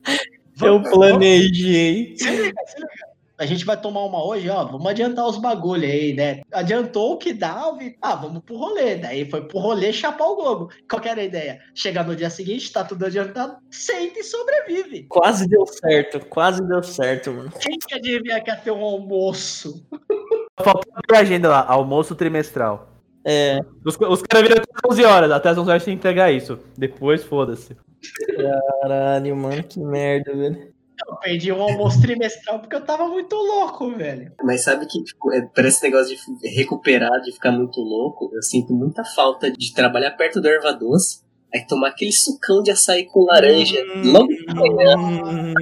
Eu 0.62 0.80
planejei. 0.82 2.14
Se 2.16 2.30
liga, 2.30 2.60
se 2.66 2.76
liga. 2.78 3.03
A 3.36 3.46
gente 3.46 3.64
vai 3.64 3.76
tomar 3.80 4.04
uma 4.04 4.24
hoje, 4.24 4.48
ó. 4.48 4.64
Vamos 4.64 4.86
adiantar 4.86 5.26
os 5.26 5.38
bagulho 5.38 5.84
aí, 5.84 6.14
né? 6.14 6.42
Adiantou 6.52 7.14
o 7.14 7.16
que 7.18 7.32
dava. 7.32 7.82
e- 7.82 7.96
Ah, 8.00 8.14
vamos 8.14 8.42
pro 8.44 8.56
rolê. 8.56 8.94
Daí 8.96 9.28
foi 9.28 9.42
pro 9.42 9.58
rolê 9.58 9.92
chapar 9.92 10.26
o 10.28 10.36
globo. 10.36 10.70
Qual 10.88 11.02
que 11.02 11.08
era 11.08 11.20
a 11.20 11.24
ideia? 11.24 11.58
Chegar 11.74 12.06
no 12.06 12.14
dia 12.14 12.30
seguinte, 12.30 12.70
tá 12.72 12.84
tudo 12.84 13.04
adiantado, 13.06 13.56
senta 13.70 14.20
e 14.20 14.22
sobrevive. 14.22 15.04
Quase 15.08 15.48
deu 15.48 15.66
certo, 15.66 16.24
quase 16.26 16.62
deu 16.66 16.82
certo, 16.82 17.32
mano. 17.32 17.50
Quem 17.60 17.76
que 17.78 17.94
adivinha 17.94 18.40
que 18.40 18.50
ia 18.50 18.56
ter 18.56 18.70
um 18.70 18.82
almoço? 18.84 19.84
Faltou 20.62 20.92
a 21.12 21.18
agenda 21.18 21.48
lá, 21.48 21.66
almoço 21.66 22.14
trimestral. 22.14 22.88
É, 23.26 23.58
Os, 23.84 23.96
os 23.98 24.22
caras 24.22 24.46
viram 24.48 24.62
até 24.62 24.88
11 24.88 25.04
horas, 25.04 25.30
até 25.32 25.48
as 25.48 25.58
11 25.58 25.70
horas 25.70 25.84
tem 25.84 25.94
que 25.94 25.98
entregar 25.98 26.30
isso. 26.30 26.58
Depois, 26.78 27.24
foda-se. 27.24 27.74
caralho, 28.82 29.34
mano, 29.36 29.64
que 29.64 29.80
merda, 29.80 30.34
velho. 30.36 30.73
Eu 31.08 31.16
perdi 31.16 31.52
um 31.52 31.60
almoço 31.62 32.00
trimestral 32.00 32.60
porque 32.60 32.76
eu 32.76 32.84
tava 32.84 33.08
muito 33.08 33.34
louco, 33.34 33.90
velho. 33.96 34.32
Mas 34.42 34.62
sabe 34.62 34.86
que, 34.86 35.02
tipo, 35.02 35.32
é, 35.32 35.42
para 35.42 35.66
esse 35.68 35.82
negócio 35.82 36.16
de 36.16 36.48
recuperar, 36.48 37.20
de 37.22 37.32
ficar 37.32 37.50
muito 37.50 37.80
louco, 37.80 38.30
eu 38.32 38.42
sinto 38.42 38.72
muita 38.72 39.04
falta 39.04 39.50
de 39.50 39.74
trabalhar 39.74 40.12
perto 40.12 40.40
do 40.40 40.48
erva 40.48 40.72
doce, 40.72 41.20
aí 41.52 41.66
tomar 41.66 41.88
aquele 41.88 42.12
sucão 42.12 42.62
de 42.62 42.70
açaí 42.70 43.06
com 43.06 43.24
laranja 43.24 43.76
logo 44.04 44.28
de 44.28 44.46
manhã, 44.54 44.96
Hum, 44.98 45.52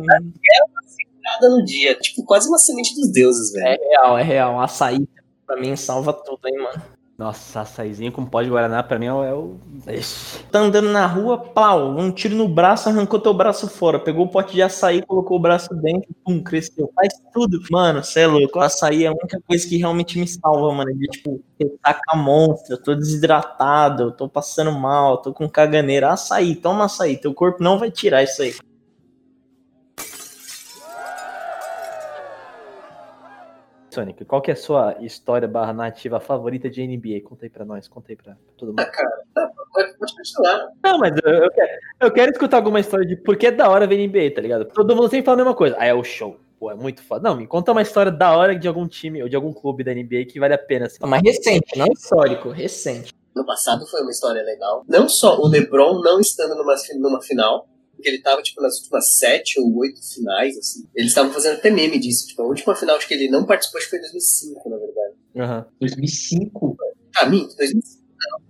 nada 1.22 1.48
no 1.48 1.64
dia. 1.64 1.94
Tipo, 1.94 2.24
quase 2.24 2.48
uma 2.48 2.58
semente 2.58 2.94
dos 2.94 3.10
deuses, 3.10 3.54
é 3.54 3.60
velho. 3.62 3.80
real, 3.88 4.18
é 4.18 4.22
real. 4.22 4.60
Açaí 4.60 5.08
pra 5.46 5.56
mim 5.60 5.74
salva 5.76 6.12
tudo, 6.12 6.40
hein, 6.46 6.58
mano. 6.58 6.82
Nossa, 7.18 7.60
açaizinho 7.60 8.10
com 8.10 8.24
pó 8.24 8.42
de 8.42 8.48
Guaraná 8.48 8.82
pra 8.82 8.98
mim 8.98 9.06
é 9.06 9.12
o. 9.12 9.22
é 9.22 9.34
o- 9.34 9.60
Ixi. 9.86 10.42
Tá 10.50 10.58
andando 10.60 10.88
na 10.90 11.06
rua, 11.06 11.38
pau, 11.38 11.90
um 11.96 12.10
tiro 12.10 12.34
no 12.34 12.48
braço, 12.48 12.88
arrancou 12.88 13.20
teu 13.20 13.34
braço 13.34 13.68
fora. 13.68 14.00
Pegou 14.00 14.24
o 14.24 14.28
pote 14.28 14.54
de 14.54 14.62
açaí, 14.62 15.02
colocou 15.02 15.36
o 15.36 15.40
braço 15.40 15.72
dentro, 15.74 16.08
pum, 16.24 16.42
cresceu. 16.42 16.90
Faz 16.96 17.12
tudo. 17.32 17.60
Mano, 17.70 18.02
cê 18.02 18.20
é 18.20 18.26
louco. 18.26 18.58
O 18.58 18.62
açaí 18.62 19.04
é 19.04 19.08
a 19.08 19.12
única 19.12 19.38
coisa 19.46 19.68
que 19.68 19.76
realmente 19.76 20.18
me 20.18 20.26
salva, 20.26 20.72
mano. 20.72 20.92
De 20.94 21.06
tipo, 21.08 21.40
ressaca 21.60 22.16
monstra, 22.16 22.74
eu 22.74 22.82
tô 22.82 22.94
desidratado, 22.94 24.04
eu 24.04 24.10
tô 24.12 24.28
passando 24.28 24.72
mal, 24.72 25.18
tô 25.18 25.32
com 25.32 25.48
caganeira. 25.48 26.10
Açaí, 26.12 26.56
toma 26.56 26.86
açaí. 26.86 27.18
Teu 27.18 27.32
corpo 27.34 27.62
não 27.62 27.78
vai 27.78 27.90
tirar 27.90 28.22
isso 28.24 28.42
aí. 28.42 28.54
Sonic, 33.92 34.24
qual 34.24 34.40
que 34.40 34.50
é 34.50 34.54
a 34.54 34.56
sua 34.56 34.96
história 35.00 35.46
barra 35.46 35.72
narrativa 35.72 36.18
favorita 36.18 36.70
de 36.70 36.86
NBA? 36.86 37.20
Conta 37.28 37.44
aí 37.44 37.50
pra 37.50 37.64
nós, 37.64 37.86
conta 37.88 38.10
aí 38.10 38.16
pra 38.16 38.36
todo 38.56 38.68
mundo. 38.68 38.80
Ah, 38.80 38.86
cara, 38.86 39.10
tá, 39.34 39.50
pode, 39.72 39.98
pode 39.98 40.16
continuar. 40.16 40.68
Não, 40.82 40.98
mas 40.98 41.12
eu, 41.22 41.30
eu 41.30 41.50
quero, 41.50 41.70
eu 42.00 42.10
quero 42.10 42.32
escutar 42.32 42.56
alguma 42.56 42.80
história 42.80 43.06
de 43.06 43.16
por 43.16 43.36
que 43.36 43.48
é 43.48 43.50
da 43.50 43.68
hora 43.68 43.86
ver 43.86 44.06
NBA, 44.06 44.34
tá 44.34 44.40
ligado? 44.40 44.64
Todo 44.64 44.96
mundo 44.96 45.10
sempre 45.10 45.26
fala 45.26 45.36
a 45.36 45.44
mesma 45.44 45.54
coisa. 45.54 45.76
Ah, 45.78 45.86
é 45.86 45.92
o 45.92 46.02
show. 46.02 46.38
Pô, 46.58 46.70
é 46.70 46.74
muito 46.74 47.02
foda. 47.02 47.28
Não, 47.28 47.36
me 47.36 47.46
conta 47.46 47.72
uma 47.72 47.82
história 47.82 48.10
da 48.10 48.36
hora 48.36 48.56
de 48.56 48.66
algum 48.66 48.86
time 48.86 49.22
ou 49.22 49.28
de 49.28 49.36
algum 49.36 49.52
clube 49.52 49.84
da 49.84 49.92
NBA 49.92 50.26
que 50.30 50.40
vale 50.40 50.54
a 50.54 50.58
pena. 50.58 50.86
Assim. 50.86 50.98
Mas 51.02 51.20
recente, 51.22 51.76
não 51.76 51.88
histórico, 51.92 52.50
recente. 52.50 53.12
No 53.34 53.44
passado 53.44 53.86
foi 53.86 54.00
uma 54.02 54.10
história 54.10 54.42
legal. 54.42 54.84
Não 54.86 55.08
só 55.08 55.38
o 55.38 55.48
LeBron 55.48 56.00
não 56.00 56.20
estando 56.20 56.54
numa, 56.54 56.74
numa 57.00 57.20
final, 57.20 57.66
porque 58.02 58.08
ele 58.08 58.20
tava, 58.20 58.42
tipo, 58.42 58.60
nas 58.60 58.78
últimas 58.78 59.16
sete 59.16 59.60
ou 59.60 59.76
oito 59.78 60.00
finais, 60.12 60.58
assim. 60.58 60.84
Eles 60.94 61.12
estavam 61.12 61.32
fazendo 61.32 61.54
até 61.54 61.70
meme 61.70 62.00
disso. 62.00 62.26
Tipo, 62.26 62.42
a 62.42 62.46
última 62.46 62.74
final 62.74 62.98
de 62.98 63.06
que 63.06 63.14
ele 63.14 63.30
não 63.30 63.46
participou 63.46 63.78
acho 63.78 63.86
que 63.86 63.90
foi 63.90 63.98
em 64.00 64.02
2005, 64.02 64.68
na 64.68 64.76
verdade. 64.76 65.14
Aham. 65.36 65.66
2005, 65.80 66.76
Ah, 67.16 67.26
minto, 67.26 67.56
2005 67.56 68.02
não. 68.30 68.42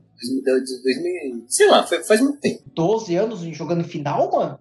2000, 0.42 0.82
2000, 0.82 1.44
sei 1.48 1.66
lá, 1.68 1.86
foi, 1.86 2.02
faz 2.02 2.20
muito 2.20 2.38
tempo. 2.40 2.62
12 2.74 3.14
anos 3.16 3.40
jogando 3.54 3.84
final, 3.84 4.30
mano? 4.32 4.58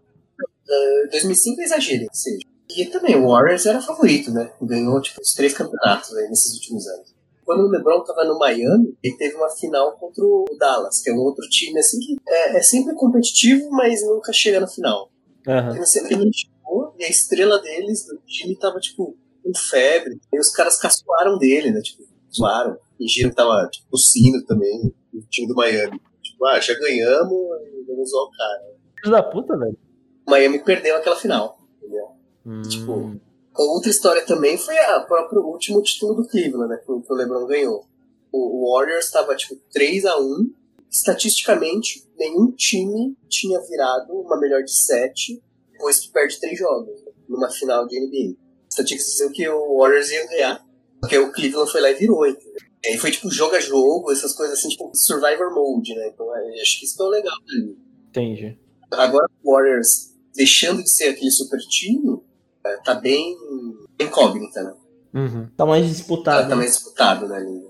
2005 1.11 1.61
é 1.61 1.63
exagero, 1.63 2.09
que 2.09 2.17
seja. 2.17 2.39
E 2.75 2.85
também, 2.85 3.15
o 3.15 3.27
Warriors 3.27 3.65
era 3.65 3.81
favorito, 3.81 4.31
né? 4.31 4.51
Ganhou, 4.61 5.01
tipo, 5.01 5.21
os 5.21 5.33
três 5.33 5.53
campeonatos 5.53 6.13
aí 6.15 6.27
nesses 6.29 6.53
últimos 6.55 6.87
anos. 6.87 7.13
Quando 7.51 7.67
o 7.67 7.69
LeBron 7.69 8.01
tava 8.05 8.23
no 8.23 8.39
Miami, 8.39 8.97
ele 9.03 9.17
teve 9.17 9.35
uma 9.35 9.49
final 9.49 9.91
contra 9.97 10.23
o 10.23 10.45
Dallas, 10.57 11.01
que 11.01 11.09
é 11.09 11.13
um 11.13 11.17
outro 11.17 11.45
time, 11.49 11.77
assim, 11.77 11.99
que 11.99 12.15
é, 12.25 12.55
é 12.55 12.61
sempre 12.61 12.95
competitivo, 12.95 13.69
mas 13.71 14.01
nunca 14.07 14.31
chega 14.31 14.61
na 14.61 14.67
final. 14.67 15.11
Aham. 15.45 15.75
Ele 15.75 15.85
sempre 15.85 16.15
não 16.15 16.31
chegou, 16.31 16.95
e 16.97 17.03
a 17.03 17.09
estrela 17.09 17.61
deles, 17.61 18.05
do 18.05 18.17
time, 18.25 18.55
tava, 18.55 18.79
tipo, 18.79 19.17
com 19.43 19.51
febre. 19.53 20.17
E 20.31 20.39
os 20.39 20.47
caras 20.47 20.79
caçoaram 20.79 21.37
dele, 21.37 21.71
né? 21.71 21.81
Tipo, 21.81 22.03
zoaram. 22.33 22.77
Fingiram 22.97 23.31
que 23.31 23.35
tava, 23.35 23.67
tipo, 23.69 23.85
tossindo 23.91 24.45
também, 24.45 24.93
o 25.13 25.21
time 25.29 25.45
do 25.49 25.53
Miami. 25.53 25.99
Tipo, 26.21 26.45
ah, 26.45 26.57
já 26.61 26.73
ganhamos, 26.73 27.37
vamos 27.85 28.11
zoar 28.11 28.27
o 28.27 28.31
cara. 28.31 28.61
Filho 28.97 29.11
da 29.11 29.23
puta, 29.23 29.57
velho. 29.57 29.77
Miami 30.25 30.63
perdeu 30.63 30.95
aquela 30.95 31.17
final, 31.17 31.59
entendeu? 31.81 32.11
Hum. 32.45 32.61
Tipo, 32.61 33.19
Outra 33.55 33.89
história 33.89 34.25
também 34.25 34.57
foi 34.57 34.77
a 34.77 35.01
próprio 35.01 35.41
último 35.41 35.81
título 35.81 36.15
do 36.15 36.27
Cleveland, 36.27 36.69
né? 36.69 36.77
Que 36.77 36.91
o 36.91 37.03
o 37.07 37.13
LeBron 37.13 37.45
ganhou. 37.45 37.85
O 38.31 38.61
o 38.61 38.73
Warriors 38.73 39.05
estava 39.05 39.35
tipo 39.35 39.55
3 39.71 40.05
a 40.05 40.17
1 40.19 40.53
Estatisticamente, 40.91 42.05
nenhum 42.17 42.51
time 42.51 43.15
tinha 43.29 43.61
virado 43.61 44.11
uma 44.13 44.37
melhor 44.37 44.61
de 44.61 44.73
7 44.73 45.41
depois 45.71 45.99
que 45.99 46.11
perde 46.11 46.37
3 46.37 46.59
jogos 46.59 47.01
numa 47.29 47.49
final 47.49 47.87
de 47.87 47.97
NBA. 47.97 48.37
Estatísticas 48.69 49.11
diziam 49.13 49.31
que 49.31 49.47
o 49.47 49.77
Warriors 49.77 50.11
ia 50.11 50.27
ganhar, 50.27 50.65
porque 50.99 51.17
o 51.17 51.31
Cleveland 51.31 51.71
foi 51.71 51.79
lá 51.79 51.91
e 51.91 51.93
virou, 51.93 52.27
entendeu? 52.27 52.61
E 52.83 52.89
aí 52.89 52.97
foi 52.97 53.09
tipo 53.09 53.31
jogo 53.31 53.55
a 53.55 53.59
jogo, 53.61 54.11
essas 54.11 54.33
coisas 54.33 54.59
assim, 54.59 54.67
tipo 54.67 54.91
Survivor 54.93 55.53
Mode, 55.53 55.95
né? 55.95 56.09
Então 56.13 56.35
é, 56.35 56.61
acho 56.61 56.79
que 56.79 56.85
isso 56.85 56.97
que 56.97 57.01
é 57.01 57.05
o 57.05 57.09
legal. 57.09 57.37
Entendi. 58.09 58.59
Agora 58.91 59.27
o 59.41 59.53
Warriors 59.53 60.13
deixando 60.35 60.83
de 60.83 60.89
ser 60.89 61.09
aquele 61.09 61.31
super 61.31 61.59
time, 61.59 62.19
tá 62.83 62.93
bem 62.95 63.35
incógnita, 63.99 64.63
né? 64.63 64.73
Uhum. 65.13 65.47
Tá 65.57 65.65
mais 65.65 65.83
Tá, 65.85 65.89
disputado. 65.91 66.49
tá 66.49 66.55
mais 66.55 66.73
disputado 66.73 67.27
na 67.27 67.39
liga. 67.39 67.69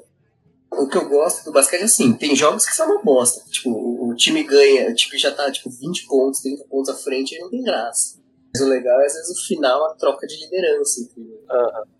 O 0.74 0.88
que 0.88 0.98
eu 0.98 1.10
gosto 1.10 1.44
do 1.44 1.52
basquete 1.52 1.82
é 1.82 1.86
assim, 1.86 2.14
tem 2.14 2.36
jogos 2.36 2.66
que 2.66 2.74
são 2.76 2.86
uma 2.90 3.02
bosta. 3.04 3.42
Tipo, 3.50 3.72
o, 3.72 4.10
o 4.10 4.16
time 4.16 4.42
ganha, 4.44 4.90
o 4.90 4.96
time 4.96 5.18
já 5.18 5.32
tá 5.32 5.52
tipo 5.52 5.70
20 5.70 6.06
pontos, 6.08 6.42
30 6.42 6.64
pontos 6.70 6.90
à 6.90 6.94
frente 6.96 7.36
e 7.36 7.40
não 7.40 7.50
tem 7.50 7.62
graça. 7.62 8.20
Mas 8.54 8.62
o 8.64 8.70
legal 8.70 9.00
é 9.02 9.06
às 9.06 9.14
vezes 9.14 9.38
o 9.38 9.48
final, 9.48 9.84
a 9.86 9.96
troca 9.96 10.26
de 10.28 10.38
liderança. 10.38 11.02
Entendeu? 11.02 11.40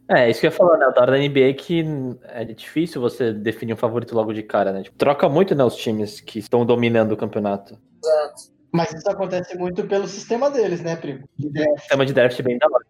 É, 0.10 0.30
isso 0.30 0.40
que 0.42 0.46
eu 0.48 0.52
ia 0.52 0.56
falar, 0.58 0.78
né? 0.78 0.88
O 0.88 0.92
da 0.92 1.02
hora 1.02 1.12
da 1.14 1.18
NBA 1.18 1.50
é 1.50 1.54
que 1.54 1.84
é 2.24 2.46
difícil 2.46 3.02
você 3.02 3.34
definir 3.34 3.74
um 3.74 3.78
favorito 3.78 4.14
logo 4.16 4.34
de 4.34 4.44
cara, 4.44 4.72
né? 4.72 4.84
Tipo, 4.84 4.98
troca 4.98 5.28
muito, 5.30 5.56
né, 5.56 5.64
os 5.64 5.76
times 5.76 6.20
que 6.22 6.40
estão 6.40 6.66
dominando 6.66 7.14
o 7.14 7.18
campeonato. 7.18 7.78
Exato. 8.04 8.52
Mas 8.72 8.94
isso 8.94 9.10
acontece 9.10 9.58
muito 9.58 9.86
pelo 9.86 10.08
sistema 10.08 10.50
deles, 10.50 10.82
né, 10.82 10.96
primo? 10.96 11.28
De 11.38 11.48
O 11.48 11.80
sistema 11.80 12.06
de 12.06 12.14
draft 12.14 12.40
é 12.40 12.44
bem 12.44 12.58
da 12.58 12.68
hora. 12.68 12.86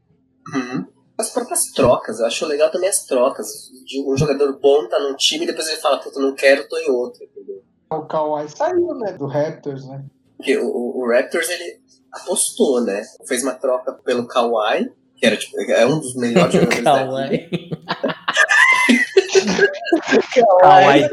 Uhum. 0.53 0.85
As 1.17 1.31
próprias 1.31 1.65
trocas, 1.71 2.19
eu 2.19 2.25
acho 2.25 2.45
legal 2.45 2.69
também 2.71 2.89
as 2.89 3.05
trocas. 3.05 3.47
De 3.85 4.01
um 4.07 4.15
jogador 4.17 4.59
bom 4.59 4.87
tá 4.87 4.99
num 4.99 5.15
time 5.15 5.43
e 5.43 5.47
depois 5.47 5.67
ele 5.67 5.77
fala, 5.81 5.99
puta, 5.99 6.19
não 6.19 6.33
quero, 6.35 6.67
tô 6.67 6.77
em 6.77 6.89
outro, 6.89 7.23
entendeu? 7.23 7.61
O 7.91 8.01
Kawhi 8.05 8.47
saiu, 8.49 8.93
né, 8.95 9.13
do 9.13 9.25
Raptors, 9.27 9.85
né? 9.87 10.03
Porque 10.37 10.57
o, 10.57 10.65
o- 10.67 11.03
o 11.03 11.11
Raptors, 11.11 11.49
ele 11.49 11.79
apostou, 12.11 12.81
né? 12.81 13.03
Fez 13.27 13.43
uma 13.43 13.53
troca 13.53 13.91
pelo 13.93 14.27
Kawhi, 14.27 14.89
que 15.15 15.25
era 15.25 15.35
tipo, 15.37 15.59
é 15.61 15.85
um 15.85 15.99
dos 15.99 16.15
melhores 16.15 16.53
jogadores 16.55 16.83
da 16.83 17.03
liga. 17.03 17.49
Kawaii. 20.43 21.09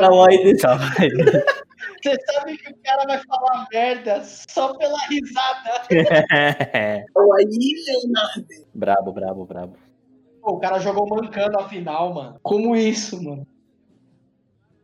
Kawaii 0.00 0.42
desse. 0.44 0.60
Tomar 0.60 0.88
Você 2.02 2.16
sabe 2.32 2.58
que 2.58 2.72
o 2.72 2.76
cara 2.82 3.04
vai 3.06 3.22
falar 3.24 3.68
merda 3.72 4.24
só 4.24 4.76
pela 4.76 4.98
risada. 5.06 5.70
Kawhi 7.14 7.74
Leonard. 7.86 8.46
brabo, 8.74 9.12
brabo, 9.12 9.46
brabo. 9.46 9.76
Pô, 10.40 10.54
o 10.54 10.58
cara 10.58 10.80
jogou 10.80 11.08
mancando 11.08 11.56
a 11.58 11.68
final, 11.68 12.12
mano. 12.12 12.40
Como 12.42 12.74
isso, 12.74 13.22
mano? 13.22 13.46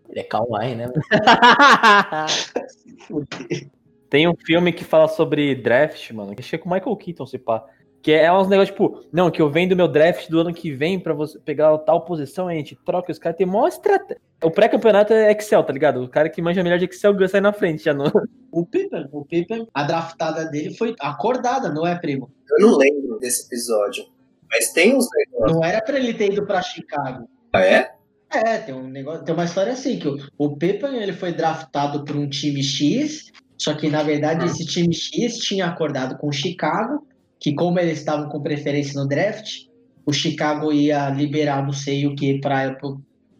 Ele 0.09 0.21
é 0.21 0.23
Kawaii, 0.23 0.75
né? 0.75 0.89
Tem 4.09 4.27
um 4.27 4.35
filme 4.35 4.73
que 4.73 4.85
fala 4.85 5.07
sobre 5.09 5.55
draft, 5.55 6.11
mano, 6.13 6.35
que 6.35 6.43
chega 6.43 6.63
com 6.63 6.71
o 6.71 6.73
Michael 6.73 6.97
Keaton, 6.97 7.27
se 7.27 7.39
pá. 7.39 7.63
Que 8.01 8.13
é 8.13 8.33
uns 8.33 8.49
negócios 8.49 8.71
tipo, 8.71 9.05
não, 9.13 9.31
que 9.31 9.43
eu 9.43 9.51
vendo 9.51 9.77
meu 9.77 9.89
draft 9.89 10.31
do 10.31 10.41
ano 10.41 10.55
que 10.55 10.73
vem 10.73 10.99
pra 10.99 11.13
você 11.13 11.39
pegar 11.41 11.77
tal 11.79 12.01
posição, 12.03 12.49
a 12.49 12.55
gente 12.55 12.75
troca, 12.87 13.13
os 13.13 13.19
caras 13.19 13.37
tem 13.37 13.47
maior 13.47 13.69
estratégia. 13.69 14.23
O 14.43 14.51
pré-campeonato 14.51 15.13
é 15.13 15.33
Excel, 15.33 15.65
tá 15.65 15.73
ligado? 15.73 16.03
O 16.03 16.09
cara 16.09 16.29
que 16.29 16.41
manja 16.41 16.63
melhor 16.63 16.79
de 16.79 16.85
Excel 16.85 17.15
ganha 17.15 17.29
sai 17.29 17.41
na 17.41 17.53
frente 17.53 17.85
já 17.85 17.95
não. 17.95 18.07
O 18.51 18.65
Pippen, 18.65 19.07
o 19.13 19.25
Pippen, 19.27 19.69
a 19.75 19.83
draftada 19.83 20.47
dele 20.47 20.75
foi 20.75 20.95
acordada, 21.01 21.69
não 21.69 21.87
é, 21.87 21.95
primo? 21.95 22.31
Eu 22.51 22.67
não 22.67 22.79
lembro 22.79 23.19
desse 23.19 23.45
episódio. 23.47 24.07
Mas 24.51 24.73
tem 24.73 24.97
uns 24.97 25.07
negócios. 25.15 25.53
Não 25.53 25.63
era 25.63 25.83
pra 25.83 25.99
ele 25.99 26.15
ter 26.15 26.33
ido 26.33 26.47
pra 26.47 26.63
Chicago. 26.63 27.29
Ah, 27.53 27.61
é? 27.61 27.93
É, 28.31 28.59
tem 28.59 28.75
um 28.75 28.89
negócio, 28.89 29.25
tem 29.25 29.35
uma 29.35 29.45
história 29.45 29.73
assim, 29.73 29.99
que 29.99 30.09
o, 30.09 30.17
o 30.39 30.57
Pippen 30.57 30.97
ele 30.97 31.13
foi 31.13 31.33
draftado 31.33 32.05
por 32.05 32.17
um 32.17 32.29
time 32.29 32.63
X, 32.63 33.31
só 33.57 33.75
que 33.75 33.89
na 33.89 34.03
verdade 34.03 34.47
esse 34.47 34.65
time 34.65 34.95
X 34.95 35.39
tinha 35.39 35.67
acordado 35.67 36.17
com 36.19 36.29
o 36.29 36.33
Chicago, 36.33 37.07
que 37.41 37.55
como 37.55 37.79
eles 37.79 37.99
estavam 37.99 38.29
com 38.29 38.43
preferência 38.43 39.01
no 39.01 39.09
draft, 39.09 39.67
o 40.05 40.13
Chicago 40.13 40.73
ia 40.73 41.09
liberar 41.11 41.63
não 41.63 41.73
sei 41.73 42.07
o 42.07 42.15
que 42.15 42.41
para 42.41 42.77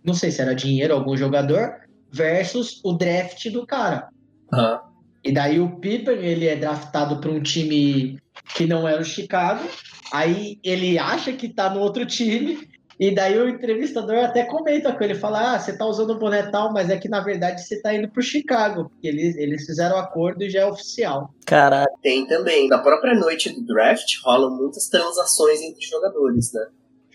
não 0.05 0.15
sei 0.15 0.31
se 0.31 0.41
era 0.41 0.55
dinheiro 0.55 0.95
algum 0.95 1.17
jogador 1.17 1.77
versus 2.11 2.81
o 2.85 2.93
draft 2.93 3.51
do 3.51 3.67
cara. 3.67 4.09
Aham. 4.53 4.81
E 5.25 5.33
daí 5.33 5.61
o 5.61 5.79
Pippen, 5.79 6.25
ele 6.25 6.47
é 6.47 6.57
draftado 6.57 7.21
para 7.21 7.31
um 7.31 7.43
time 7.43 8.19
que 8.55 8.67
não 8.67 8.89
é 8.89 8.99
o 8.99 9.05
Chicago. 9.05 9.63
Aí 10.13 10.59
ele 10.63 10.99
acha 10.99 11.33
que 11.33 11.49
tá 11.49 11.69
no 11.69 11.81
outro 11.81 12.07
time. 12.07 12.67
E 12.99 13.15
daí 13.15 13.39
o 13.39 13.49
entrevistador 13.49 14.25
até 14.25 14.45
comenta 14.45 14.93
com 14.93 15.05
ele, 15.05 15.15
fala: 15.15 15.55
Ah, 15.55 15.59
você 15.59 15.77
tá 15.77 15.87
usando 15.87 16.11
o 16.11 16.19
boné 16.19 16.43
tal, 16.51 16.73
mas 16.73 16.91
é 16.91 16.97
que 16.97 17.09
na 17.09 17.21
verdade 17.21 17.63
você 17.63 17.81
tá 17.81 17.95
indo 17.95 18.09
pro 18.09 18.23
Chicago. 18.23 18.89
Porque 18.89 19.07
eles, 19.07 19.37
eles 19.37 19.67
fizeram 19.67 19.97
o 19.97 20.01
acordo 20.01 20.43
e 20.43 20.51
já 20.51 20.61
é 20.61 20.67
oficial. 20.67 21.33
Caralho. 21.47 21.91
Tem 22.03 22.27
também. 22.27 22.69
Na 22.69 22.79
própria 22.79 23.15
noite 23.15 23.51
do 23.51 23.65
draft 23.67 24.17
rolam 24.25 24.57
muitas 24.57 24.89
transações 24.89 25.61
entre 25.61 25.87
jogadores, 25.87 26.53
né? 26.53 26.67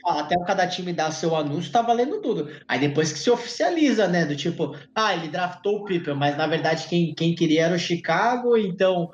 Ah, 0.05 0.21
Até 0.21 0.35
cada 0.45 0.67
time 0.67 0.93
dar 0.93 1.11
seu 1.11 1.35
anúncio, 1.35 1.71
tá 1.71 1.81
valendo 1.81 2.21
tudo. 2.21 2.49
Aí 2.67 2.79
depois 2.79 3.11
que 3.11 3.19
se 3.19 3.29
oficializa, 3.29 4.07
né? 4.07 4.25
Do 4.25 4.35
tipo, 4.35 4.75
ah, 4.93 5.15
ele 5.15 5.27
draftou 5.27 5.77
o 5.77 5.85
Pippen, 5.85 6.15
mas 6.15 6.37
na 6.37 6.47
verdade 6.47 6.87
quem, 6.87 7.13
quem 7.13 7.33
queria 7.35 7.65
era 7.65 7.75
o 7.75 7.79
Chicago, 7.79 8.57
então 8.57 9.09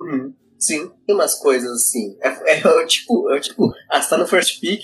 Uhum. 0.00 0.34
Sim, 0.58 0.90
tem 1.06 1.14
umas 1.14 1.34
coisas 1.34 1.70
assim. 1.70 2.16
É, 2.22 2.58
é, 2.60 2.66
o 2.66 2.86
tipo, 2.86 3.30
é 3.30 3.36
o 3.36 3.40
tipo, 3.40 3.72
ah, 3.90 4.00
você 4.00 4.10
tá 4.10 4.18
no 4.18 4.26
first 4.26 4.60
pick, 4.60 4.80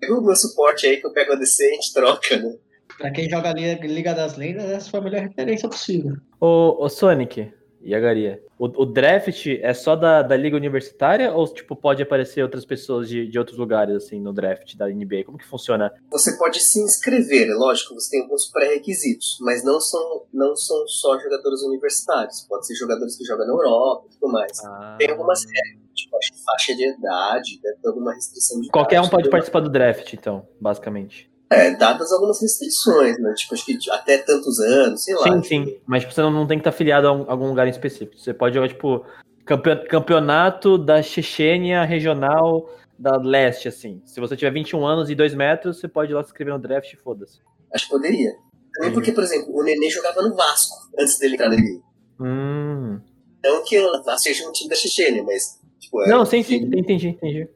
pega 0.00 0.14
o 0.14 0.22
meu 0.22 0.36
suporte 0.36 0.86
aí 0.86 0.98
que 0.98 1.06
eu 1.06 1.12
pego 1.12 1.32
a 1.32 1.36
DC 1.36 1.62
e 1.64 1.70
a 1.70 1.74
gente 1.74 1.92
troca, 1.92 2.36
né? 2.36 2.54
Pra 2.98 3.10
quem 3.10 3.28
joga 3.28 3.52
Liga, 3.52 3.86
Liga 3.86 4.14
das 4.14 4.36
Lendas, 4.36 4.70
essa 4.70 4.90
foi 4.90 5.00
a 5.00 5.02
melhor 5.02 5.22
referência 5.22 5.68
possível. 5.68 6.16
Ô, 6.40 6.84
ô 6.84 6.88
Sonic 6.88 7.52
e 7.84 7.94
a 7.94 8.00
Garia, 8.00 8.42
o, 8.58 8.64
o 8.82 8.86
draft 8.86 9.46
é 9.46 9.74
só 9.74 9.94
da, 9.94 10.22
da 10.22 10.36
Liga 10.36 10.56
Universitária 10.56 11.32
ou 11.32 11.46
tipo, 11.46 11.76
pode 11.76 12.02
aparecer 12.02 12.42
outras 12.42 12.64
pessoas 12.64 13.08
de, 13.08 13.26
de 13.28 13.38
outros 13.38 13.58
lugares 13.58 13.94
assim 13.94 14.18
no 14.18 14.32
draft 14.32 14.74
da 14.76 14.88
NBA? 14.88 15.24
Como 15.26 15.36
que 15.36 15.46
funciona? 15.46 15.92
Você 16.10 16.36
pode 16.38 16.60
se 16.60 16.80
inscrever, 16.80 17.50
é 17.50 17.54
lógico, 17.54 17.94
você 17.94 18.12
tem 18.12 18.22
alguns 18.22 18.50
pré-requisitos, 18.50 19.36
mas 19.42 19.62
não 19.62 19.78
são, 19.78 20.22
não 20.32 20.56
são 20.56 20.86
só 20.88 21.18
jogadores 21.18 21.62
universitários. 21.62 22.46
Pode 22.48 22.66
ser 22.66 22.74
jogadores 22.74 23.16
que 23.18 23.24
jogam 23.24 23.46
na 23.46 23.52
Europa 23.52 24.06
e 24.08 24.14
tudo 24.18 24.32
mais. 24.32 24.52
Ah. 24.64 24.96
Tem 24.98 25.10
algumas 25.10 25.44
regras, 25.44 25.90
tipo, 25.94 26.16
faixa 26.46 26.74
de 26.74 26.88
idade, 26.88 27.60
deve 27.62 27.76
ter 27.76 27.88
alguma 27.88 28.14
restrição 28.14 28.60
de 28.60 28.68
Qualquer 28.70 28.96
um 28.96 29.04
idade, 29.04 29.10
pode 29.10 29.22
tudo 29.24 29.32
mais. 29.32 29.40
participar 29.40 29.60
do 29.60 29.68
draft, 29.68 30.12
então, 30.14 30.48
basicamente. 30.58 31.33
É, 31.50 31.70
dadas 31.72 32.10
algumas 32.10 32.40
restrições, 32.40 33.18
né? 33.20 33.32
Tipo, 33.34 33.54
acho 33.54 33.64
que 33.66 33.78
até 33.90 34.18
tantos 34.18 34.58
anos, 34.60 35.04
sei 35.04 35.14
lá. 35.14 35.22
Sim, 35.24 35.42
sim. 35.42 35.78
Mas 35.86 36.02
tipo, 36.02 36.14
você 36.14 36.22
não, 36.22 36.46
tem 36.46 36.58
que 36.58 36.62
estar 36.62 36.70
afiliado 36.70 37.06
a 37.06 37.12
um- 37.12 37.30
algum 37.30 37.48
lugar 37.48 37.66
em 37.66 37.70
específico. 37.70 38.18
Você 38.18 38.32
pode 38.32 38.54
jogar, 38.54 38.68
tipo, 38.68 39.04
campe- 39.44 39.86
campeonato 39.88 40.78
da 40.78 41.02
Chechênia 41.02 41.84
regional 41.84 42.68
da 42.98 43.16
leste, 43.16 43.68
assim. 43.68 44.00
Se 44.04 44.20
você 44.20 44.36
tiver 44.36 44.52
21 44.52 44.86
anos 44.86 45.10
e 45.10 45.14
2 45.14 45.34
metros, 45.34 45.78
você 45.78 45.86
pode 45.88 46.12
ir 46.12 46.14
lá 46.14 46.22
se 46.22 46.28
inscrever 46.30 46.54
no 46.54 46.60
draft 46.60 46.92
e 46.92 46.96
foda-se. 46.96 47.38
Acho 47.72 47.84
que 47.86 47.90
poderia. 47.90 48.32
Também 48.74 48.92
porque, 48.92 49.12
por 49.12 49.22
exemplo, 49.22 49.54
o 49.54 49.62
Nenê 49.62 49.88
jogava 49.90 50.22
no 50.22 50.34
Vasco 50.34 50.74
antes 50.98 51.18
dele 51.18 51.34
entrar 51.34 51.48
na 51.48 51.56
NBA. 51.56 51.80
Hum. 52.20 53.00
Não 53.44 53.62
que 53.62 53.78
o 53.78 54.02
Vasco 54.02 54.22
seja 54.22 54.48
um 54.48 54.52
time 54.52 54.70
da 54.70 54.76
Chechênia, 54.76 55.22
mas. 55.22 55.60
Tipo, 55.78 56.02
é 56.02 56.08
Não, 56.08 56.24
sim, 56.24 56.42
sim, 56.42 56.56
entendi, 56.56 57.08
entendi. 57.08 57.48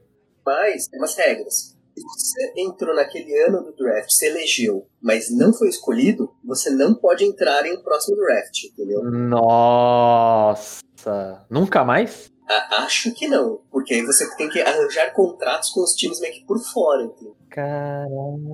Mas 0.45 0.86
tem 0.89 1.01
umas 1.01 1.16
regras. 1.16 1.76
Se 1.99 2.05
você 2.07 2.53
entrou 2.57 2.95
naquele 2.95 3.37
ano 3.45 3.63
do 3.63 3.73
draft, 3.75 4.11
se 4.11 4.27
elegeu, 4.27 4.87
mas 5.01 5.31
não 5.31 5.53
foi 5.53 5.69
escolhido, 5.69 6.31
você 6.45 6.71
não 6.71 6.95
pode 6.95 7.25
entrar 7.25 7.65
em 7.67 7.77
um 7.77 7.83
próximo 7.83 8.17
draft, 8.17 8.65
entendeu? 8.65 9.03
Nossa. 9.05 10.81
Nunca 11.51 11.85
mais? 11.85 12.31
A- 12.49 12.85
acho 12.85 13.13
que 13.13 13.29
não, 13.29 13.61
porque 13.71 13.95
aí 13.95 14.03
você 14.05 14.29
tem 14.37 14.49
que 14.49 14.61
arranjar 14.61 15.13
contratos 15.13 15.71
com 15.71 15.83
os 15.83 15.93
times 15.93 16.21
meio 16.21 16.33
que 16.35 16.45
por 16.47 16.59
fora, 16.59 17.03
entendeu? 17.05 17.37
Caralho. 17.51 18.09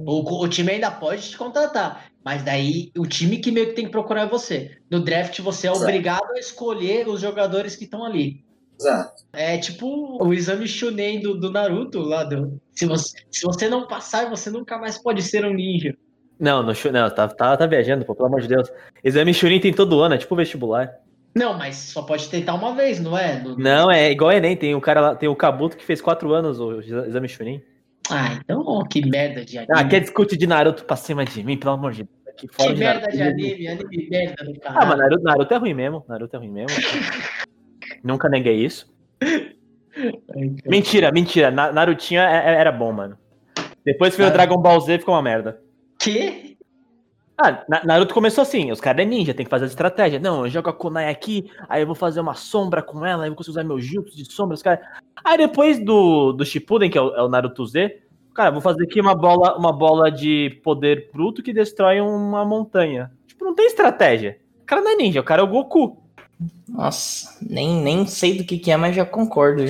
O, 0.07 0.43
o 0.45 0.49
time 0.49 0.73
ainda 0.73 0.91
pode 0.91 1.31
te 1.31 1.37
contratar, 1.39 2.11
mas 2.25 2.43
daí 2.45 2.91
o 2.99 3.07
time 3.07 3.39
que 3.39 3.53
meio 3.53 3.69
que 3.69 3.75
tem 3.75 3.85
que 3.87 3.91
procurar 3.93 4.23
é 4.23 4.29
você. 4.29 4.71
No 4.91 5.03
draft 5.05 5.39
você 5.41 5.69
é 5.69 5.71
Exato. 5.71 5.85
obrigado 5.85 6.31
a 6.33 6.39
escolher 6.39 7.09
os 7.09 7.21
jogadores 7.21 7.77
que 7.77 7.85
estão 7.85 8.05
ali. 8.05 8.45
Exato. 8.89 9.22
É 9.32 9.59
tipo 9.59 10.22
o 10.24 10.32
exame 10.35 10.66
Chunen 10.66 11.20
do, 11.20 11.35
do 11.39 11.51
Naruto 11.51 12.01
lá. 12.01 12.24
Do, 12.24 12.61
se, 12.72 12.87
você, 12.87 13.18
se 13.30 13.45
você 13.45 13.68
não 13.68 13.87
passar, 13.87 14.28
você 14.28 14.51
nunca 14.51 14.78
mais 14.78 14.99
pode 14.99 15.22
ser 15.22 15.45
um 15.45 15.53
ninja. 15.55 15.95
Não, 16.39 16.62
no, 16.62 16.72
não 16.93 17.11
tá, 17.11 17.28
tá, 17.28 17.57
tá 17.57 17.66
viajando, 17.66 18.05
pô, 18.05 18.14
pelo 18.14 18.26
amor 18.28 18.41
de 18.41 18.49
Deus. 18.49 18.68
Exame 19.03 19.32
Churin 19.32 19.61
tem 19.61 19.72
todo 19.72 20.01
ano, 20.01 20.14
é 20.14 20.18
tipo 20.18 20.35
vestibular. 20.37 20.91
Não, 21.35 21.57
mas 21.57 21.76
só 21.76 22.03
pode 22.03 22.28
tentar 22.28 22.55
uma 22.55 22.74
vez, 22.74 23.01
não 23.01 23.16
é? 23.16 23.41
No- 23.41 23.57
Não, 23.57 23.91
é 23.91 24.11
igual 24.11 24.30
Enem, 24.32 24.57
tem 24.57 24.74
o 24.74 24.80
cara 24.80 25.01
lá, 25.01 25.14
tem 25.16 25.28
o 25.28 25.35
Kabuto 25.37 25.76
que 25.76 25.85
fez 25.85 26.01
4 26.01 26.32
anos 26.32 26.61
o 26.61 26.80
exame 26.80 27.28
Churin. 27.28 27.61
Ah, 28.11 28.35
então 28.41 28.62
ó, 28.66 28.85
que 28.85 29.01
merda 29.09 29.45
de 29.45 29.59
anime. 29.59 29.72
Ah, 29.74 29.85
quer 29.85 30.01
discute 30.01 30.37
de 30.37 30.47
Naruto 30.47 30.85
pra 30.85 30.95
cima 30.97 31.24
de 31.24 31.43
mim, 31.43 31.57
pelo 31.57 31.72
amor 31.72 31.93
de 31.93 32.03
Deus. 32.05 32.14
Aqui 32.28 32.49
fora 32.53 32.68
que 32.68 32.74
de 32.74 32.80
merda 32.80 33.01
Naruto. 33.01 33.16
de 33.16 33.22
anime, 33.22 33.68
anime 33.68 34.09
merda 34.11 34.45
do 34.45 34.51
Ah, 34.57 34.61
caralho. 34.61 34.89
mas 34.89 34.99
Naruto, 34.99 35.22
Naruto 35.24 35.55
é 35.55 35.57
ruim 35.57 35.74
mesmo. 35.74 36.05
Naruto 36.09 36.37
é 36.37 36.39
ruim 36.39 36.51
mesmo. 36.51 36.68
Nunca 38.05 38.29
neguei 38.29 38.65
isso. 38.65 38.93
Mentira, 40.67 41.11
mentira. 41.13 41.51
Na- 41.51 41.73
Narutinho 41.73 42.21
é- 42.21 42.25
é- 42.55 42.55
era 42.61 42.73
bom, 42.73 42.93
mano. 42.93 43.17
Depois 43.85 44.13
que 44.13 44.19
veio 44.19 44.29
o 44.29 44.33
Cara. 44.33 44.47
Dragon 44.47 44.61
Ball 44.61 44.81
Z, 44.81 44.99
ficou 44.99 45.15
uma 45.15 45.23
merda. 45.23 45.61
Que? 45.99 46.57
Ah, 47.39 47.65
Na- 47.69 47.85
Naruto 47.85 48.15
começou 48.15 48.43
assim, 48.43 48.71
os 48.73 48.81
caras 48.81 49.05
é 49.05 49.09
ninja, 49.09 49.35
tem 49.35 49.45
que 49.45 49.51
fazer 49.51 49.65
a 49.65 49.69
estratégia. 49.69 50.19
Não, 50.19 50.45
eu 50.45 50.51
jogo 50.51 50.69
a 50.69 50.73
Kunai 50.73 51.09
aqui, 51.11 51.51
aí 51.69 51.83
eu 51.83 51.87
vou 51.87 51.95
fazer 51.95 52.21
uma 52.21 52.35
sombra 52.35 52.83
com 52.83 53.05
ela, 53.05 53.23
aí 53.25 53.29
eu 53.29 53.33
vou 53.33 53.37
conseguir 53.37 53.59
usar 53.59 53.65
meu 53.65 53.81
jutsu 53.81 54.17
de 54.17 54.25
sombra, 54.33 54.55
os 54.55 54.63
caras... 54.63 54.85
Aí 55.25 55.37
depois 55.39 55.79
do, 55.85 56.33
do 56.33 56.45
Shippuden, 56.45 56.91
que 56.91 56.99
é 56.99 57.01
o, 57.03 57.15
é 57.15 57.23
o 57.23 57.29
Naruto 57.29 57.65
Z, 57.67 58.03
cara, 58.35 58.51
vou 58.51 58.61
fazer 58.61 58.85
aqui 58.85 59.01
uma 59.01 59.15
bola, 59.15 59.57
uma 59.57 59.73
bola 59.73 60.11
de 60.11 60.61
poder 60.63 61.11
bruto 61.13 61.43
que 61.43 61.53
destrói 61.53 62.01
uma 62.01 62.45
montanha. 62.45 63.11
Tipo, 63.27 63.45
não 63.45 63.55
tem 63.55 63.67
estratégia. 63.67 64.39
O 64.63 64.67
cara 64.67 64.81
não 64.81 64.93
é 64.93 64.97
ninja, 64.97 65.21
o 65.21 65.25
cara 65.25 65.43
é 65.43 65.45
o 65.45 65.49
Goku. 65.49 66.04
Nossa, 66.68 67.37
nem, 67.41 67.80
nem 67.82 68.07
sei 68.07 68.37
do 68.37 68.45
que, 68.45 68.59
que 68.59 68.70
é, 68.70 68.76
mas 68.76 68.97
já 68.97 69.05
concordo. 69.05 69.62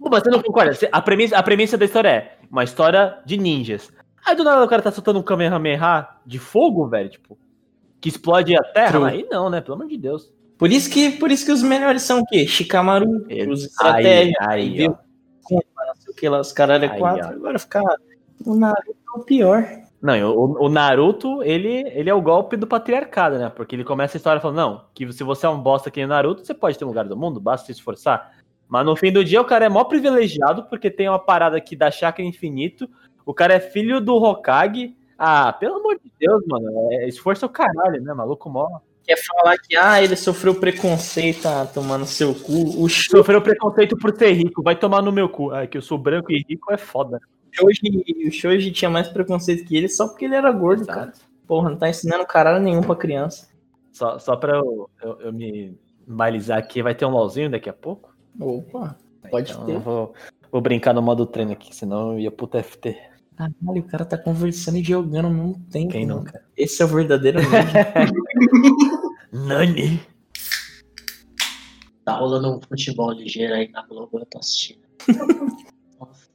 mas 0.00 0.22
você 0.22 0.30
não 0.30 0.42
concorda? 0.42 0.76
A 0.90 1.02
premissa, 1.02 1.36
a 1.36 1.42
premissa 1.42 1.76
da 1.78 1.84
história 1.84 2.08
é 2.08 2.38
uma 2.50 2.64
história 2.64 3.18
de 3.24 3.36
ninjas. 3.36 3.90
Aí 4.26 4.34
do 4.34 4.44
nada 4.44 4.64
o 4.64 4.68
cara 4.68 4.82
tá 4.82 4.90
soltando 4.90 5.18
um 5.18 5.22
Kamehameha 5.22 6.08
de 6.26 6.38
fogo, 6.38 6.86
velho, 6.88 7.08
tipo, 7.08 7.38
que 8.00 8.08
explode 8.08 8.56
a 8.56 8.62
terra. 8.62 8.92
True. 8.92 9.10
Aí 9.10 9.26
não, 9.30 9.50
né? 9.50 9.60
Pelo 9.60 9.74
amor 9.74 9.88
de 9.88 9.96
Deus. 9.96 10.32
Por 10.58 10.70
isso 10.70 10.90
que, 10.90 11.12
por 11.12 11.30
isso 11.30 11.46
que 11.46 11.52
os 11.52 11.62
melhores 11.62 12.02
são 12.02 12.20
o 12.20 12.26
quê? 12.26 12.46
Shikamaru, 12.46 13.26
os 13.26 13.30
Aí, 13.30 13.66
estratégias, 13.66 14.36
aí, 14.40 14.88
não 14.88 14.98
sei 15.96 16.12
o 16.12 16.14
que 16.14 16.28
lá, 16.28 16.40
os 16.40 16.52
caralho 16.52 16.84
é 16.84 16.90
Aí, 16.90 16.98
quatro. 16.98 17.26
ó. 17.26 17.30
Agora 17.30 17.58
ficar 17.58 17.82
o 18.44 18.54
Naruto 18.54 18.90
é 18.90 19.18
o 19.18 19.24
pior. 19.24 19.66
Não, 20.00 20.34
o, 20.34 20.64
o 20.64 20.68
Naruto, 20.68 21.42
ele, 21.42 21.86
ele 21.94 22.08
é 22.08 22.14
o 22.14 22.22
golpe 22.22 22.56
do 22.56 22.66
patriarcado, 22.66 23.38
né? 23.38 23.50
Porque 23.50 23.76
ele 23.76 23.84
começa 23.84 24.16
a 24.16 24.18
história 24.18 24.40
falando, 24.40 24.56
não, 24.56 24.84
que 24.94 25.12
se 25.12 25.22
você 25.22 25.44
é 25.44 25.48
um 25.48 25.60
bosta 25.60 25.90
aqui 25.90 26.00
no 26.00 26.08
Naruto, 26.08 26.44
você 26.44 26.54
pode 26.54 26.78
ter 26.78 26.84
um 26.84 26.88
lugar 26.88 27.04
do 27.04 27.16
mundo, 27.16 27.38
basta 27.38 27.66
se 27.66 27.72
esforçar. 27.72 28.32
Mas 28.66 28.86
no 28.86 28.96
fim 28.96 29.12
do 29.12 29.24
dia, 29.24 29.40
o 29.40 29.44
cara 29.44 29.66
é 29.66 29.68
mó 29.68 29.84
privilegiado, 29.84 30.64
porque 30.64 30.90
tem 30.90 31.08
uma 31.08 31.18
parada 31.18 31.56
aqui 31.56 31.76
da 31.76 31.90
chakra 31.90 32.24
infinito, 32.24 32.88
o 33.26 33.34
cara 33.34 33.54
é 33.54 33.60
filho 33.60 34.00
do 34.00 34.14
Hokage. 34.16 34.96
Ah, 35.18 35.52
pelo 35.52 35.76
amor 35.76 36.00
de 36.02 36.10
Deus, 36.18 36.42
mano, 36.46 36.88
é, 36.92 37.06
esforço 37.06 37.44
é 37.44 37.48
o 37.48 37.50
caralho, 37.50 38.02
né? 38.02 38.14
Maluco 38.14 38.48
mó. 38.48 38.80
Quer 39.04 39.16
falar 39.16 39.58
que, 39.58 39.76
ah, 39.76 40.02
ele 40.02 40.16
sofreu 40.16 40.54
preconceito, 40.54 41.46
ah, 41.46 41.66
tomando 41.66 42.06
seu 42.06 42.34
cu. 42.34 42.82
O 42.82 42.88
Sofreu 42.88 43.42
preconceito 43.42 43.96
por 43.96 44.16
ser 44.16 44.32
rico, 44.32 44.62
vai 44.62 44.76
tomar 44.76 45.02
no 45.02 45.12
meu 45.12 45.28
cu. 45.28 45.50
Ah, 45.50 45.66
que 45.66 45.76
eu 45.76 45.82
sou 45.82 45.98
branco 45.98 46.30
e 46.32 46.44
rico 46.48 46.72
é 46.72 46.76
foda. 46.76 47.20
Shoji, 47.52 48.04
o 48.28 48.30
Shoji 48.32 48.72
tinha 48.72 48.90
mais 48.90 49.08
preconceito 49.08 49.64
que 49.66 49.76
ele 49.76 49.88
só 49.88 50.08
porque 50.08 50.24
ele 50.24 50.34
era 50.34 50.50
gordo, 50.52 50.82
Exato. 50.82 50.98
cara. 50.98 51.12
Porra, 51.46 51.70
não 51.70 51.76
tá 51.76 51.88
ensinando 51.88 52.24
caralho 52.26 52.62
nenhum 52.62 52.82
pra 52.82 52.94
criança. 52.96 53.48
Só, 53.92 54.18
só 54.18 54.36
pra 54.36 54.56
eu, 54.56 54.88
eu, 55.02 55.20
eu 55.22 55.32
me 55.32 55.76
balizar 56.06 56.58
aqui, 56.58 56.82
vai 56.82 56.94
ter 56.94 57.04
um 57.04 57.10
LOLzinho 57.10 57.50
daqui 57.50 57.68
a 57.68 57.72
pouco? 57.72 58.14
Opa, 58.38 58.96
pode 59.30 59.50
Então, 59.52 59.66
ter. 59.66 59.74
eu 59.74 59.80
vou, 59.80 60.14
vou 60.52 60.60
brincar 60.60 60.94
no 60.94 61.02
modo 61.02 61.26
treino 61.26 61.52
aqui, 61.52 61.74
senão 61.74 62.12
eu 62.12 62.20
ia 62.20 62.30
pro 62.30 62.46
TFT. 62.46 62.96
Caralho, 63.36 63.80
o 63.80 63.82
cara 63.84 64.04
tá 64.04 64.16
conversando 64.18 64.76
e 64.78 64.84
jogando 64.84 65.24
ao 65.26 65.30
mesmo 65.32 65.58
tempo. 65.70 65.92
Quem 65.92 66.06
mano. 66.06 66.20
nunca? 66.20 66.44
Esse 66.56 66.82
é 66.82 66.84
o 66.84 66.88
verdadeiro. 66.88 67.40
Nani? 69.32 70.00
Tá 72.04 72.16
rolando 72.16 72.56
um 72.56 72.60
futebol 72.60 73.10
ligeiro 73.12 73.54
aí 73.54 73.68
na 73.70 73.86
Globo, 73.86 74.18
eu 74.18 74.26
tô 74.26 74.38
assistindo. 74.38 74.80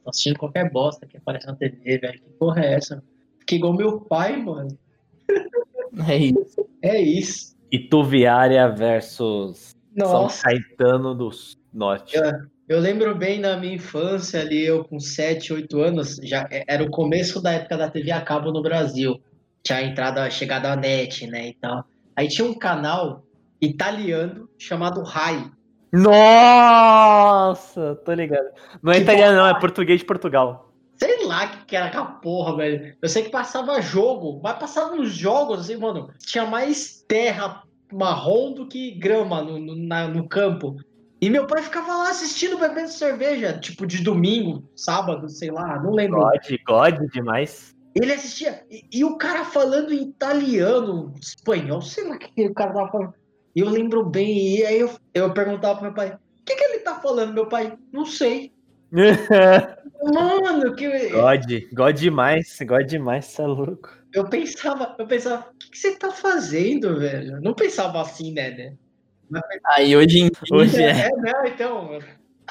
Tô 0.06 0.10
assistindo 0.10 0.38
qualquer 0.38 0.70
bosta 0.70 1.04
que 1.04 1.16
aparece 1.16 1.48
na 1.48 1.56
TV, 1.56 1.98
velho. 1.98 2.20
Que 2.20 2.30
porra 2.38 2.64
é 2.64 2.74
essa? 2.74 3.02
Fiquei 3.40 3.58
igual 3.58 3.72
meu 3.72 4.00
pai, 4.02 4.36
mano. 4.36 4.78
é 6.06 6.16
isso. 6.16 6.68
É 6.80 7.00
isso. 7.00 7.56
Ituviária 7.72 8.68
versus 8.68 9.74
Nossa. 9.96 10.28
São 10.28 10.42
Caetano 10.44 11.12
do 11.12 11.28
Norte. 11.74 12.16
Eu 12.68 12.78
lembro 12.78 13.16
bem 13.16 13.40
na 13.40 13.56
minha 13.56 13.74
infância 13.74 14.40
ali, 14.40 14.64
eu 14.64 14.84
com 14.84 15.00
7, 15.00 15.52
8 15.52 15.80
anos, 15.80 16.20
já 16.22 16.46
é- 16.52 16.62
era 16.68 16.84
o 16.84 16.90
começo 16.90 17.42
da 17.42 17.54
época 17.54 17.76
da 17.76 17.90
TV 17.90 18.12
a 18.12 18.20
cabo 18.20 18.52
no 18.52 18.62
Brasil. 18.62 19.20
Tinha 19.64 19.82
entrado, 19.82 20.18
a 20.18 20.30
chegada 20.30 20.72
a 20.72 20.76
net, 20.76 21.26
né, 21.26 21.48
e 21.48 21.54
tal. 21.54 21.84
Aí 22.14 22.28
tinha 22.28 22.46
um 22.46 22.54
canal 22.54 23.24
italiano 23.60 24.48
chamado 24.56 25.02
Rai. 25.02 25.50
Nossa, 26.66 27.94
tô 28.04 28.12
ligado. 28.12 28.46
Não 28.82 28.92
é 28.92 28.96
Que 28.96 29.02
italiano, 29.02 29.36
não, 29.36 29.46
é 29.46 29.58
português 29.58 30.00
de 30.00 30.06
Portugal. 30.06 30.72
Sei 30.96 31.26
lá 31.26 31.44
o 31.44 31.48
que, 31.50 31.64
que 31.66 31.76
era 31.76 31.86
aquela 31.86 32.06
porra, 32.06 32.56
velho. 32.56 32.96
Eu 33.02 33.08
sei 33.08 33.22
que 33.24 33.28
passava 33.30 33.80
jogo, 33.82 34.40
mas 34.42 34.58
passava 34.58 34.94
uns 34.94 35.10
jogos, 35.12 35.60
assim, 35.60 35.76
mano. 35.76 36.08
Tinha 36.18 36.46
mais 36.46 37.02
terra 37.06 37.62
marrom 37.92 38.52
do 38.52 38.66
que 38.66 38.92
grama 38.92 39.42
no, 39.42 39.58
no, 39.58 39.76
na- 39.76 40.08
no 40.08 40.26
campo. 40.28 40.76
E 41.20 41.30
meu 41.30 41.46
pai 41.46 41.62
ficava 41.62 41.96
lá 41.96 42.10
assistindo, 42.10 42.58
bebendo 42.58 42.88
cerveja, 42.88 43.58
tipo 43.58 43.86
de 43.86 44.02
domingo, 44.02 44.68
sábado, 44.74 45.28
sei 45.28 45.50
lá, 45.50 45.80
não 45.82 45.92
lembro. 45.92 46.20
God, 46.20 46.40
God 46.66 47.10
demais. 47.12 47.74
Ele 47.94 48.12
assistia. 48.12 48.62
E, 48.70 48.82
e 48.92 49.04
o 49.04 49.16
cara 49.16 49.44
falando 49.44 49.92
italiano, 49.92 51.14
espanhol, 51.20 51.80
sei 51.80 52.04
lá 52.08 52.16
o 52.16 52.18
que 52.18 52.46
o 52.46 52.54
cara 52.54 52.72
tava 52.74 52.90
falando. 52.90 53.14
E 53.56 53.60
eu 53.60 53.70
lembro 53.70 54.04
bem, 54.04 54.58
e 54.58 54.66
aí 54.66 54.78
eu, 54.78 54.90
eu 55.14 55.32
perguntava 55.32 55.76
pro 55.76 55.84
meu 55.84 55.94
pai: 55.94 56.10
o 56.12 56.44
que, 56.44 56.54
que 56.54 56.62
ele 56.62 56.80
tá 56.80 56.96
falando, 56.96 57.32
meu 57.32 57.48
pai? 57.48 57.74
Não 57.90 58.04
sei. 58.04 58.52
Mano, 58.92 60.74
que. 60.76 61.08
God, 61.08 61.44
God 61.72 61.96
demais, 61.96 62.58
God 62.60 62.86
demais, 62.86 63.24
cê 63.24 63.40
é 63.40 63.46
louco. 63.46 63.96
Eu 64.12 64.28
pensava, 64.28 64.94
eu 64.98 65.06
pensava, 65.06 65.48
o 65.48 65.58
que, 65.58 65.70
que 65.70 65.78
você 65.78 65.96
tá 65.96 66.10
fazendo, 66.10 66.98
velho? 66.98 67.36
Eu 67.36 67.40
não 67.40 67.54
pensava 67.54 68.02
assim, 68.02 68.30
né, 68.30 68.50
né? 68.50 69.40
Aí 69.72 69.96
hoje 69.96 70.20
em 70.20 70.30
Hoje 70.52 70.82
é. 70.82 71.06
É, 71.06 71.10
não, 71.16 71.46
então, 71.46 71.98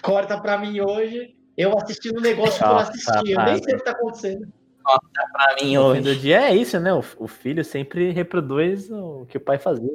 corta 0.01 0.39
pra 0.39 0.58
mim 0.58 0.82
hoje, 0.82 1.36
eu 1.56 1.72
assistindo 1.78 2.18
um 2.18 2.22
negócio 2.22 2.58
que 2.58 2.66
eu 2.66 2.78
assisti, 2.78 3.32
eu 3.32 3.43
nem 3.43 3.64
sei 3.64 3.76
o 3.76 3.78
que 3.78 3.84
tá 3.84 3.91
acontecendo. 3.91 4.47
pra 4.84 5.56
mim 5.62 5.76
No 5.76 5.93
fim 5.93 6.01
do 6.01 6.10
hoje. 6.10 6.20
dia 6.20 6.49
é 6.49 6.56
isso, 6.56 6.80
né? 6.80 6.91
O, 6.93 7.03
o 7.18 7.28
filho 7.28 7.64
sempre 7.64 8.12
reproduz 8.12 8.89
o 8.89 9.26
que 9.30 9.38
o 9.38 9.41
pai 9.41 9.60
fazia. 9.60 9.93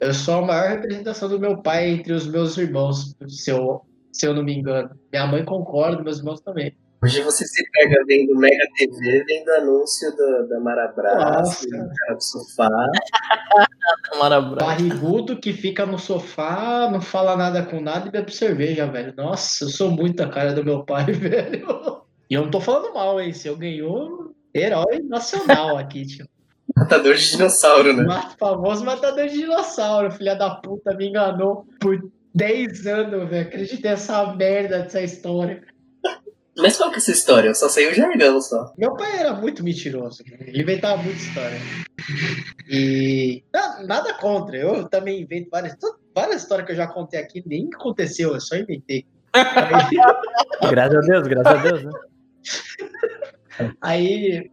Eu 0.00 0.12
sou 0.12 0.36
a 0.36 0.46
maior 0.46 0.68
representação 0.70 1.28
do 1.28 1.40
meu 1.40 1.62
pai 1.62 1.88
entre 1.90 2.12
os 2.12 2.26
meus 2.26 2.56
irmãos, 2.56 3.16
se 3.28 3.50
eu, 3.50 3.82
se 4.12 4.26
eu 4.26 4.34
não 4.34 4.42
me 4.42 4.54
engano. 4.54 4.90
Minha 5.12 5.26
mãe 5.26 5.44
concorda, 5.44 6.02
meus 6.02 6.18
irmãos 6.18 6.40
também. 6.40 6.76
Hoje 7.02 7.22
você 7.22 7.46
se 7.46 7.62
pega 7.70 8.04
vendo 8.06 8.34
Mega 8.36 8.66
TV, 8.76 9.24
vendo 9.24 9.50
anúncio 9.50 10.16
da, 10.16 10.42
da 10.42 10.60
Marabras, 10.60 11.60
do 11.60 11.70
cara 11.70 12.14
do 12.14 12.22
sofá. 12.22 12.68
Câmara 14.02 14.40
Brava. 14.40 14.72
Barrigudo 14.72 15.38
que 15.38 15.52
fica 15.52 15.86
no 15.86 15.98
sofá, 15.98 16.88
não 16.90 17.00
fala 17.00 17.36
nada 17.36 17.62
com 17.64 17.80
nada 17.80 18.08
e 18.08 18.10
bebe 18.10 18.34
cerveja, 18.34 18.86
velho. 18.86 19.14
Nossa, 19.16 19.64
eu 19.64 19.68
sou 19.68 19.90
muito 19.90 20.22
a 20.22 20.28
cara 20.28 20.52
do 20.52 20.64
meu 20.64 20.84
pai, 20.84 21.04
velho. 21.12 22.02
E 22.28 22.34
eu 22.34 22.42
não 22.42 22.50
tô 22.50 22.60
falando 22.60 22.92
mal, 22.92 23.20
hein? 23.20 23.32
Se 23.32 23.46
eu 23.46 23.56
ganhou, 23.56 24.34
herói 24.54 25.00
nacional 25.08 25.76
aqui, 25.76 26.04
tio. 26.06 26.26
Matador 26.74 27.14
de 27.14 27.30
dinossauro, 27.30 27.92
né? 27.96 28.04
Ma- 28.04 28.30
famoso 28.38 28.84
matador 28.84 29.26
de 29.28 29.38
dinossauro, 29.38 30.10
filha 30.10 30.34
da 30.34 30.50
puta, 30.56 30.94
me 30.94 31.08
enganou 31.08 31.66
por 31.80 31.98
10 32.34 32.86
anos, 32.86 33.28
velho. 33.30 33.46
Acreditei 33.48 33.90
nessa 33.90 34.34
merda 34.34 34.80
dessa 34.80 35.00
história. 35.00 35.62
Mas 36.58 36.76
qual 36.76 36.88
que 36.90 36.96
é 36.96 36.98
essa 36.98 37.10
história? 37.12 37.48
Eu 37.48 37.54
só 37.54 37.68
sei 37.68 37.90
o 37.90 37.94
jargão 37.94 38.40
só. 38.40 38.72
Meu 38.78 38.94
pai 38.94 39.18
era 39.18 39.34
muito 39.34 39.62
mentiroso, 39.62 40.22
ele 40.40 40.62
inventava 40.62 41.02
muita 41.02 41.18
história. 41.18 41.58
E 42.68 43.44
na- 43.52 43.82
nada 43.84 44.14
contra, 44.14 44.56
eu 44.56 44.88
também 44.88 45.20
invento 45.20 45.48
várias, 45.50 45.76
várias 46.14 46.42
histórias 46.42 46.66
que 46.66 46.72
eu 46.72 46.76
já 46.76 46.86
contei 46.86 47.20
aqui, 47.20 47.42
nem 47.46 47.68
aconteceu, 47.74 48.32
eu 48.34 48.40
só 48.40 48.56
inventei. 48.56 49.04
Graças 50.70 50.96
a 50.96 51.00
Deus, 51.00 51.28
graças 51.28 51.52
a 51.58 51.62
Deus, 51.62 51.84
né? 51.84 51.90
Aí, 53.80 54.48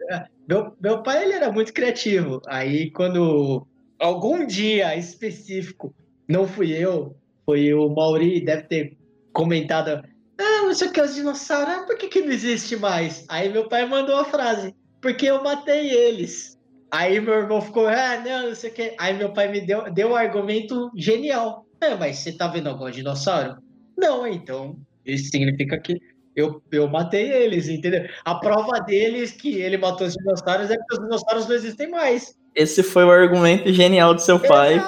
meu, 0.48 0.76
meu 0.82 1.04
pai 1.04 1.24
ele 1.24 1.34
era 1.34 1.52
muito 1.52 1.74
criativo. 1.74 2.42
Aí 2.48 2.92
quando 2.92 3.68
algum 4.00 4.46
dia 4.46 4.96
específico, 4.96 5.94
não 6.28 6.48
fui 6.48 6.72
eu, 6.72 7.16
foi 7.46 7.74
o 7.74 7.90
Mauri, 7.90 8.44
deve 8.44 8.64
ter 8.64 8.98
comentado, 9.32 10.04
ah, 10.40 10.62
não 10.64 10.74
sei 10.74 10.88
o 10.88 10.92
que, 10.92 11.02
os 11.02 11.16
dinossauros, 11.16 11.74
ah, 11.74 11.84
por 11.86 11.98
que, 11.98 12.08
que 12.08 12.22
não 12.22 12.32
existe 12.32 12.76
mais? 12.76 13.26
Aí 13.30 13.50
meu 13.50 13.68
pai 13.68 13.86
mandou 13.86 14.16
a 14.18 14.26
frase, 14.26 14.74
porque 15.02 15.26
eu 15.26 15.44
matei 15.44 15.90
eles. 15.90 16.60
Aí 16.92 17.20
meu 17.20 17.34
irmão 17.34 17.62
ficou, 17.62 17.88
ah, 17.88 18.22
não, 18.24 18.50
não 18.50 18.56
sei 18.56 18.70
o 18.70 18.74
que. 18.74 18.96
Aí 19.00 19.18
meu 19.18 19.34
pai 19.34 19.52
me 19.52 19.62
deu, 19.62 19.92
deu 19.92 20.10
um 20.10 20.16
argumento 20.16 20.92
genial. 20.96 21.66
É, 21.82 21.96
mas 21.96 22.18
você 22.18 22.32
tá 22.32 22.48
vendo 22.48 22.70
algum 22.70 22.90
dinossauro? 22.90 23.58
Não, 23.98 24.26
então 24.28 24.78
isso 25.06 25.30
significa 25.30 25.78
que 25.80 26.00
eu, 26.36 26.62
eu 26.72 26.88
matei 26.88 27.32
eles, 27.32 27.68
entendeu? 27.68 28.08
A 28.26 28.36
prova 28.36 28.80
deles 28.80 29.32
que 29.32 29.56
ele 29.56 29.78
matou 29.78 30.08
os 30.08 30.14
dinossauros 30.14 30.70
é 30.70 30.78
porque 30.78 30.96
os 30.96 31.00
dinossauros 31.00 31.48
não 31.48 31.56
existem 31.56 31.90
mais. 31.90 32.36
Esse 32.56 32.84
foi 32.84 33.04
o 33.04 33.12
argumento 33.12 33.72
genial 33.74 34.14
do 34.14 34.22
seu 34.22 34.40
pai. 34.40 34.80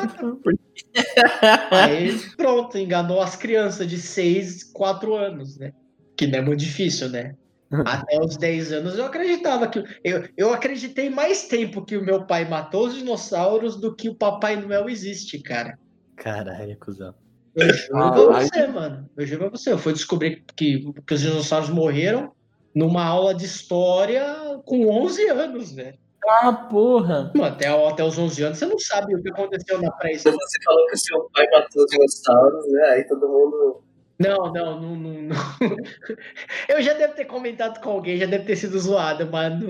Aí, 1.72 2.18
pronto, 2.38 2.78
enganou 2.78 3.22
as 3.22 3.36
crianças 3.36 3.88
de 3.88 3.98
6, 3.98 4.66
4 4.66 5.16
anos, 5.16 5.58
né? 5.58 5.74
Que 6.16 6.28
não 6.28 6.40
é 6.40 6.42
muito 6.42 6.60
difícil, 6.60 7.10
né? 7.10 7.36
Até 7.86 8.20
os 8.20 8.38
10 8.38 8.72
anos 8.72 8.98
eu 8.98 9.06
acreditava 9.06 9.68
que. 9.68 9.84
Eu, 10.04 10.28
eu 10.38 10.54
acreditei 10.54 11.10
mais 11.10 11.48
tempo 11.48 11.84
que 11.84 11.98
o 11.98 12.04
meu 12.04 12.26
pai 12.26 12.48
matou 12.48 12.88
os 12.88 12.96
dinossauros 12.96 13.76
do 13.76 13.96
que 13.96 14.10
o 14.10 14.16
Papai 14.16 14.56
Noel 14.56 14.88
existe, 14.90 15.40
cara. 15.40 15.78
Caralho, 16.16 16.78
cuzão. 16.78 17.14
Eu 17.56 17.68
juro 17.74 17.98
Ah, 17.98 18.12
pra 18.12 18.38
aí- 18.38 18.48
você, 18.48 18.68
mano. 18.68 19.10
Eu 19.18 19.26
juro 19.26 19.40
pra 19.42 19.50
você. 19.58 19.72
Eu 19.72 19.78
fui 19.78 19.94
descobrir 19.94 20.44
que, 20.56 20.92
que 21.08 21.14
os 21.14 21.22
dinossauros 21.22 21.70
morreram 21.70 22.32
numa 22.74 23.06
aula 23.06 23.34
de 23.34 23.46
história 23.46 24.26
com 24.66 24.88
11 24.88 25.28
anos, 25.30 25.72
velho. 25.72 25.98
Ah, 26.28 26.52
porra. 26.54 27.32
Mano, 27.36 27.46
Até, 27.54 27.68
até 27.68 28.04
os 28.04 28.18
11 28.18 28.44
anos 28.44 28.58
você 28.58 28.66
não 28.66 28.80
sabe 28.80 29.16
o 29.16 29.22
que 29.22 29.30
aconteceu 29.30 29.80
na 29.80 29.92
pré 29.92 30.18
Quando 30.18 30.38
você 30.40 30.58
falou 30.64 30.86
que 30.88 30.96
o 30.96 30.98
seu 30.98 31.30
pai 31.34 31.46
matou 31.52 31.84
os 31.84 31.92
dinossauros, 31.92 32.72
né? 32.72 32.82
Aí 32.90 33.04
todo 33.08 33.28
mundo. 33.28 33.84
Não, 34.18 34.52
não, 34.52 34.82
não, 34.82 34.96
não, 34.96 35.22
não. 35.24 35.36
Eu 36.68 36.82
já 36.82 36.94
devo 36.94 37.14
ter 37.14 37.26
comentado 37.26 37.80
com 37.82 37.92
alguém, 37.92 38.18
já 38.18 38.26
deve 38.26 38.46
ter 38.46 38.56
sido 38.56 38.80
zoado, 38.80 39.30
mas 39.32 39.54
não, 39.60 39.70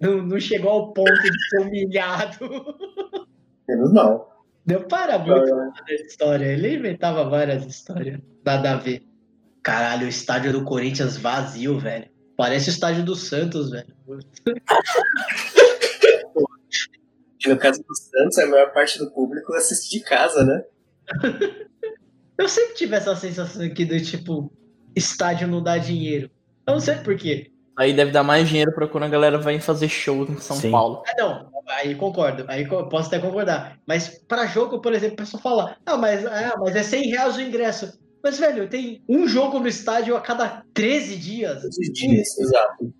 não, 0.00 0.22
não 0.26 0.40
chegou 0.40 0.70
ao 0.70 0.92
ponto 0.92 1.12
de 1.12 1.48
ser 1.50 1.60
humilhado. 1.60 2.76
Menos 3.68 3.92
mal. 3.92 4.35
Deu 4.66 4.84
para 4.88 5.18
muito 5.18 5.44
dessa 5.86 6.02
história. 6.02 6.46
Ele 6.46 6.74
inventava 6.74 7.28
várias 7.28 7.64
histórias. 7.64 8.20
Nada 8.44 8.72
a 8.72 8.76
ver. 8.76 9.06
Caralho, 9.62 10.06
o 10.06 10.08
estádio 10.08 10.52
do 10.52 10.64
Corinthians 10.64 11.16
vazio, 11.16 11.78
velho. 11.78 12.08
Parece 12.36 12.68
o 12.68 12.72
estádio 12.72 13.04
do 13.04 13.14
Santos, 13.14 13.70
velho. 13.70 13.94
E 17.44 17.48
no 17.48 17.56
caso 17.56 17.80
do 17.82 17.94
Santos, 17.94 18.38
a 18.38 18.46
maior 18.46 18.72
parte 18.72 18.98
do 18.98 19.10
público 19.10 19.54
assiste 19.54 19.98
de 19.98 20.04
casa, 20.04 20.44
né? 20.44 20.64
Eu 22.36 22.48
sempre 22.48 22.74
tive 22.74 22.96
essa 22.96 23.16
sensação 23.16 23.64
aqui 23.64 23.84
do 23.84 23.98
tipo, 23.98 24.52
estádio 24.94 25.48
não 25.48 25.62
dá 25.62 25.78
dinheiro. 25.78 26.30
Eu 26.66 26.74
não 26.74 26.80
sei 26.80 26.96
por 26.96 27.16
quê. 27.16 27.50
Aí 27.76 27.92
deve 27.92 28.10
dar 28.10 28.22
mais 28.22 28.48
dinheiro 28.48 28.72
pra 28.72 28.88
quando 28.88 29.04
a 29.04 29.08
galera 29.08 29.38
vai 29.38 29.60
fazer 29.60 29.88
show 29.88 30.24
em 30.24 30.38
São 30.38 30.56
Sim. 30.56 30.70
Paulo. 30.70 31.02
Ah, 31.06 31.14
não, 31.18 31.50
aí 31.68 31.94
concordo, 31.94 32.44
aí 32.48 32.66
posso 32.66 33.08
até 33.08 33.18
concordar. 33.18 33.78
Mas 33.86 34.18
pra 34.26 34.46
jogo, 34.46 34.80
por 34.80 34.94
exemplo, 34.94 35.14
o 35.14 35.18
pessoal 35.18 35.42
fala, 35.42 35.76
ah, 35.84 35.96
mas, 35.98 36.24
ah, 36.24 36.54
mas 36.58 36.74
é 36.74 36.82
100 36.82 37.10
reais 37.10 37.36
o 37.36 37.40
ingresso. 37.42 37.92
Mas, 38.22 38.38
velho, 38.38 38.68
tem 38.68 39.02
um 39.08 39.28
jogo 39.28 39.58
no 39.58 39.68
estádio 39.68 40.16
a 40.16 40.20
cada 40.20 40.64
13 40.72 41.16
dias. 41.16 41.60
Todos 41.60 41.76
os 41.78 41.92
dias, 41.92 42.38
exato. 42.38 42.92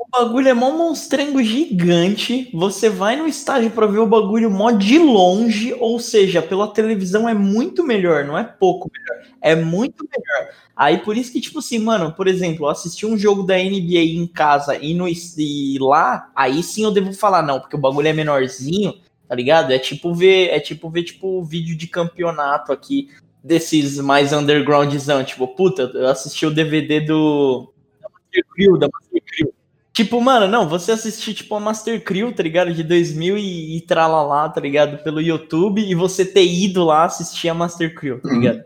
O 0.00 0.08
bagulho 0.10 0.48
é 0.48 0.54
mó 0.54 0.70
monstrengo 0.70 1.42
gigante. 1.42 2.48
Você 2.54 2.88
vai 2.88 3.16
no 3.16 3.26
estádio 3.26 3.70
pra 3.70 3.86
ver 3.86 3.98
o 3.98 4.06
bagulho 4.06 4.50
mó 4.50 4.70
de 4.70 4.98
longe, 4.98 5.74
ou 5.78 6.00
seja, 6.00 6.40
pela 6.40 6.66
televisão 6.72 7.28
é 7.28 7.34
muito 7.34 7.84
melhor, 7.84 8.24
não 8.24 8.36
é 8.36 8.42
pouco 8.42 8.90
melhor, 8.90 9.26
é 9.42 9.54
muito 9.54 10.02
melhor. 10.04 10.54
Aí 10.74 10.96
por 10.96 11.18
isso 11.18 11.30
que, 11.30 11.38
tipo 11.38 11.58
assim, 11.58 11.78
mano, 11.78 12.14
por 12.14 12.26
exemplo, 12.26 12.64
eu 12.64 12.70
assisti 12.70 13.04
um 13.04 13.18
jogo 13.18 13.42
da 13.42 13.58
NBA 13.58 14.16
em 14.16 14.26
casa 14.26 14.74
e, 14.78 14.94
no, 14.94 15.06
e 15.06 15.78
lá, 15.78 16.30
aí 16.34 16.62
sim 16.62 16.82
eu 16.82 16.90
devo 16.90 17.12
falar, 17.12 17.42
não, 17.42 17.60
porque 17.60 17.76
o 17.76 17.80
bagulho 17.80 18.08
é 18.08 18.14
menorzinho, 18.14 18.94
tá 19.28 19.34
ligado? 19.34 19.70
É 19.70 19.78
tipo 19.78 20.14
ver, 20.14 20.48
é 20.48 20.58
tipo 20.60 20.88
ver, 20.88 21.02
tipo, 21.02 21.44
vídeo 21.44 21.76
de 21.76 21.86
campeonato 21.86 22.72
aqui 22.72 23.10
desses 23.44 23.98
mais 23.98 24.32
undergroundzão, 24.32 25.22
tipo, 25.24 25.46
puta, 25.46 25.82
eu 25.92 26.08
assisti 26.08 26.46
o 26.46 26.50
DVD 26.50 27.00
do 27.00 27.70
da 28.00 28.08
Master 28.08 28.44
Crew, 28.54 28.78
da 28.78 28.88
Master 28.88 29.22
Crew. 29.26 29.59
Tipo, 30.00 30.18
mano, 30.18 30.48
não, 30.48 30.66
você 30.66 30.92
assistir, 30.92 31.34
tipo, 31.34 31.54
a 31.54 31.60
Master 31.60 32.02
Crew, 32.02 32.32
tá 32.32 32.42
ligado? 32.42 32.72
De 32.72 32.82
2000 32.82 33.36
e, 33.36 33.76
e 33.76 33.80
tralalá, 33.82 34.48
tá 34.48 34.58
ligado? 34.58 34.96
Pelo 35.04 35.20
YouTube, 35.20 35.78
e 35.78 35.94
você 35.94 36.24
ter 36.24 36.42
ido 36.42 36.82
lá 36.86 37.04
assistir 37.04 37.50
a 37.50 37.54
Master 37.54 37.94
Crew, 37.94 38.18
tá 38.18 38.30
Uhum. 38.30 38.40
ligado? 38.40 38.64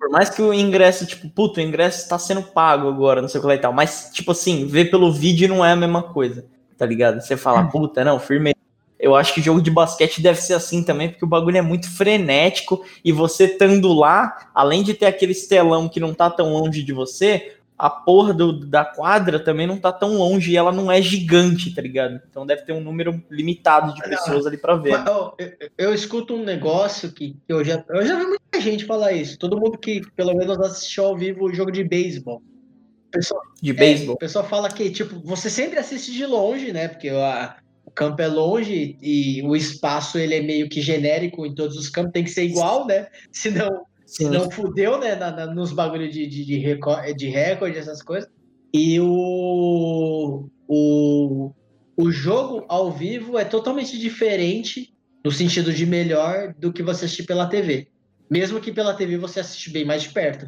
Por 0.00 0.08
mais 0.08 0.30
que 0.30 0.40
o 0.40 0.54
ingresso, 0.54 1.04
tipo, 1.04 1.28
puto, 1.28 1.60
o 1.60 1.62
ingresso 1.62 2.08
tá 2.08 2.18
sendo 2.18 2.42
pago 2.42 2.88
agora, 2.88 3.20
não 3.20 3.28
sei 3.28 3.40
o 3.40 3.42
que 3.42 3.46
lá 3.46 3.54
e 3.56 3.58
tal, 3.58 3.74
mas, 3.74 4.08
tipo 4.14 4.30
assim, 4.30 4.66
ver 4.66 4.86
pelo 4.86 5.12
vídeo 5.12 5.50
não 5.50 5.62
é 5.62 5.72
a 5.72 5.76
mesma 5.76 6.02
coisa, 6.02 6.46
tá 6.78 6.86
ligado? 6.86 7.20
Você 7.20 7.36
fala, 7.36 7.64
puta, 7.68 8.02
não, 8.02 8.18
firme. 8.18 8.54
Eu 8.98 9.14
acho 9.14 9.34
que 9.34 9.42
jogo 9.42 9.60
de 9.60 9.70
basquete 9.70 10.22
deve 10.22 10.40
ser 10.40 10.54
assim 10.54 10.82
também, 10.82 11.10
porque 11.10 11.26
o 11.26 11.28
bagulho 11.28 11.58
é 11.58 11.62
muito 11.62 11.90
frenético, 11.94 12.82
e 13.04 13.12
você 13.12 13.44
estando 13.44 13.92
lá, 13.92 14.48
além 14.54 14.82
de 14.82 14.94
ter 14.94 15.04
aquele 15.04 15.32
estelão 15.32 15.90
que 15.90 16.00
não 16.00 16.14
tá 16.14 16.30
tão 16.30 16.54
longe 16.54 16.82
de 16.82 16.92
você, 16.94 17.52
a 17.76 17.90
porra 17.90 18.32
do- 18.32 18.64
da 18.66 18.84
quadra 18.84 19.38
também 19.40 19.66
não 19.66 19.76
tá 19.78 19.92
tão 19.92 20.16
longe 20.16 20.52
e 20.52 20.56
ela 20.56 20.70
não 20.70 20.90
é 20.90 21.02
gigante, 21.02 21.74
tá 21.74 21.82
ligado? 21.82 22.20
Então 22.30 22.46
deve 22.46 22.62
ter 22.62 22.72
um 22.72 22.80
número 22.80 23.22
limitado 23.30 23.92
de 23.94 24.02
pessoas 24.02 24.46
ali 24.46 24.56
pra 24.56 24.76
ver. 24.76 24.90
Mas, 24.90 25.06
ó, 25.08 25.34
eu, 25.38 25.52
eu 25.76 25.94
escuto 25.94 26.34
um 26.34 26.44
negócio 26.44 27.10
que 27.12 27.36
eu 27.48 27.64
já, 27.64 27.84
eu 27.88 28.06
já 28.06 28.16
vi 28.18 28.26
muita 28.26 28.60
gente 28.60 28.84
falar 28.84 29.12
isso. 29.12 29.38
Todo 29.38 29.58
mundo 29.60 29.76
que 29.76 30.02
pelo 30.14 30.34
menos 30.34 30.58
assistiu 30.60 31.04
ao 31.06 31.16
vivo 31.16 31.46
o 31.46 31.52
jogo 31.54 31.72
de 31.72 31.82
beisebol. 31.82 32.40
De 33.62 33.70
é, 33.70 33.74
beisebol. 33.74 34.14
o 34.14 34.18
pessoal 34.18 34.44
fala 34.44 34.68
que, 34.68 34.90
tipo, 34.90 35.20
você 35.24 35.48
sempre 35.48 35.78
assiste 35.78 36.12
de 36.12 36.26
longe, 36.26 36.72
né? 36.72 36.88
Porque 36.88 37.08
a- 37.08 37.56
o 37.84 37.90
campo 37.90 38.20
é 38.22 38.26
longe 38.26 38.96
e 39.00 39.40
o 39.42 39.54
espaço 39.54 40.18
ele 40.18 40.34
é 40.34 40.40
meio 40.40 40.68
que 40.68 40.80
genérico 40.80 41.44
em 41.46 41.54
todos 41.54 41.76
os 41.76 41.88
campos, 41.88 42.12
tem 42.12 42.24
que 42.24 42.30
ser 42.30 42.44
igual, 42.44 42.86
né? 42.86 43.06
Senão 43.32 43.84
Sim. 44.16 44.28
não 44.30 44.50
fudeu, 44.50 44.98
né? 44.98 45.14
na- 45.16 45.30
na- 45.30 45.46
nos 45.46 45.72
bagulhos 45.72 46.12
de, 46.12 46.26
de, 46.26 46.44
de, 46.44 46.58
recorde, 46.58 47.14
de 47.14 47.28
recorde, 47.28 47.78
essas 47.78 48.00
coisas. 48.02 48.30
E 48.72 48.98
o, 49.00 50.48
o, 50.68 51.50
o 51.96 52.10
jogo 52.10 52.64
ao 52.68 52.90
vivo 52.92 53.38
é 53.38 53.44
totalmente 53.44 53.98
diferente, 53.98 54.94
no 55.24 55.30
sentido 55.30 55.72
de 55.72 55.86
melhor, 55.86 56.54
do 56.58 56.72
que 56.72 56.82
você 56.82 57.04
assistir 57.06 57.24
pela 57.24 57.46
TV. 57.46 57.88
Mesmo 58.30 58.60
que 58.60 58.72
pela 58.72 58.94
TV 58.94 59.16
você 59.18 59.40
assiste 59.40 59.70
bem 59.70 59.84
mais 59.84 60.02
de 60.02 60.10
perto. 60.10 60.46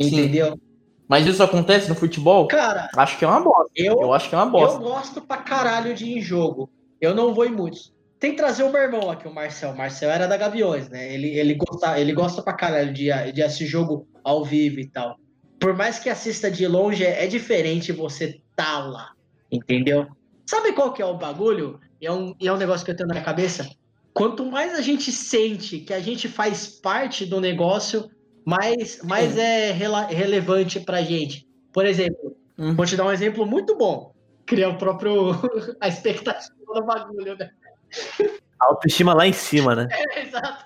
Sim. 0.00 0.08
Entendeu? 0.08 0.58
Mas 1.08 1.26
isso 1.26 1.42
acontece 1.42 1.88
no 1.88 1.94
futebol? 1.94 2.48
Cara, 2.48 2.88
Acho 2.96 3.18
que 3.18 3.24
é 3.24 3.28
uma 3.28 3.40
bosta. 3.42 3.70
eu, 3.76 4.00
Eu 4.00 4.12
acho 4.12 4.28
que 4.28 4.34
é 4.34 4.38
uma 4.38 4.46
eu 4.46 4.50
bosta. 4.50 4.78
gosto 4.78 5.20
pra 5.20 5.36
caralho 5.36 5.94
de 5.94 6.04
ir 6.06 6.18
em 6.18 6.20
jogo. 6.20 6.70
Eu 7.00 7.14
não 7.14 7.34
vou 7.34 7.44
em 7.44 7.52
muitos. 7.52 7.93
Tem 8.24 8.30
que 8.30 8.38
trazer 8.38 8.62
o 8.62 8.72
meu 8.72 8.80
irmão 8.80 9.10
aqui, 9.10 9.28
o 9.28 9.34
Marcel. 9.34 9.72
O 9.72 9.76
Marcel 9.76 10.10
era 10.10 10.26
da 10.26 10.38
Gaviões, 10.38 10.88
né? 10.88 11.12
Ele, 11.12 11.28
ele, 11.38 11.54
gosta, 11.56 12.00
ele 12.00 12.14
gosta 12.14 12.40
pra 12.40 12.54
caralho 12.54 12.90
de, 12.90 13.10
de 13.32 13.42
assistir 13.42 13.66
jogo 13.66 14.08
ao 14.24 14.42
vivo 14.42 14.80
e 14.80 14.88
tal. 14.88 15.18
Por 15.60 15.76
mais 15.76 15.98
que 15.98 16.08
assista 16.08 16.50
de 16.50 16.66
longe, 16.66 17.04
é, 17.04 17.24
é 17.24 17.26
diferente 17.26 17.92
você 17.92 18.40
tá 18.56 18.78
lá, 18.78 19.10
entendeu? 19.52 20.06
Sabe 20.46 20.72
qual 20.72 20.94
que 20.94 21.02
é 21.02 21.04
o 21.04 21.18
bagulho? 21.18 21.78
É 22.00 22.10
um, 22.10 22.34
é 22.42 22.50
um 22.50 22.56
negócio 22.56 22.82
que 22.82 22.92
eu 22.92 22.96
tenho 22.96 23.08
na 23.08 23.14
minha 23.14 23.24
cabeça. 23.24 23.68
Quanto 24.14 24.46
mais 24.46 24.72
a 24.72 24.80
gente 24.80 25.12
sente 25.12 25.80
que 25.80 25.92
a 25.92 26.00
gente 26.00 26.26
faz 26.26 26.66
parte 26.66 27.26
do 27.26 27.42
negócio, 27.42 28.08
mais, 28.42 29.02
mais 29.02 29.36
é 29.36 29.70
rela, 29.70 30.06
relevante 30.06 30.80
pra 30.80 31.02
gente. 31.02 31.46
Por 31.74 31.84
exemplo, 31.84 32.34
Uhum. 32.56 32.74
vou 32.74 32.86
te 32.86 32.96
dar 32.96 33.04
um 33.04 33.12
exemplo 33.12 33.44
muito 33.46 33.76
bom. 33.76 34.14
Criar 34.46 34.70
o 34.70 34.78
próprio. 34.78 35.32
a 35.80 35.88
expectativa 35.88 36.54
do 36.74 36.84
bagulho, 36.84 37.36
né? 37.36 37.50
Autoestima 38.60 39.14
lá 39.14 39.26
em 39.26 39.32
cima, 39.32 39.74
né? 39.74 39.88
É, 40.16 40.20
exato. 40.22 40.64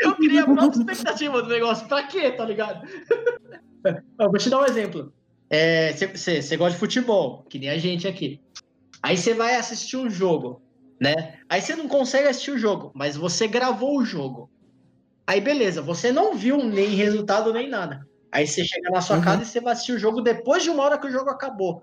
Eu 0.00 0.16
queria 0.16 0.42
a 0.42 0.44
própria 0.44 0.78
expectativa 0.80 1.42
do 1.42 1.48
negócio. 1.48 1.86
Pra 1.86 2.06
quê, 2.06 2.30
tá 2.32 2.44
ligado? 2.44 2.86
Eu 4.18 4.28
vou 4.30 4.38
te 4.38 4.50
dar 4.50 4.60
um 4.60 4.66
exemplo. 4.66 5.12
Você 6.14 6.56
gosta 6.56 6.72
de 6.74 6.78
futebol, 6.78 7.44
que 7.48 7.58
nem 7.58 7.70
a 7.70 7.78
gente 7.78 8.06
aqui. 8.08 8.40
Aí 9.02 9.16
você 9.16 9.32
vai 9.32 9.54
assistir 9.54 9.96
um 9.96 10.10
jogo, 10.10 10.60
né? 11.00 11.38
Aí 11.48 11.60
você 11.62 11.76
não 11.76 11.86
consegue 11.88 12.28
assistir 12.28 12.50
o 12.50 12.58
jogo, 12.58 12.90
mas 12.94 13.16
você 13.16 13.46
gravou 13.46 13.98
o 13.98 14.04
jogo. 14.04 14.50
Aí 15.28 15.40
beleza, 15.40 15.80
você 15.80 16.10
não 16.10 16.34
viu 16.34 16.58
nem 16.64 16.88
resultado 16.88 17.52
nem 17.52 17.68
nada. 17.68 18.04
Aí 18.32 18.46
você 18.46 18.64
chega 18.64 18.90
na 18.90 19.00
sua 19.00 19.16
Uhum. 19.16 19.22
casa 19.22 19.42
e 19.42 19.46
você 19.46 19.60
vai 19.60 19.72
assistir 19.72 19.92
o 19.92 19.98
jogo 19.98 20.20
depois 20.20 20.62
de 20.62 20.70
uma 20.70 20.82
hora 20.82 20.98
que 20.98 21.06
o 21.06 21.10
jogo 21.10 21.30
acabou. 21.30 21.82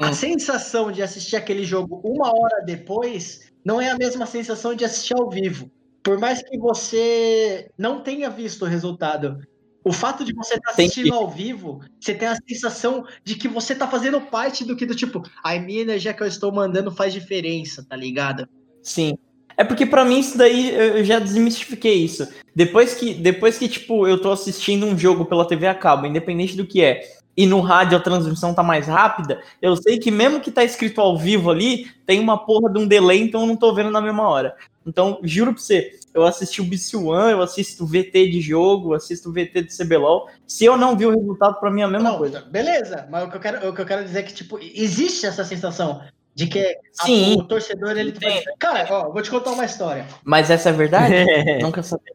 A 0.00 0.08
Hum. 0.08 0.14
sensação 0.14 0.90
de 0.90 1.02
assistir 1.02 1.36
aquele 1.36 1.64
jogo 1.64 2.00
uma 2.04 2.28
hora 2.30 2.64
depois 2.64 3.46
não 3.64 3.80
é 3.80 3.90
a 3.90 3.96
mesma 3.96 4.26
sensação 4.26 4.74
de 4.74 4.84
assistir 4.84 5.14
ao 5.14 5.28
vivo. 5.30 5.70
Por 6.02 6.18
mais 6.18 6.42
que 6.42 6.58
você 6.58 7.70
não 7.78 8.00
tenha 8.02 8.28
visto 8.28 8.62
o 8.62 8.68
resultado, 8.68 9.38
o 9.82 9.92
fato 9.92 10.24
de 10.24 10.34
você 10.34 10.54
estar 10.54 10.72
Tem 10.74 10.86
assistindo 10.86 11.10
que- 11.10 11.16
ao 11.16 11.28
vivo, 11.30 11.80
você 12.00 12.14
tem 12.14 12.28
a 12.28 12.36
sensação 12.48 13.04
de 13.24 13.34
que 13.36 13.48
você 13.48 13.74
tá 13.74 13.88
fazendo 13.88 14.20
parte 14.20 14.64
do 14.64 14.76
que 14.76 14.84
do 14.86 14.94
tipo, 14.94 15.22
a 15.42 15.58
minha 15.58 15.80
energia 15.82 16.12
que 16.12 16.22
eu 16.22 16.26
estou 16.26 16.52
mandando 16.52 16.90
faz 16.90 17.12
diferença, 17.12 17.84
tá 17.88 17.96
ligado? 17.96 18.46
Sim. 18.82 19.16
É 19.56 19.62
porque 19.62 19.86
pra 19.86 20.04
mim 20.04 20.18
isso 20.18 20.36
daí 20.36 20.70
eu 20.74 20.98
eu 20.98 21.04
já 21.04 21.18
desmistifiquei 21.18 21.94
isso. 22.04 22.26
Depois 22.56 22.94
que, 22.94 23.14
depois 23.14 23.56
que 23.56 23.68
tipo, 23.68 24.06
eu 24.06 24.20
tô 24.20 24.32
assistindo 24.32 24.84
um 24.84 24.98
jogo 24.98 25.24
pela 25.24 25.46
TV 25.46 25.66
a 25.68 25.74
cabo, 25.74 26.06
independente 26.06 26.56
do 26.56 26.66
que 26.66 26.82
é, 26.82 27.02
e 27.36 27.46
no 27.46 27.60
rádio 27.60 27.98
a 27.98 28.00
transmissão 28.00 28.54
tá 28.54 28.62
mais 28.62 28.86
rápida, 28.86 29.42
eu 29.60 29.74
sei 29.76 29.98
que 29.98 30.10
mesmo 30.10 30.40
que 30.40 30.50
tá 30.50 30.62
escrito 30.62 31.00
ao 31.00 31.18
vivo 31.18 31.50
ali, 31.50 31.86
tem 32.06 32.20
uma 32.20 32.38
porra 32.44 32.72
de 32.72 32.78
um 32.78 32.86
delay, 32.86 33.20
então 33.20 33.40
eu 33.42 33.46
não 33.46 33.56
tô 33.56 33.74
vendo 33.74 33.90
na 33.90 34.00
mesma 34.00 34.28
hora. 34.28 34.54
Então, 34.86 35.18
juro 35.22 35.52
pra 35.54 35.62
você, 35.62 35.92
eu 36.12 36.24
assisti 36.24 36.60
o 36.60 36.64
BC 36.64 36.96
One, 36.96 37.32
eu 37.32 37.42
assisto 37.42 37.86
VT 37.86 38.28
de 38.28 38.40
jogo, 38.40 38.90
eu 38.90 38.96
assisto 38.96 39.32
VT 39.32 39.62
de 39.62 39.76
CBLOL. 39.76 40.28
Se 40.46 40.64
eu 40.64 40.76
não 40.76 40.94
vi 40.96 41.06
o 41.06 41.10
resultado, 41.10 41.58
pra 41.58 41.70
mim 41.70 41.80
é 41.80 41.84
a 41.84 41.88
mesma 41.88 42.10
Não, 42.10 42.18
coisa. 42.18 42.42
beleza, 42.42 43.08
mas 43.10 43.24
o 43.24 43.30
que, 43.30 43.36
eu 43.36 43.40
quero, 43.40 43.68
o 43.68 43.74
que 43.74 43.80
eu 43.80 43.86
quero 43.86 44.04
dizer 44.04 44.18
é 44.18 44.22
que, 44.22 44.34
tipo, 44.34 44.58
existe 44.60 45.24
essa 45.26 45.42
sensação 45.44 46.02
de 46.34 46.46
que 46.46 46.58
a- 47.00 47.04
Sim. 47.06 47.36
o 47.38 47.44
torcedor, 47.44 47.92
ele... 47.96 48.10
Entendo. 48.10 48.42
Cara, 48.58 48.86
ó, 48.90 49.10
vou 49.10 49.22
te 49.22 49.30
contar 49.30 49.52
uma 49.52 49.64
história. 49.64 50.06
Mas 50.22 50.50
essa 50.50 50.68
é 50.68 50.72
verdade? 50.72 51.14
Nunca 51.62 51.82
sabia. 51.82 52.12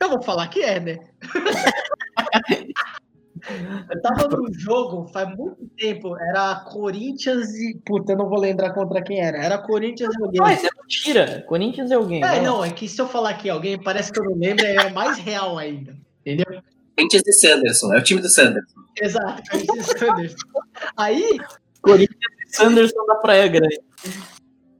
Eu 0.00 0.10
vou 0.10 0.22
falar 0.22 0.46
que 0.48 0.60
é, 0.60 0.78
né? 0.78 0.98
eu 3.90 4.02
tava 4.02 4.28
num 4.28 4.52
jogo 4.52 5.06
faz 5.12 5.28
muito 5.36 5.68
tempo, 5.76 6.16
era 6.18 6.56
Corinthians 6.70 7.48
e. 7.54 7.78
Puta, 7.84 8.12
eu 8.12 8.16
não 8.16 8.28
vou 8.28 8.38
lembrar 8.38 8.72
contra 8.72 9.02
quem 9.02 9.20
era. 9.20 9.38
Era 9.38 9.58
Corinthians 9.58 10.14
e 10.14 10.22
alguém. 10.22 10.40
Mas 10.40 10.64
é 10.64 10.68
mentira. 10.80 11.44
Corinthians 11.46 11.90
é 11.90 11.94
alguém. 11.94 12.22
É, 12.22 12.26
lá. 12.26 12.40
não, 12.42 12.64
é 12.64 12.70
que 12.70 12.88
se 12.88 13.00
eu 13.00 13.08
falar 13.08 13.34
que 13.34 13.50
alguém 13.50 13.80
parece 13.80 14.12
que 14.12 14.18
eu 14.18 14.24
não 14.24 14.36
lembro, 14.36 14.64
é 14.64 14.90
mais 14.90 15.18
real 15.18 15.58
ainda. 15.58 15.96
Entendeu? 16.20 16.62
Corinthians 16.96 17.22
de 17.22 17.32
Sanderson, 17.32 17.94
é 17.94 17.98
o 17.98 18.02
time 18.02 18.20
do 18.20 18.28
Sanderson. 18.28 18.80
Exato, 19.00 19.42
Corinthians 19.50 19.88
e 19.88 19.98
Sanders. 19.98 20.34
Aí 20.96 21.38
Corinthians 21.82 22.32
e 22.46 22.56
Sanderson 22.56 23.06
da 23.06 23.16
Praia 23.16 23.48
Grande. 23.48 23.80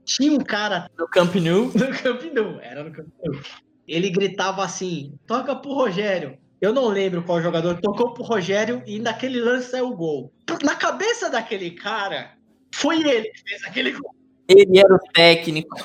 tinha 0.05 0.31
um 0.31 0.39
cara 0.39 0.89
No 0.97 1.07
Camp 1.09 1.35
Nou. 1.35 1.65
no 1.75 2.01
Camp 2.01 2.21
Nou, 2.33 2.59
era 2.61 2.83
no 2.83 2.91
Camp 2.91 3.07
Nou. 3.23 3.41
Ele 3.87 4.09
gritava 4.09 4.63
assim: 4.63 5.13
toca 5.27 5.55
pro 5.55 5.73
Rogério. 5.73 6.37
Eu 6.61 6.73
não 6.73 6.87
lembro 6.87 7.23
qual 7.23 7.41
jogador 7.41 7.79
tocou 7.79 8.13
pro 8.13 8.23
Rogério 8.23 8.81
e 8.85 8.99
naquele 8.99 9.39
lance 9.39 9.69
saiu 9.69 9.89
o 9.89 9.95
gol. 9.95 10.31
Na 10.63 10.75
cabeça 10.75 11.29
daquele 11.29 11.71
cara, 11.71 12.31
foi 12.73 13.01
ele 13.01 13.29
que 13.29 13.41
fez 13.49 13.63
aquele 13.65 13.91
gol. 13.91 14.15
Ele 14.47 14.79
era 14.79 14.93
o 14.93 14.99
técnico. 15.13 15.77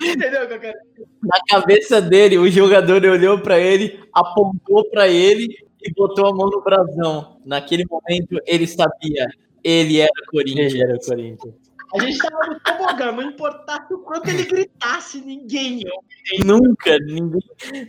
Entendeu 0.02 0.44
o 0.44 0.48
que 0.48 0.54
eu 0.54 0.60
quero 0.60 0.78
Na 1.22 1.38
cabeça 1.48 2.00
dele, 2.00 2.38
o 2.38 2.50
jogador 2.50 3.04
olhou 3.04 3.38
pra 3.40 3.58
ele, 3.58 4.00
apontou 4.14 4.88
pra 4.90 5.08
ele 5.08 5.48
e 5.82 5.92
botou 5.92 6.26
a 6.26 6.34
mão 6.34 6.48
no 6.48 6.62
brasão. 6.62 7.40
Naquele 7.44 7.84
momento, 7.88 8.38
ele 8.46 8.66
sabia. 8.66 9.28
Ele 9.62 10.00
era 10.00 10.10
Corinthians. 10.30 10.72
Ele 10.72 10.82
era 10.82 10.96
o 10.96 11.00
Corinthians. 11.00 11.69
A 11.94 12.00
gente 12.02 12.18
tava 12.18 12.46
no 12.46 12.60
tobogã, 12.60 13.12
não 13.12 13.22
importasse 13.22 13.92
o 13.92 13.98
quanto 13.98 14.28
ele 14.28 14.44
gritasse, 14.44 15.20
ninguém 15.20 15.80
ia. 15.80 16.44
Nunca, 16.44 16.96
ninguém, 16.98 17.40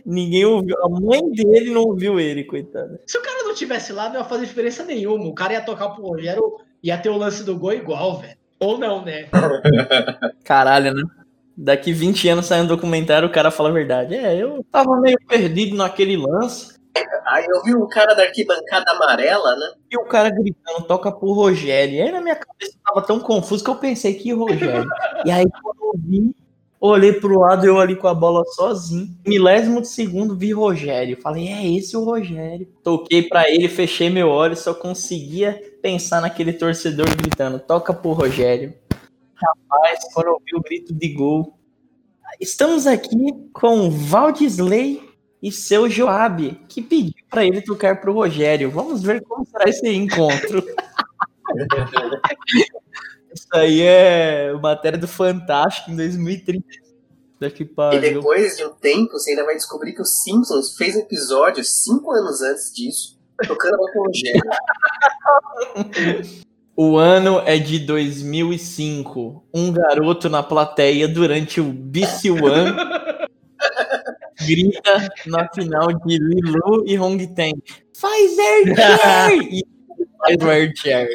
ninguém 0.04 0.44
ouviu. 0.44 0.76
A 0.84 0.88
mãe 0.88 1.20
dele 1.30 1.70
não 1.70 1.82
ouviu 1.82 2.18
ele, 2.18 2.44
coitado. 2.44 2.98
Se 3.06 3.16
o 3.16 3.22
cara 3.22 3.44
não 3.44 3.54
tivesse 3.54 3.92
lá, 3.92 4.08
não 4.08 4.16
ia 4.16 4.24
fazer 4.24 4.46
diferença 4.46 4.84
nenhuma. 4.84 5.24
O 5.26 5.34
cara 5.34 5.52
ia 5.52 5.60
tocar 5.60 5.90
pro 5.90 6.04
Rogério, 6.04 6.42
ia 6.82 6.98
ter 6.98 7.10
o 7.10 7.16
lance 7.16 7.44
do 7.44 7.56
gol 7.56 7.72
igual, 7.72 8.18
velho. 8.18 8.36
Ou 8.58 8.78
não, 8.78 9.04
né? 9.04 9.28
Caralho, 10.44 10.94
né? 10.94 11.02
Daqui 11.56 11.92
20 11.92 12.28
anos 12.28 12.46
sai 12.46 12.62
um 12.62 12.66
documentário, 12.66 13.28
o 13.28 13.32
cara 13.32 13.50
fala 13.50 13.68
a 13.68 13.72
verdade. 13.72 14.14
É, 14.14 14.36
eu 14.36 14.64
tava 14.70 15.00
meio 15.00 15.18
perdido 15.28 15.76
naquele 15.76 16.16
lance. 16.16 16.71
Aí 17.26 17.46
eu 17.46 17.62
vi 17.62 17.74
um 17.74 17.88
cara 17.88 18.14
da 18.14 18.24
arquibancada 18.24 18.90
amarela, 18.90 19.56
né? 19.56 19.72
E 19.90 19.96
o 19.96 20.04
cara 20.04 20.28
gritando, 20.30 20.86
toca 20.86 21.10
pro 21.10 21.32
Rogério. 21.32 21.94
E 21.94 22.02
aí 22.02 22.12
na 22.12 22.20
minha 22.20 22.36
cabeça 22.36 22.76
tava 22.84 23.02
tão 23.02 23.20
confuso 23.20 23.64
que 23.64 23.70
eu 23.70 23.76
pensei 23.76 24.14
que 24.14 24.32
Rogério. 24.32 24.88
e 25.24 25.30
aí 25.30 25.44
quando 25.62 25.78
eu 25.80 25.92
vi, 25.96 26.34
olhei 26.80 27.12
pro 27.12 27.38
lado, 27.38 27.64
eu 27.64 27.78
ali 27.78 27.96
com 27.96 28.08
a 28.08 28.14
bola 28.14 28.44
sozinho. 28.44 29.08
Milésimo 29.26 29.80
de 29.80 29.88
segundo, 29.88 30.36
vi 30.36 30.52
Rogério. 30.52 31.20
Falei, 31.22 31.48
é 31.48 31.66
esse 31.66 31.96
o 31.96 32.04
Rogério. 32.04 32.66
Toquei 32.82 33.22
pra 33.22 33.48
ele, 33.48 33.68
fechei 33.68 34.10
meu 34.10 34.28
olho, 34.28 34.56
só 34.56 34.74
conseguia 34.74 35.60
pensar 35.80 36.20
naquele 36.20 36.52
torcedor 36.52 37.06
gritando, 37.16 37.58
toca 37.58 37.94
pro 37.94 38.12
Rogério. 38.12 38.74
Rapaz, 39.34 40.00
quando 40.12 40.26
eu 40.26 40.42
vi 40.44 40.56
o 40.56 40.62
grito 40.62 40.92
de 40.92 41.08
gol. 41.08 41.58
Estamos 42.40 42.86
aqui 42.86 43.32
com 43.52 43.90
Valdisley 43.90 45.11
e 45.42 45.50
seu 45.50 45.90
Joab, 45.90 46.54
que 46.68 46.80
pediu 46.80 47.12
pra 47.28 47.44
ele 47.44 47.60
tocar 47.60 48.00
pro 48.00 48.12
Rogério. 48.12 48.70
Vamos 48.70 49.02
ver 49.02 49.20
como 49.22 49.44
será 49.44 49.68
esse 49.68 49.88
encontro. 49.88 50.64
Isso 53.34 53.48
aí 53.52 53.82
é 53.82 54.52
matéria 54.52 54.98
do 54.98 55.08
Fantástico 55.08 55.90
em 55.90 55.96
2030. 55.96 56.64
Daqui 57.40 57.64
E 57.64 57.66
para 57.66 57.98
depois 57.98 58.56
de 58.56 58.64
um 58.64 58.72
tempo, 58.74 59.10
você 59.12 59.30
ainda 59.30 59.44
vai 59.44 59.56
descobrir 59.56 59.94
que 59.94 60.02
o 60.02 60.04
Simpsons 60.04 60.76
fez 60.76 60.94
um 60.94 61.00
episódio 61.00 61.64
cinco 61.64 62.12
anos 62.12 62.40
antes 62.40 62.72
disso, 62.72 63.18
tocando 63.48 63.74
a 63.74 63.78
Rogério. 63.98 64.42
O 66.74 66.96
ano 66.96 67.42
é 67.44 67.58
de 67.58 67.80
2005. 67.80 69.44
Um 69.52 69.70
garoto 69.70 70.30
na 70.30 70.42
plateia 70.42 71.06
durante 71.06 71.60
o 71.60 71.64
BC 71.64 72.30
One 72.30 72.72
grita 74.46 75.08
na 75.26 75.48
final 75.54 75.88
de 75.88 76.18
Lilu 76.18 76.84
e 76.86 76.98
Hong 76.98 77.26
Teng. 77.34 77.54
Faz 77.96 78.38
air 78.38 78.74
chair! 78.76 79.62
E 79.98 80.06
faz 80.18 80.36
o 80.42 80.50
air 80.50 80.72
chair. 80.76 81.08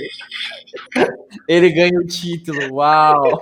Ele 1.47 1.69
ganha 1.71 1.99
o 1.99 2.05
título. 2.05 2.75
Uau! 2.75 3.41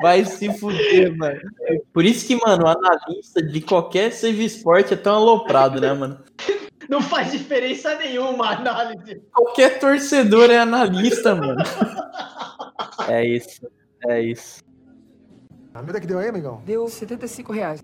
Vai 0.00 0.24
se 0.24 0.52
fuder, 0.58 1.16
mano. 1.16 1.40
Por 1.92 2.04
isso 2.04 2.26
que, 2.26 2.36
mano, 2.36 2.64
o 2.64 2.68
analista 2.68 3.42
de 3.42 3.60
qualquer 3.60 4.12
save 4.12 4.44
sport 4.44 4.92
é 4.92 4.96
tão 4.96 5.14
aloprado, 5.14 5.80
né, 5.80 5.92
mano? 5.92 6.20
Não 6.88 7.00
faz 7.00 7.32
diferença 7.32 7.94
nenhuma 7.96 8.48
a 8.48 8.58
análise. 8.58 9.22
Qualquer 9.32 9.78
torcedor 9.78 10.50
é 10.50 10.58
analista, 10.58 11.34
mano. 11.34 11.62
É 13.08 13.24
isso. 13.24 13.66
É 14.06 14.20
isso. 14.20 14.62
A 15.74 15.80
medida 15.80 16.00
que 16.00 16.06
deu 16.06 16.18
aí, 16.18 16.28
amigão? 16.28 16.62
Deu 16.66 16.86
75 16.86 17.52
reais. 17.52 17.80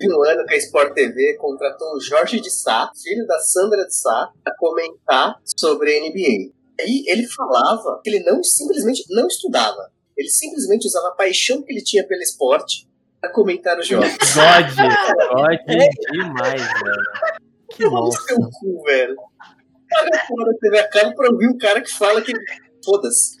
No 0.00 0.22
ano 0.24 0.44
que 0.44 0.54
a 0.54 0.58
Sport 0.58 0.92
TV 0.92 1.36
contratou 1.36 1.94
o 1.94 2.00
Jorge 2.00 2.40
de 2.40 2.50
Sá, 2.50 2.90
filho 3.00 3.24
da 3.26 3.38
Sandra 3.38 3.86
de 3.86 3.94
Sá, 3.94 4.32
para 4.42 4.54
comentar 4.56 5.36
sobre 5.56 5.96
a 5.96 6.00
NBA. 6.00 6.52
Aí 6.80 7.04
ele 7.06 7.28
falava 7.28 8.00
que 8.02 8.10
ele 8.10 8.24
não 8.24 8.42
simplesmente 8.42 9.04
não 9.10 9.28
estudava. 9.28 9.88
Ele 10.16 10.28
simplesmente 10.28 10.86
usava 10.86 11.08
a 11.08 11.12
paixão 11.12 11.62
que 11.62 11.72
ele 11.72 11.82
tinha 11.82 12.04
pelo 12.04 12.22
esporte 12.22 12.88
para 13.20 13.30
comentar 13.32 13.78
os 13.78 13.86
jogos. 13.86 14.08
God, 14.34 14.66
God 14.76 15.58
demais, 16.10 16.60
velho. 16.60 17.38
Que 17.70 17.88
monstro. 17.88 18.24
seu 18.26 18.36
cu, 18.36 18.82
velho. 18.82 19.16
paga 19.88 20.26
fora 20.26 20.52
da 20.52 20.58
TV 20.58 20.78
a 20.78 20.88
cabo 20.88 21.14
pra 21.14 21.30
ouvir 21.30 21.48
um 21.48 21.56
cara 21.56 21.80
que 21.80 21.90
fala 21.90 22.20
que 22.20 22.32
foda-se. 22.84 23.36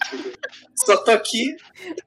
Só 0.74 0.96
tô 0.96 1.10
aqui 1.10 1.54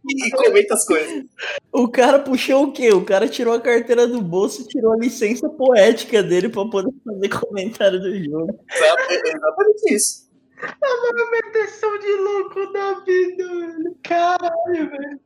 e 0.10 0.32
comenta 0.32 0.74
as 0.74 0.86
coisas. 0.86 1.24
O 1.72 1.88
cara 1.88 2.20
puxou 2.20 2.66
o 2.66 2.72
quê? 2.72 2.90
O 2.92 3.06
cara 3.06 3.28
tirou 3.28 3.54
a 3.54 3.62
carteira 3.62 4.08
do 4.08 4.22
bolso 4.22 4.62
e 4.62 4.68
tirou 4.68 4.94
a 4.94 4.98
licença 4.98 5.48
poética 5.50 6.22
dele 6.24 6.50
pra 6.50 6.66
poder 6.70 6.92
fazer 7.06 7.30
comentário 7.30 8.00
do 8.00 8.24
jogo. 8.24 8.60
É 8.70 9.30
exatamente 9.30 9.94
isso. 9.94 10.28
Movimentação 10.60 12.00
de 12.00 12.12
louco 12.16 12.74
da 12.74 13.00
vida, 13.02 13.48
velho. 13.48 13.98
Caralho, 14.04 14.90
velho. 14.90 15.20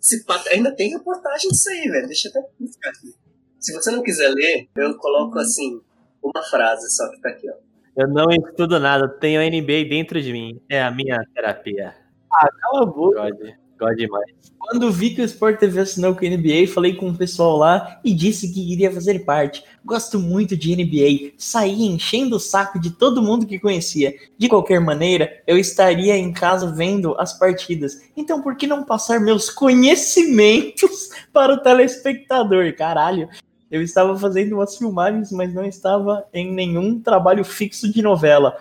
Se 0.00 0.24
pá, 0.24 0.42
ainda 0.50 0.74
tem 0.74 0.90
reportagem 0.90 1.50
disso 1.50 1.68
aí, 1.70 1.88
velho. 1.88 2.06
Deixa 2.06 2.28
eu 2.28 2.40
até 2.40 2.50
buscar 2.58 2.90
aqui. 2.90 3.14
Se 3.60 3.72
você 3.74 3.90
não 3.90 4.02
quiser 4.02 4.28
ler, 4.28 4.68
eu 4.76 4.96
coloco 4.96 5.38
assim, 5.38 5.80
uma 6.22 6.42
frase 6.42 6.88
só 6.94 7.10
que 7.10 7.20
tá 7.20 7.28
aqui, 7.30 7.50
ó. 7.50 7.67
Eu 7.98 8.06
não 8.06 8.30
estudo 8.30 8.78
nada, 8.78 9.08
tenho 9.08 9.40
a 9.40 9.44
NBA 9.44 9.88
dentro 9.90 10.22
de 10.22 10.32
mim. 10.32 10.60
É 10.68 10.80
a 10.80 10.88
minha 10.88 11.18
terapia. 11.34 11.96
Cala 12.30 12.82
a 12.84 12.86
boca. 12.86 13.20
God, 13.22 13.54
God 13.76 13.96
demais. 13.96 14.30
Quando 14.56 14.92
vi 14.92 15.10
que 15.10 15.20
o 15.20 15.24
Sport 15.24 15.58
TV 15.58 15.80
assinou 15.80 16.14
com 16.14 16.24
a 16.24 16.28
NBA, 16.28 16.72
falei 16.72 16.94
com 16.94 17.08
o 17.10 17.16
pessoal 17.16 17.56
lá 17.56 17.98
e 18.04 18.14
disse 18.14 18.54
que 18.54 18.72
iria 18.72 18.92
fazer 18.92 19.18
parte. 19.24 19.64
Gosto 19.84 20.20
muito 20.20 20.56
de 20.56 20.76
NBA. 20.76 21.32
Saí 21.36 21.86
enchendo 21.86 22.36
o 22.36 22.40
saco 22.40 22.78
de 22.78 22.92
todo 22.92 23.20
mundo 23.20 23.46
que 23.46 23.58
conhecia. 23.58 24.14
De 24.38 24.48
qualquer 24.48 24.80
maneira, 24.80 25.42
eu 25.44 25.58
estaria 25.58 26.16
em 26.16 26.32
casa 26.32 26.70
vendo 26.70 27.18
as 27.18 27.36
partidas. 27.36 28.00
Então, 28.16 28.40
por 28.40 28.56
que 28.56 28.68
não 28.68 28.84
passar 28.84 29.18
meus 29.18 29.50
conhecimentos 29.50 31.10
para 31.32 31.52
o 31.52 31.60
telespectador? 31.60 32.72
Caralho. 32.76 33.28
Eu 33.70 33.82
estava 33.82 34.16
fazendo 34.18 34.54
umas 34.54 34.76
filmagens, 34.76 35.30
mas 35.30 35.52
não 35.52 35.64
estava 35.64 36.26
em 36.32 36.50
nenhum 36.52 37.00
trabalho 37.00 37.44
fixo 37.44 37.90
de 37.92 38.00
novela. 38.02 38.56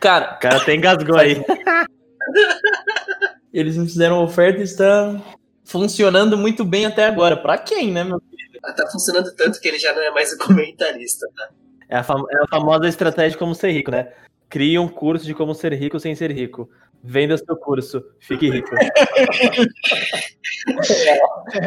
Cara, 0.00 0.36
O 0.36 0.40
cara 0.40 0.56
até 0.56 0.74
engasgou 0.74 1.16
aí. 1.18 1.44
eles 3.52 3.76
me 3.76 3.86
fizeram 3.86 4.22
oferta 4.22 4.60
e 4.60 4.64
está 4.64 5.20
funcionando 5.64 6.36
muito 6.38 6.64
bem 6.64 6.86
até 6.86 7.04
agora. 7.06 7.36
Pra 7.36 7.58
quem, 7.58 7.92
né, 7.92 8.02
meu? 8.04 8.20
Ah, 8.64 8.72
Tá 8.72 8.86
funcionando 8.90 9.34
tanto 9.34 9.60
que 9.60 9.68
ele 9.68 9.78
já 9.78 9.92
não 9.94 10.02
é 10.02 10.10
mais 10.10 10.32
o 10.32 10.38
comentarista, 10.38 11.26
tá? 11.36 11.48
É 11.88 11.96
a, 11.98 12.02
fam- 12.02 12.24
é 12.30 12.36
a 12.42 12.46
famosa 12.48 12.88
estratégia 12.88 13.30
de 13.32 13.38
como 13.38 13.54
ser 13.54 13.72
rico, 13.72 13.90
né? 13.90 14.08
Crie 14.48 14.78
um 14.78 14.88
curso 14.88 15.24
de 15.24 15.34
como 15.34 15.54
ser 15.54 15.72
rico 15.74 15.98
sem 16.00 16.14
ser 16.14 16.30
rico. 16.32 16.68
Venda 17.02 17.36
seu 17.38 17.56
curso, 17.56 18.04
fique 18.20 18.50
rico. 18.50 18.68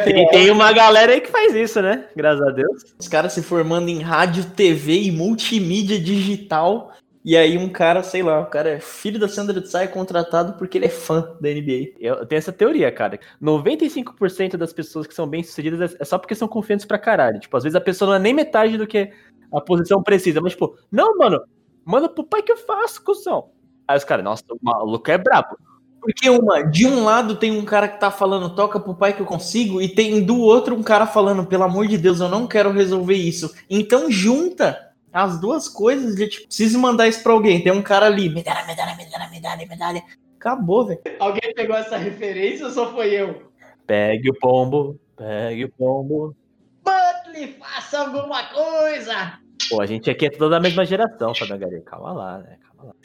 Tem, 0.03 0.27
tem 0.29 0.51
uma 0.51 0.71
galera 0.71 1.11
aí 1.11 1.21
que 1.21 1.29
faz 1.31 1.55
isso, 1.55 1.81
né? 1.81 2.07
Graças 2.15 2.45
a 2.45 2.51
Deus. 2.51 2.83
Os 2.99 3.07
caras 3.07 3.33
se 3.33 3.41
formando 3.41 3.89
em 3.89 3.99
rádio, 4.01 4.45
TV 4.51 5.01
e 5.01 5.11
multimídia 5.11 5.99
digital. 5.99 6.91
E 7.25 7.37
aí 7.37 7.57
um 7.57 7.69
cara, 7.69 8.03
sei 8.03 8.21
lá, 8.21 8.41
o 8.41 8.47
cara 8.47 8.69
é 8.69 8.79
filho 8.81 9.17
da 9.17 9.29
Sandra 9.29 9.59
de 9.61 9.69
Sá 9.69 9.81
é 9.81 9.87
contratado 9.87 10.53
porque 10.57 10.77
ele 10.77 10.85
é 10.85 10.89
fã 10.89 11.21
da 11.39 11.49
NBA. 11.49 11.93
Eu 11.99 12.25
tenho 12.25 12.37
essa 12.37 12.51
teoria, 12.51 12.91
cara. 12.91 13.17
95% 13.41 14.57
das 14.57 14.73
pessoas 14.73 15.07
que 15.07 15.13
são 15.13 15.25
bem-sucedidas 15.25 15.93
é- 15.93 15.97
é 16.01 16.05
só 16.05 16.17
porque 16.17 16.35
são 16.35 16.47
confiantes 16.49 16.85
pra 16.85 16.99
caralho. 16.99 17.39
Tipo, 17.39 17.55
às 17.55 17.63
vezes 17.63 17.75
a 17.75 17.81
pessoa 17.81 18.09
não 18.09 18.15
é 18.15 18.19
nem 18.19 18.33
metade 18.33 18.77
do 18.77 18.85
que 18.85 19.09
a 19.53 19.61
posição 19.61 20.03
precisa. 20.03 20.41
Mas, 20.41 20.51
tipo, 20.51 20.77
não, 20.91 21.17
mano, 21.17 21.41
manda 21.85 22.09
pro 22.09 22.25
pai 22.25 22.41
que 22.43 22.51
eu 22.51 22.57
faço, 22.57 23.01
cuzão. 23.01 23.51
Aí 23.87 23.97
os 23.97 24.03
caras, 24.03 24.23
nossa, 24.23 24.43
o 24.49 24.57
maluco 24.61 25.09
é 25.09 25.17
brabo. 25.17 25.57
Porque 25.99 26.29
uma, 26.29 26.61
de 26.63 26.85
um 26.85 27.05
lado 27.05 27.35
tem 27.35 27.57
um 27.57 27.63
cara 27.63 27.87
que 27.87 27.97
tá 27.97 28.11
falando, 28.11 28.53
toca 28.53 28.77
pro 28.77 28.93
pai 28.93 29.13
que 29.13 29.21
eu 29.21 29.25
consigo, 29.25 29.81
e 29.81 29.87
tem 29.87 30.21
do 30.21 30.37
outro 30.37 30.75
um 30.75 30.83
cara 30.83 31.07
falando, 31.07 31.45
pelo 31.45 31.63
amor 31.63 31.87
de 31.87 31.97
Deus, 31.97 32.19
eu 32.19 32.27
não 32.27 32.45
quero 32.45 32.71
resolver 32.71 33.15
isso. 33.15 33.53
Então 33.69 34.11
junta 34.11 34.91
as 35.13 35.39
duas 35.39 35.69
coisas 35.69 36.15
de 36.15 36.27
tipo, 36.27 36.47
preciso 36.47 36.77
mandar 36.77 37.07
isso 37.07 37.23
pra 37.23 37.31
alguém. 37.31 37.63
Tem 37.63 37.71
um 37.71 37.81
cara 37.81 38.07
ali, 38.07 38.27
medalha, 38.27 38.65
medalha, 38.65 38.95
medalha, 38.95 39.29
medalha, 39.29 39.67
medalha. 39.67 40.03
Acabou, 40.37 40.85
velho. 40.85 40.99
Alguém 41.19 41.53
pegou 41.53 41.75
essa 41.75 41.95
referência 41.95 42.65
ou 42.65 42.71
só 42.71 42.91
foi 42.91 43.11
eu? 43.11 43.53
Pegue 43.87 44.29
o 44.29 44.37
pombo, 44.37 44.99
pegue 45.15 45.65
o 45.65 45.71
pombo. 45.71 46.35
Butley, 46.83 47.55
faça 47.57 47.99
alguma 47.99 48.43
coisa! 48.47 49.39
Pô, 49.69 49.81
a 49.81 49.85
gente 49.85 50.09
aqui 50.09 50.25
é 50.25 50.29
toda 50.29 50.49
da 50.49 50.59
mesma 50.59 50.83
geração, 50.83 51.33
Fábio 51.33 51.57
Garia. 51.57 51.81
Calma 51.81 52.11
lá, 52.11 52.37
né? 52.39 52.57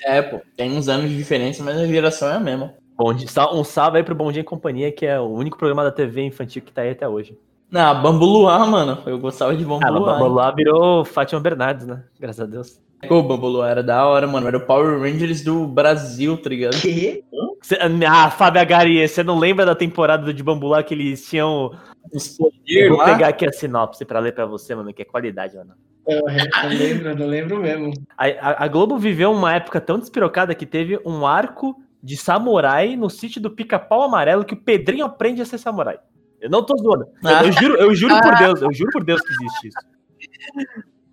É, 0.05 0.23
pô, 0.23 0.41
tem 0.57 0.71
uns 0.77 0.89
anos 0.89 1.11
de 1.11 1.17
diferença, 1.17 1.63
mas 1.63 1.77
a 1.79 1.87
geração 1.87 2.29
é 2.29 2.35
a 2.35 2.41
mesma. 2.41 2.75
Bom, 2.97 3.13
um 3.55 3.63
salve 3.65 3.99
aí 3.99 4.03
pro 4.05 4.15
Bom 4.15 4.33
Dia 4.33 4.41
e 4.41 4.45
Companhia, 4.45 4.91
que 4.91 5.07
é 5.07 5.21
o 5.21 5.29
único 5.29 5.57
programa 5.57 5.85
da 5.85 5.93
TV 5.93 6.23
infantil 6.23 6.63
que 6.63 6.73
tá 6.73 6.83
aí 6.83 6.91
até 6.91 7.09
hoje. 7.09 7.39
Na 7.71 7.93
Bambu 7.95 8.25
Luar, 8.25 8.67
mano. 8.67 8.99
Eu 9.07 9.19
gostava 9.19 9.55
de 9.55 9.65
Bambu 9.65 9.87
Ah, 9.87 9.91
Luar. 9.91 10.19
mas 10.21 10.33
lá 10.33 10.51
virou 10.51 11.05
Fátima 11.05 11.41
Bernardes, 11.41 11.87
né? 11.87 12.03
Graças 12.19 12.41
a 12.41 12.47
Deus. 12.47 12.81
Pô, 13.07 13.23
Bambu 13.23 13.47
Luar 13.47 13.71
era 13.71 13.83
da 13.83 14.05
hora, 14.07 14.27
mano. 14.27 14.49
Era 14.49 14.57
o 14.57 14.67
Power 14.67 14.99
Rangers 15.01 15.43
do 15.45 15.67
Brasil, 15.67 16.37
tá 16.37 16.49
ligado? 16.49 16.81
Que? 16.81 17.23
Cê- 17.63 17.79
ah, 18.09 18.31
Fábio 18.31 18.67
Garia, 18.67 19.07
você 19.07 19.23
não 19.23 19.39
lembra 19.39 19.65
da 19.67 19.75
temporada 19.75 20.33
de 20.35 20.43
Bambu 20.43 20.71
que 20.83 20.95
eles 20.95 21.29
tinham. 21.29 21.71
Os 22.13 22.39
Eu 22.41 22.47
poderes 22.51 22.89
vou 22.89 22.99
lá. 22.99 23.05
pegar 23.05 23.29
aqui 23.29 23.47
a 23.47 23.53
sinopse 23.53 24.05
pra 24.05 24.19
ler 24.19 24.33
pra 24.35 24.47
você, 24.47 24.75
mano, 24.75 24.93
que 24.93 25.03
é 25.03 25.05
qualidade, 25.05 25.57
mano. 25.57 25.73
Eu 26.09 26.23
não 26.25 26.69
lembro, 26.79 27.17
não 27.17 27.27
lembro 27.27 27.61
mesmo. 27.61 27.93
A, 28.17 28.25
a- 28.27 28.65
a 28.65 28.69
Globo 28.69 28.97
viveu 28.97 29.31
uma 29.31 29.55
época 29.55 29.81
tão 29.81 29.99
despirocada 29.99 30.55
que 30.55 30.65
teve 30.65 30.99
um 31.05 31.27
arco 31.27 31.77
de 32.03 32.17
samurai 32.17 32.97
no 32.97 33.11
sítio 33.11 33.41
do 33.43 33.51
Pica-Pau 33.51 34.03
Amarelo 34.03 34.45
que 34.45 34.55
o 34.55 34.61
Pedrinho 34.61 35.05
aprende 35.05 35.43
a 35.43 35.45
ser 35.45 35.59
samurai. 35.59 35.99
Eu 36.41 36.49
não 36.49 36.65
tô 36.65 36.77
zoando. 36.77 37.05
Eu, 37.23 37.29
Ah. 37.29 37.45
eu 37.45 37.53
juro, 37.53 37.75
eu 37.77 37.95
juro 37.95 38.21
por 38.23 38.35
Deus, 38.39 38.63
eu 38.63 38.73
juro 38.73 38.91
por 38.93 39.05
Deus 39.05 39.21
que 39.21 39.29
existe 39.33 39.69
isso. 39.69 39.79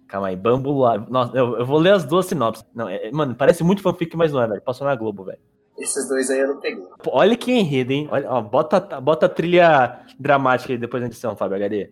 Calma 0.07 0.27
aí, 0.27 0.35
Bambu 0.35 0.71
Luar. 0.71 1.09
Nossa, 1.09 1.35
eu, 1.35 1.57
eu 1.57 1.65
vou 1.65 1.79
ler 1.79 1.93
as 1.93 2.05
duas 2.05 2.25
sinopses. 2.27 2.63
Não, 2.73 2.87
é- 2.87 3.09
mano, 3.11 3.35
parece 3.35 3.63
muito 3.63 3.81
fanfic, 3.81 4.15
mas 4.15 4.31
não 4.31 4.41
é, 4.41 4.47
velho. 4.47 4.61
Passou 4.61 4.85
na 4.87 4.95
Globo, 4.95 5.23
velho. 5.25 5.39
Esses 5.77 6.07
dois 6.07 6.29
aí 6.29 6.39
eu 6.39 6.47
não 6.47 6.59
peguei. 6.61 6.81
Pô, 7.03 7.11
Olha 7.13 7.35
que 7.35 7.51
enredo, 7.51 7.91
hein? 7.91 8.07
Olha, 8.11 8.29
ó, 8.31 8.39
bota, 8.41 8.79
bota 9.01 9.25
a 9.25 9.29
trilha 9.29 9.99
dramática 10.17 10.71
aí 10.71 10.77
depois 10.77 11.01
da 11.01 11.07
edição, 11.07 11.35
Fábio 11.35 11.57
HD. 11.57 11.89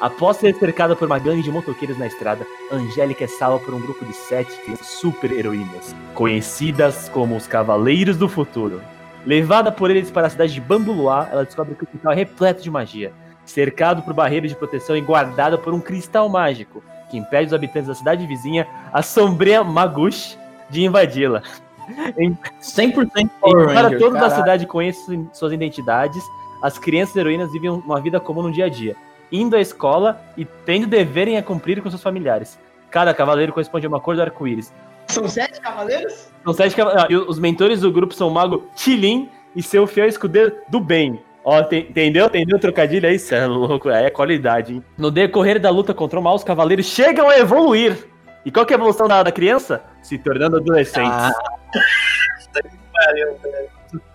Após 0.00 0.38
ser 0.38 0.54
cercada 0.54 0.96
por 0.96 1.04
uma 1.04 1.18
gangue 1.18 1.42
de 1.42 1.50
motoqueiros 1.50 1.98
na 1.98 2.06
estrada, 2.06 2.46
Angélica 2.72 3.24
é 3.24 3.26
salva 3.26 3.62
por 3.62 3.74
um 3.74 3.80
grupo 3.80 4.02
de 4.06 4.14
sete 4.14 4.50
super-heroínas, 4.82 5.94
conhecidas 6.14 7.10
como 7.10 7.36
os 7.36 7.46
Cavaleiros 7.46 8.16
do 8.16 8.26
Futuro. 8.26 8.80
Levada 9.26 9.70
por 9.70 9.90
eles 9.90 10.10
para 10.10 10.26
a 10.26 10.30
cidade 10.30 10.54
de 10.54 10.60
Bambuluá, 10.60 11.28
ela 11.30 11.44
descobre 11.44 11.74
que 11.74 11.82
o 11.82 11.86
hospital 11.86 12.12
é 12.12 12.16
repleto 12.16 12.62
de 12.62 12.70
magia, 12.70 13.12
cercado 13.44 14.00
por 14.00 14.14
barreiras 14.14 14.50
de 14.50 14.56
proteção 14.56 14.96
e 14.96 15.02
guardada 15.02 15.58
por 15.58 15.74
um 15.74 15.80
cristal 15.80 16.30
mágico, 16.30 16.82
que 17.10 17.18
impede 17.18 17.48
os 17.48 17.52
habitantes 17.52 17.88
da 17.88 17.94
cidade 17.94 18.26
vizinha, 18.26 18.66
a 18.94 19.02
sombria 19.02 19.62
Magush, 19.62 20.38
de 20.70 20.82
invadi-la. 20.82 21.42
100% 21.90 23.30
Power 23.38 23.70
Embora 23.70 23.82
Ranger, 23.82 23.98
todos 23.98 24.18
da 24.18 24.30
cidade 24.30 24.64
conheçam 24.64 25.28
suas 25.34 25.52
identidades, 25.52 26.22
as 26.62 26.78
crianças 26.78 27.16
heroínas 27.16 27.52
vivem 27.52 27.68
uma 27.68 28.00
vida 28.00 28.18
comum 28.18 28.42
no 28.42 28.52
dia 28.52 28.66
a 28.66 28.68
dia, 28.68 28.96
indo 29.32 29.56
à 29.56 29.60
escola 29.60 30.20
e 30.36 30.44
tendo 30.44 30.86
deverem 30.86 31.36
a 31.38 31.42
cumprir 31.42 31.80
com 31.82 31.88
seus 31.90 32.02
familiares. 32.02 32.58
Cada 32.90 33.14
cavaleiro 33.14 33.52
corresponde 33.52 33.86
a 33.86 33.88
uma 33.88 34.00
cor 34.00 34.16
do 34.16 34.22
arco-íris. 34.22 34.72
São 35.08 35.28
sete 35.28 35.60
cavaleiros? 35.60 36.28
São 36.44 36.52
sete 36.52 36.74
cava- 36.76 36.92
ah, 37.02 37.06
e 37.10 37.16
Os 37.16 37.38
mentores 37.38 37.80
do 37.80 37.90
grupo 37.92 38.14
são 38.14 38.28
o 38.28 38.30
mago 38.30 38.68
Tilin 38.76 39.28
e 39.54 39.62
seu 39.62 39.86
fiel 39.86 40.06
escudeiro 40.06 40.52
do 40.68 40.80
bem. 40.80 41.20
Ó, 41.44 41.62
tem- 41.62 41.86
entendeu? 41.88 42.26
Entendeu 42.26 42.56
o 42.56 42.60
trocadilho 42.60 43.08
aí? 43.08 43.18
Cê 43.18 43.36
é 43.36 43.46
louco, 43.46 43.88
aí 43.88 44.04
é 44.04 44.10
qualidade, 44.10 44.74
hein? 44.74 44.84
No 44.98 45.10
decorrer 45.10 45.58
da 45.60 45.70
luta 45.70 45.94
contra 45.94 46.18
o 46.18 46.22
mal, 46.22 46.34
os 46.34 46.44
cavaleiros 46.44 46.86
chegam 46.86 47.28
a 47.28 47.38
evoluir. 47.38 48.06
E 48.44 48.50
qual 48.50 48.64
que 48.66 48.72
é 48.72 48.76
a 48.76 48.78
evolução 48.78 49.06
da, 49.08 49.22
da 49.22 49.32
criança? 49.32 49.82
Se 50.02 50.16
tornando 50.18 50.56
adolescentes. 50.56 51.10
Ah. 51.10 51.32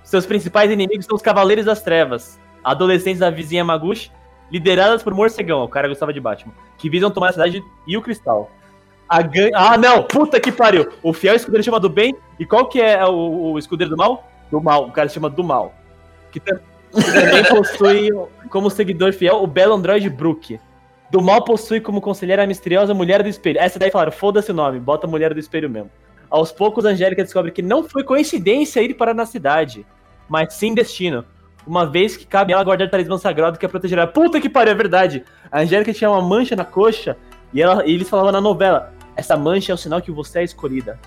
Seus 0.03 0.25
principais 0.25 0.71
inimigos 0.71 1.05
são 1.05 1.15
os 1.15 1.21
Cavaleiros 1.21 1.65
das 1.65 1.81
Trevas, 1.81 2.39
adolescentes 2.63 3.19
da 3.19 3.29
vizinha 3.29 3.63
Maguchi, 3.63 4.11
lideradas 4.51 5.03
por 5.03 5.13
Morcegão, 5.13 5.63
o 5.63 5.67
cara 5.67 5.87
gostava 5.87 6.13
de 6.13 6.19
Batman, 6.19 6.53
que 6.77 6.89
visam 6.89 7.11
tomar 7.11 7.29
a 7.29 7.33
cidade 7.33 7.63
e 7.87 7.97
o 7.97 8.01
Cristal. 8.01 8.51
A 9.07 9.21
gan... 9.21 9.49
Ah, 9.53 9.77
não! 9.77 10.03
Puta 10.03 10.39
que 10.39 10.51
pariu! 10.51 10.91
O 11.03 11.13
fiel 11.13 11.35
escudeiro 11.35 11.63
chama 11.63 11.79
do 11.79 11.89
bem, 11.89 12.15
e 12.39 12.45
qual 12.45 12.67
que 12.67 12.81
é 12.81 13.05
o, 13.05 13.51
o 13.53 13.59
escudeiro 13.59 13.91
do 13.91 13.97
mal? 13.97 14.29
Do 14.51 14.61
mal, 14.61 14.85
o 14.87 14.91
cara 14.91 15.07
chama 15.09 15.29
do 15.29 15.43
mal. 15.43 15.73
Que, 16.31 16.39
tam- 16.39 16.59
que 16.91 17.03
também 17.11 17.43
possui 17.49 18.09
como 18.49 18.69
seguidor 18.69 19.13
fiel 19.13 19.43
o 19.43 19.47
belo 19.47 19.73
androide 19.75 20.09
Brook. 20.09 20.59
Do 21.11 21.21
mal 21.21 21.43
possui 21.43 21.79
como 21.79 22.01
conselheira 22.01 22.43
a 22.43 22.47
misteriosa 22.47 22.93
Mulher 22.93 23.21
do 23.21 23.29
Espelho. 23.29 23.59
Essa 23.59 23.77
daí 23.77 23.91
falaram, 23.91 24.11
foda-se 24.11 24.51
o 24.51 24.55
nome, 24.55 24.79
bota 24.79 25.05
Mulher 25.05 25.33
do 25.33 25.39
Espelho 25.39 25.69
mesmo. 25.69 25.91
Aos 26.29 26.51
poucos, 26.51 26.83
Angélica 26.83 27.23
descobre 27.23 27.51
que 27.51 27.61
não 27.61 27.87
foi 27.87 28.03
coincidência 28.03 28.81
ir 28.81 28.95
para 28.95 29.13
na 29.13 29.25
cidade, 29.25 29.85
mas 30.27 30.53
sim 30.55 30.73
destino. 30.73 31.23
Uma 31.65 31.85
vez 31.85 32.15
que 32.15 32.25
cabe 32.25 32.53
ela 32.53 32.63
guardar 32.63 32.87
o 32.87 32.91
talismã 32.91 33.17
sagrado 33.17 33.57
que 33.57 33.65
a 33.65 33.69
protegerá. 33.69 34.05
Puta 34.05 34.39
que 34.39 34.49
pariu, 34.49 34.71
é 34.71 34.75
verdade. 34.75 35.23
A 35.51 35.61
Angélica 35.61 35.93
tinha 35.93 36.09
uma 36.09 36.21
mancha 36.21 36.55
na 36.55 36.65
coxa 36.65 37.17
E, 37.53 37.61
ela, 37.61 37.85
e 37.85 37.93
eles 37.93 38.07
falavam 38.09 38.31
na 38.31 38.41
novela: 38.41 38.93
essa 39.15 39.35
mancha 39.35 39.71
é 39.71 39.75
o 39.75 39.77
sinal 39.77 40.01
que 40.01 40.11
você 40.11 40.39
é 40.39 40.43
escolhida. 40.43 40.99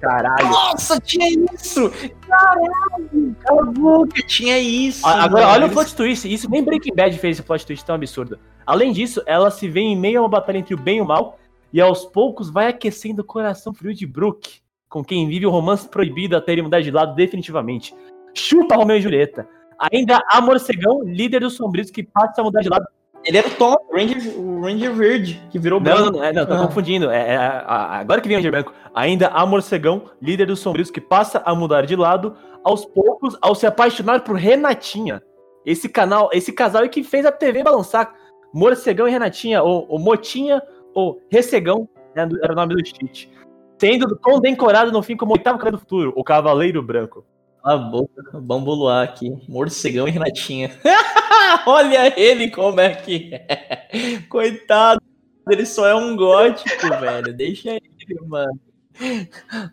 Caralho. 0.00 0.48
Nossa, 0.48 1.00
tinha 1.00 1.28
isso! 1.52 1.90
Caralho! 2.28 3.36
Cala 3.40 3.62
a 3.62 3.64
boca, 3.64 4.22
tinha 4.26 4.58
isso! 4.58 5.06
Agora, 5.06 5.46
mano. 5.46 5.54
olha 5.54 5.66
o 5.66 5.70
plot 5.70 5.94
twist. 5.94 6.32
Isso 6.32 6.48
nem 6.48 6.62
Breaking 6.62 6.94
Bad 6.94 7.18
fez 7.18 7.36
esse 7.36 7.46
plot 7.46 7.66
twist 7.66 7.84
tão 7.84 7.96
absurdo. 7.96 8.38
Além 8.64 8.92
disso, 8.92 9.22
ela 9.26 9.50
se 9.50 9.68
vê 9.68 9.80
em 9.80 9.96
meio 9.96 10.20
a 10.20 10.22
uma 10.22 10.28
batalha 10.28 10.58
entre 10.58 10.74
o 10.74 10.78
bem 10.78 10.98
e 10.98 11.00
o 11.00 11.04
mal, 11.04 11.38
e 11.72 11.80
aos 11.80 12.04
poucos 12.04 12.48
vai 12.48 12.68
aquecendo 12.68 13.22
o 13.22 13.24
coração 13.24 13.74
frio 13.74 13.92
de 13.92 14.06
Brooke, 14.06 14.60
com 14.88 15.04
quem 15.04 15.28
vive 15.28 15.46
o 15.46 15.50
romance 15.50 15.88
proibido 15.88 16.36
até 16.36 16.52
ele 16.52 16.62
mudar 16.62 16.80
de 16.80 16.90
lado 16.90 17.14
definitivamente. 17.14 17.94
Chupa 18.34 18.76
Romeu 18.76 18.96
e 18.96 19.00
Julieta. 19.00 19.48
Ainda 19.92 20.22
há 20.28 20.40
Morcegão, 20.40 21.02
líder 21.04 21.40
dos 21.40 21.54
sombrios, 21.54 21.90
que 21.90 22.02
passa 22.02 22.40
a 22.40 22.44
mudar 22.44 22.60
de 22.60 22.68
lado. 22.68 22.86
Ele 23.24 23.36
era 23.38 23.48
o 23.48 23.50
Tom, 23.50 23.74
o 23.90 23.96
Ranger, 23.96 24.38
o 24.38 24.60
Ranger 24.62 24.92
Verde, 24.94 25.42
que 25.50 25.58
virou 25.58 25.80
branco. 25.80 26.02
não, 26.02 26.10
não, 26.12 26.24
é, 26.24 26.32
não 26.32 26.46
tô 26.46 26.54
Ah. 26.54 26.66
confundindo. 26.66 27.10
É, 27.10 27.34
é, 27.34 27.36
a- 27.36 27.98
agora 27.98 28.20
que 28.20 28.28
vem 28.28 28.36
o 28.36 28.38
Ranger 28.38 28.52
Branco. 28.52 28.72
Ainda 28.94 29.28
há 29.28 29.44
Morcegão, 29.44 30.04
líder 30.22 30.46
dos 30.46 30.60
sombrios, 30.60 30.90
que 30.90 31.00
passa 31.00 31.42
a 31.44 31.54
mudar 31.54 31.84
de 31.84 31.94
lado 31.96 32.34
aos 32.64 32.84
poucos 32.84 33.36
ao 33.40 33.54
se 33.54 33.66
apaixonar 33.66 34.22
por 34.22 34.36
Renatinha. 34.36 35.22
Esse 35.66 35.88
canal, 35.88 36.30
esse 36.32 36.52
casal 36.52 36.84
é 36.84 36.88
que 36.88 37.02
fez 37.02 37.26
a 37.26 37.32
TV 37.32 37.62
balançar. 37.62 38.14
Morcegão 38.54 39.06
e 39.06 39.10
Renatinha, 39.10 39.62
ou, 39.62 39.84
ou 39.88 39.98
Motinha, 39.98 40.62
ou 40.94 41.20
Recegão, 41.30 41.88
né, 42.16 42.26
era 42.42 42.52
o 42.52 42.56
nome 42.56 42.74
do 42.74 42.86
cheat. 42.86 43.30
Sendo 43.78 44.16
condecorado 44.18 44.90
no 44.90 45.02
fim 45.02 45.16
como 45.16 45.32
oitavo 45.32 45.58
cara 45.58 45.72
do 45.72 45.78
futuro, 45.78 46.12
o 46.16 46.24
Cavaleiro 46.24 46.82
Branco. 46.82 47.24
A 47.68 47.76
boca, 47.76 48.40
bambolá 48.40 49.02
aqui. 49.02 49.30
Morcegão 49.48 50.08
e 50.08 50.10
Renatinha. 50.10 50.70
Olha 51.66 52.18
ele 52.18 52.50
como 52.50 52.80
é 52.80 52.94
que 52.94 53.30
é. 53.34 54.20
Coitado, 54.28 55.02
ele 55.50 55.66
só 55.66 55.86
é 55.86 55.94
um 55.94 56.16
gótico, 56.16 56.88
velho. 57.00 57.34
Deixa 57.36 57.70
ele, 57.70 58.20
mano. 58.26 58.58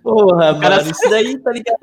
Porra, 0.04 0.60
cara- 0.60 0.78
mano, 0.78 0.92
isso 0.92 1.10
daí 1.10 1.38
tá 1.40 1.52
ligado. 1.52 1.78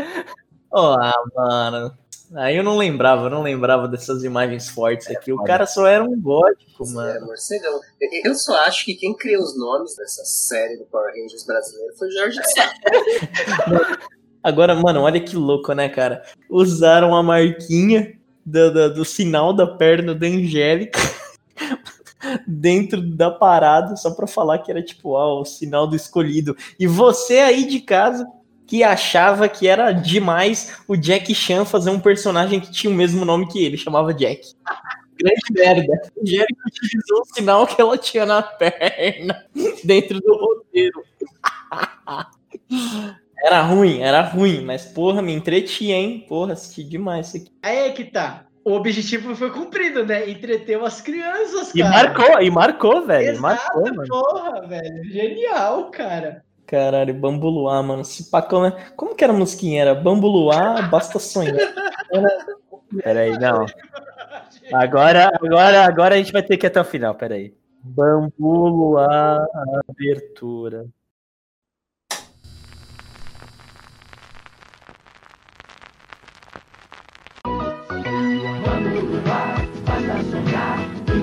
Ó, 0.71 0.95
ah, 1.01 1.13
mano. 1.35 1.99
Aí 2.35 2.57
eu 2.57 2.63
não 2.63 2.79
lembrava, 2.79 3.27
eu 3.27 3.31
não 3.31 3.43
lembrava 3.43 3.87
dessas 3.87 4.25
imagens 4.25 4.69
fortes 4.69 5.07
aqui. 5.11 5.33
O 5.33 5.43
cara 5.45 5.67
só 5.67 5.87
era 5.87 6.03
um 6.03 6.19
gótico, 6.19 6.83
É, 6.89 6.93
mano. 6.95 7.27
morcegão. 7.27 7.81
Eu- 8.01 8.21
Eu 8.31 8.35
só 8.35 8.55
acho 8.65 8.85
que 8.87 8.95
quem 8.95 9.15
criou 9.15 9.43
os 9.43 9.59
nomes 9.59 9.95
dessa 9.97 10.25
série 10.25 10.77
do 10.79 10.85
Power 10.87 11.13
Rangers 11.15 11.45
brasileiro 11.45 11.95
foi 11.99 12.09
o 12.09 12.13
Jorge 12.13 12.41
Sá. 12.55 12.73
Agora, 14.43 14.75
mano, 14.75 15.03
olha 15.03 15.21
que 15.21 15.37
louco, 15.37 15.73
né, 15.73 15.89
cara? 15.89 16.23
Usaram 16.51 17.15
a 17.15 17.23
marquinha 17.23 18.13
do, 18.45 18.73
do, 18.73 18.95
do 18.95 19.05
sinal 19.05 19.53
da 19.53 19.67
perna 19.67 20.15
da 20.15 20.27
Angélica 20.27 20.99
dentro 22.47 23.01
da 23.01 23.31
parada, 23.31 23.97
só 23.97 24.11
pra 24.11 24.27
falar 24.27 24.59
que 24.59 24.71
era 24.71 24.83
tipo, 24.83 25.17
ah, 25.17 25.41
o 25.41 25.45
sinal 25.45 25.87
do 25.87 25.95
escolhido. 25.95 26.57
E 26.79 26.87
você 26.87 27.39
aí 27.39 27.65
de 27.67 27.81
casa 27.81 28.27
que 28.67 28.83
achava 28.83 29.49
que 29.49 29.69
era 29.69 29.93
demais 29.93 30.79
o 30.89 30.97
Jack 30.97 31.35
Chan 31.35 31.65
fazer 31.65 31.91
um 31.91 32.01
personagem 32.01 32.59
que 32.59 32.71
tinha 32.71 32.93
o 32.93 32.97
mesmo 32.97 33.25
nome 33.25 33.47
que 33.49 33.63
ele, 33.63 33.77
chamava 33.77 34.15
Jack. 34.15 34.55
Grande 35.15 35.43
merda. 35.51 35.93
Angélica 36.21 36.63
utilizou 36.67 37.21
o 37.21 37.35
sinal 37.35 37.67
que 37.67 37.81
ela 37.81 37.97
tinha 37.99 38.27
na 38.27 38.43
perna 38.43 39.47
dentro 39.85 40.21
do 40.21 40.35
roteiro. 40.35 41.05
Era 43.43 43.61
ruim, 43.63 44.01
era 44.01 44.21
ruim, 44.23 44.63
mas 44.65 44.85
porra, 44.85 45.21
me 45.21 45.33
entreti, 45.33 45.91
hein? 45.91 46.25
Porra, 46.29 46.53
assisti 46.53 46.85
demais 46.85 47.29
isso 47.29 47.39
aqui. 47.39 47.51
Aí 47.63 47.79
é 47.79 47.91
que 47.91 48.05
tá. 48.05 48.45
O 48.65 48.75
objetivo 48.75 49.35
foi 49.35 49.51
cumprido, 49.51 50.07
né? 50.07 50.31
Entreteu 50.31 50.85
as 50.87 51.01
crianças, 51.01 51.75
E 51.75 51.81
cara. 51.83 51.91
marcou, 51.91 52.41
e 52.41 52.51
marcou, 52.51 53.05
velho. 53.07 53.31
Exato, 53.31 53.43
Marcou, 53.43 53.83
mano. 53.83 54.09
porra, 54.09 54.67
velho. 54.69 55.05
Genial, 55.05 55.91
cara. 55.91 56.45
Caralho, 56.67 57.13
Bambuluá, 57.13 57.83
mano. 57.83 58.03
Esse 58.03 58.31
pacão, 58.31 58.63
né? 58.63 58.73
Como 58.97 59.17
que 59.17 59.25
era 59.25 59.33
a 59.33 59.37
musiquinha? 59.37 59.83
Era 59.83 59.95
Bambuluá, 59.97 60.83
basta 60.83 61.19
sonhar. 61.19 61.57
Peraí, 63.03 63.37
não. 63.39 63.67
Agora, 64.73 65.31
agora, 65.43 65.85
agora 65.85 66.15
a 66.15 66.19
gente 66.19 66.33
vai 66.33 66.43
ter 66.43 66.57
que 66.57 66.65
ir 66.67 66.69
até 66.69 66.81
o 66.81 66.85
final, 66.85 67.15
peraí. 67.15 67.53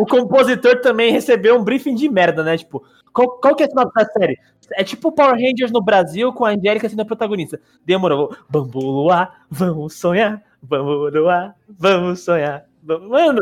O 0.00 0.06
compositor 0.06 0.80
também 0.80 1.12
recebeu 1.12 1.56
um 1.56 1.64
briefing 1.64 1.94
de 1.94 2.08
merda, 2.08 2.42
né? 2.42 2.56
Tipo, 2.56 2.82
qual, 3.12 3.38
qual 3.40 3.54
que 3.56 3.62
é 3.62 3.66
a 3.66 3.68
sinopse 3.68 3.94
da 3.94 4.04
série? 4.06 4.38
É 4.74 4.84
tipo 4.84 5.10
Power 5.12 5.34
Rangers 5.34 5.72
no 5.72 5.82
Brasil 5.82 6.32
com 6.32 6.44
a 6.44 6.50
Angélica 6.50 6.88
sendo 6.88 7.02
a 7.02 7.04
protagonista. 7.04 7.60
Demorou. 7.84 8.34
Bambulo 8.48 9.10
A, 9.10 9.34
vamos 9.50 9.94
sonhar. 9.94 10.42
Bambulo 10.62 11.28
A, 11.28 11.54
vamos 11.68 12.20
sonhar. 12.20 12.64
Vamos- 12.82 13.08
Mano, 13.08 13.40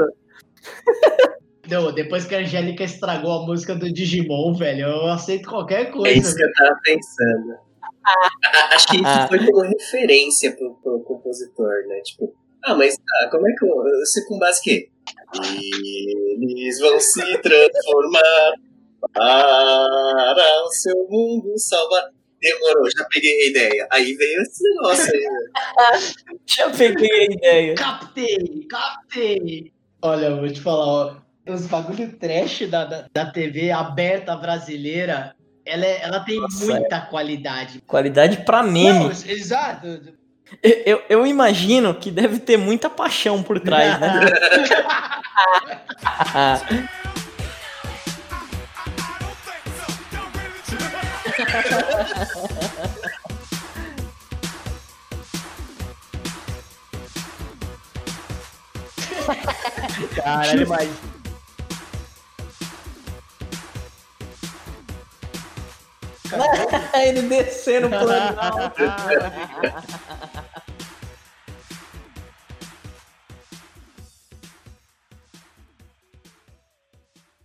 Não, 1.71 1.93
depois 1.93 2.25
que 2.25 2.35
a 2.35 2.39
Angélica 2.39 2.83
estragou 2.85 3.31
a 3.43 3.47
música 3.47 3.75
do 3.75 3.93
Digimon, 3.93 4.55
velho, 4.55 4.87
eu 4.87 5.07
aceito 5.09 5.49
qualquer 5.51 5.83
É 5.83 5.85
coisa. 5.91 6.19
isso 6.19 6.35
que 6.35 6.43
eu 6.43 6.53
tava 6.55 6.79
pensando. 6.83 7.53
A- 8.05 8.75
Acho 8.75 8.87
que 8.89 8.97
isso 8.97 9.29
foi 9.29 9.39
como 9.47 9.61
referência 9.61 10.57
pro, 10.57 10.75
pro 10.83 11.01
compositor, 11.01 11.69
né? 11.87 12.01
Tipo, 12.01 12.33
ah, 12.65 12.75
mas 12.75 12.97
tá, 12.97 13.29
como 13.31 13.47
é 13.47 13.53
que 13.53 13.65
eu. 13.67 13.69
Você 14.01 14.25
com 14.27 14.39
base 14.39 14.63
que 14.63 14.89
Eles 15.35 16.79
vão 16.81 16.99
se 17.01 17.39
transformar 17.39 18.53
para 19.13 20.65
o 20.65 20.71
seu 20.71 21.07
mundo 21.11 21.53
salvar. 21.59 22.05
Demorou, 22.41 22.89
já 22.97 23.05
peguei 23.13 23.33
a 23.33 23.49
ideia. 23.51 23.89
Aí 23.91 24.15
veio 24.15 24.43
esse 24.43 24.63
negócio 24.63 25.13
aí. 25.13 25.21
né? 25.21 26.39
Já 26.47 26.71
peguei 26.71 27.11
a 27.11 27.25
ideia. 27.25 27.75
Captei, 27.75 28.67
captei. 28.71 29.73
Olha, 30.01 30.27
eu 30.27 30.37
vou 30.39 30.49
te 30.49 30.61
falar, 30.61 30.87
ó. 30.87 31.17
Os 31.53 31.67
bagulho 31.67 32.17
trash 32.17 32.69
da, 32.71 32.85
da, 32.85 33.07
da 33.13 33.27
TV 33.33 33.73
aberta 33.73 34.37
brasileira, 34.37 35.35
ela, 35.67 35.85
é- 35.85 36.01
ela 36.03 36.21
tem 36.21 36.39
Nossa, 36.41 36.65
muita 36.67 37.01
qualidade. 37.01 37.81
Qualidade 37.87 38.45
pra 38.45 38.63
meme. 38.63 38.99
Não, 39.01 39.11
exato. 39.11 39.87
Eu, 40.63 41.03
eu, 41.09 41.27
imagino 41.27 41.95
que 41.95 42.11
deve 42.11 42.39
ter 42.39 42.57
muita 42.57 42.89
paixão 42.91 43.43
por 43.43 43.61
trás, 43.61 44.01
né? 44.01 44.21
caralho, 60.17 60.69
mas. 60.69 61.18
Ele 66.95 67.23
descendo 67.23 67.89
por 67.89 68.11
ali. 68.11 68.37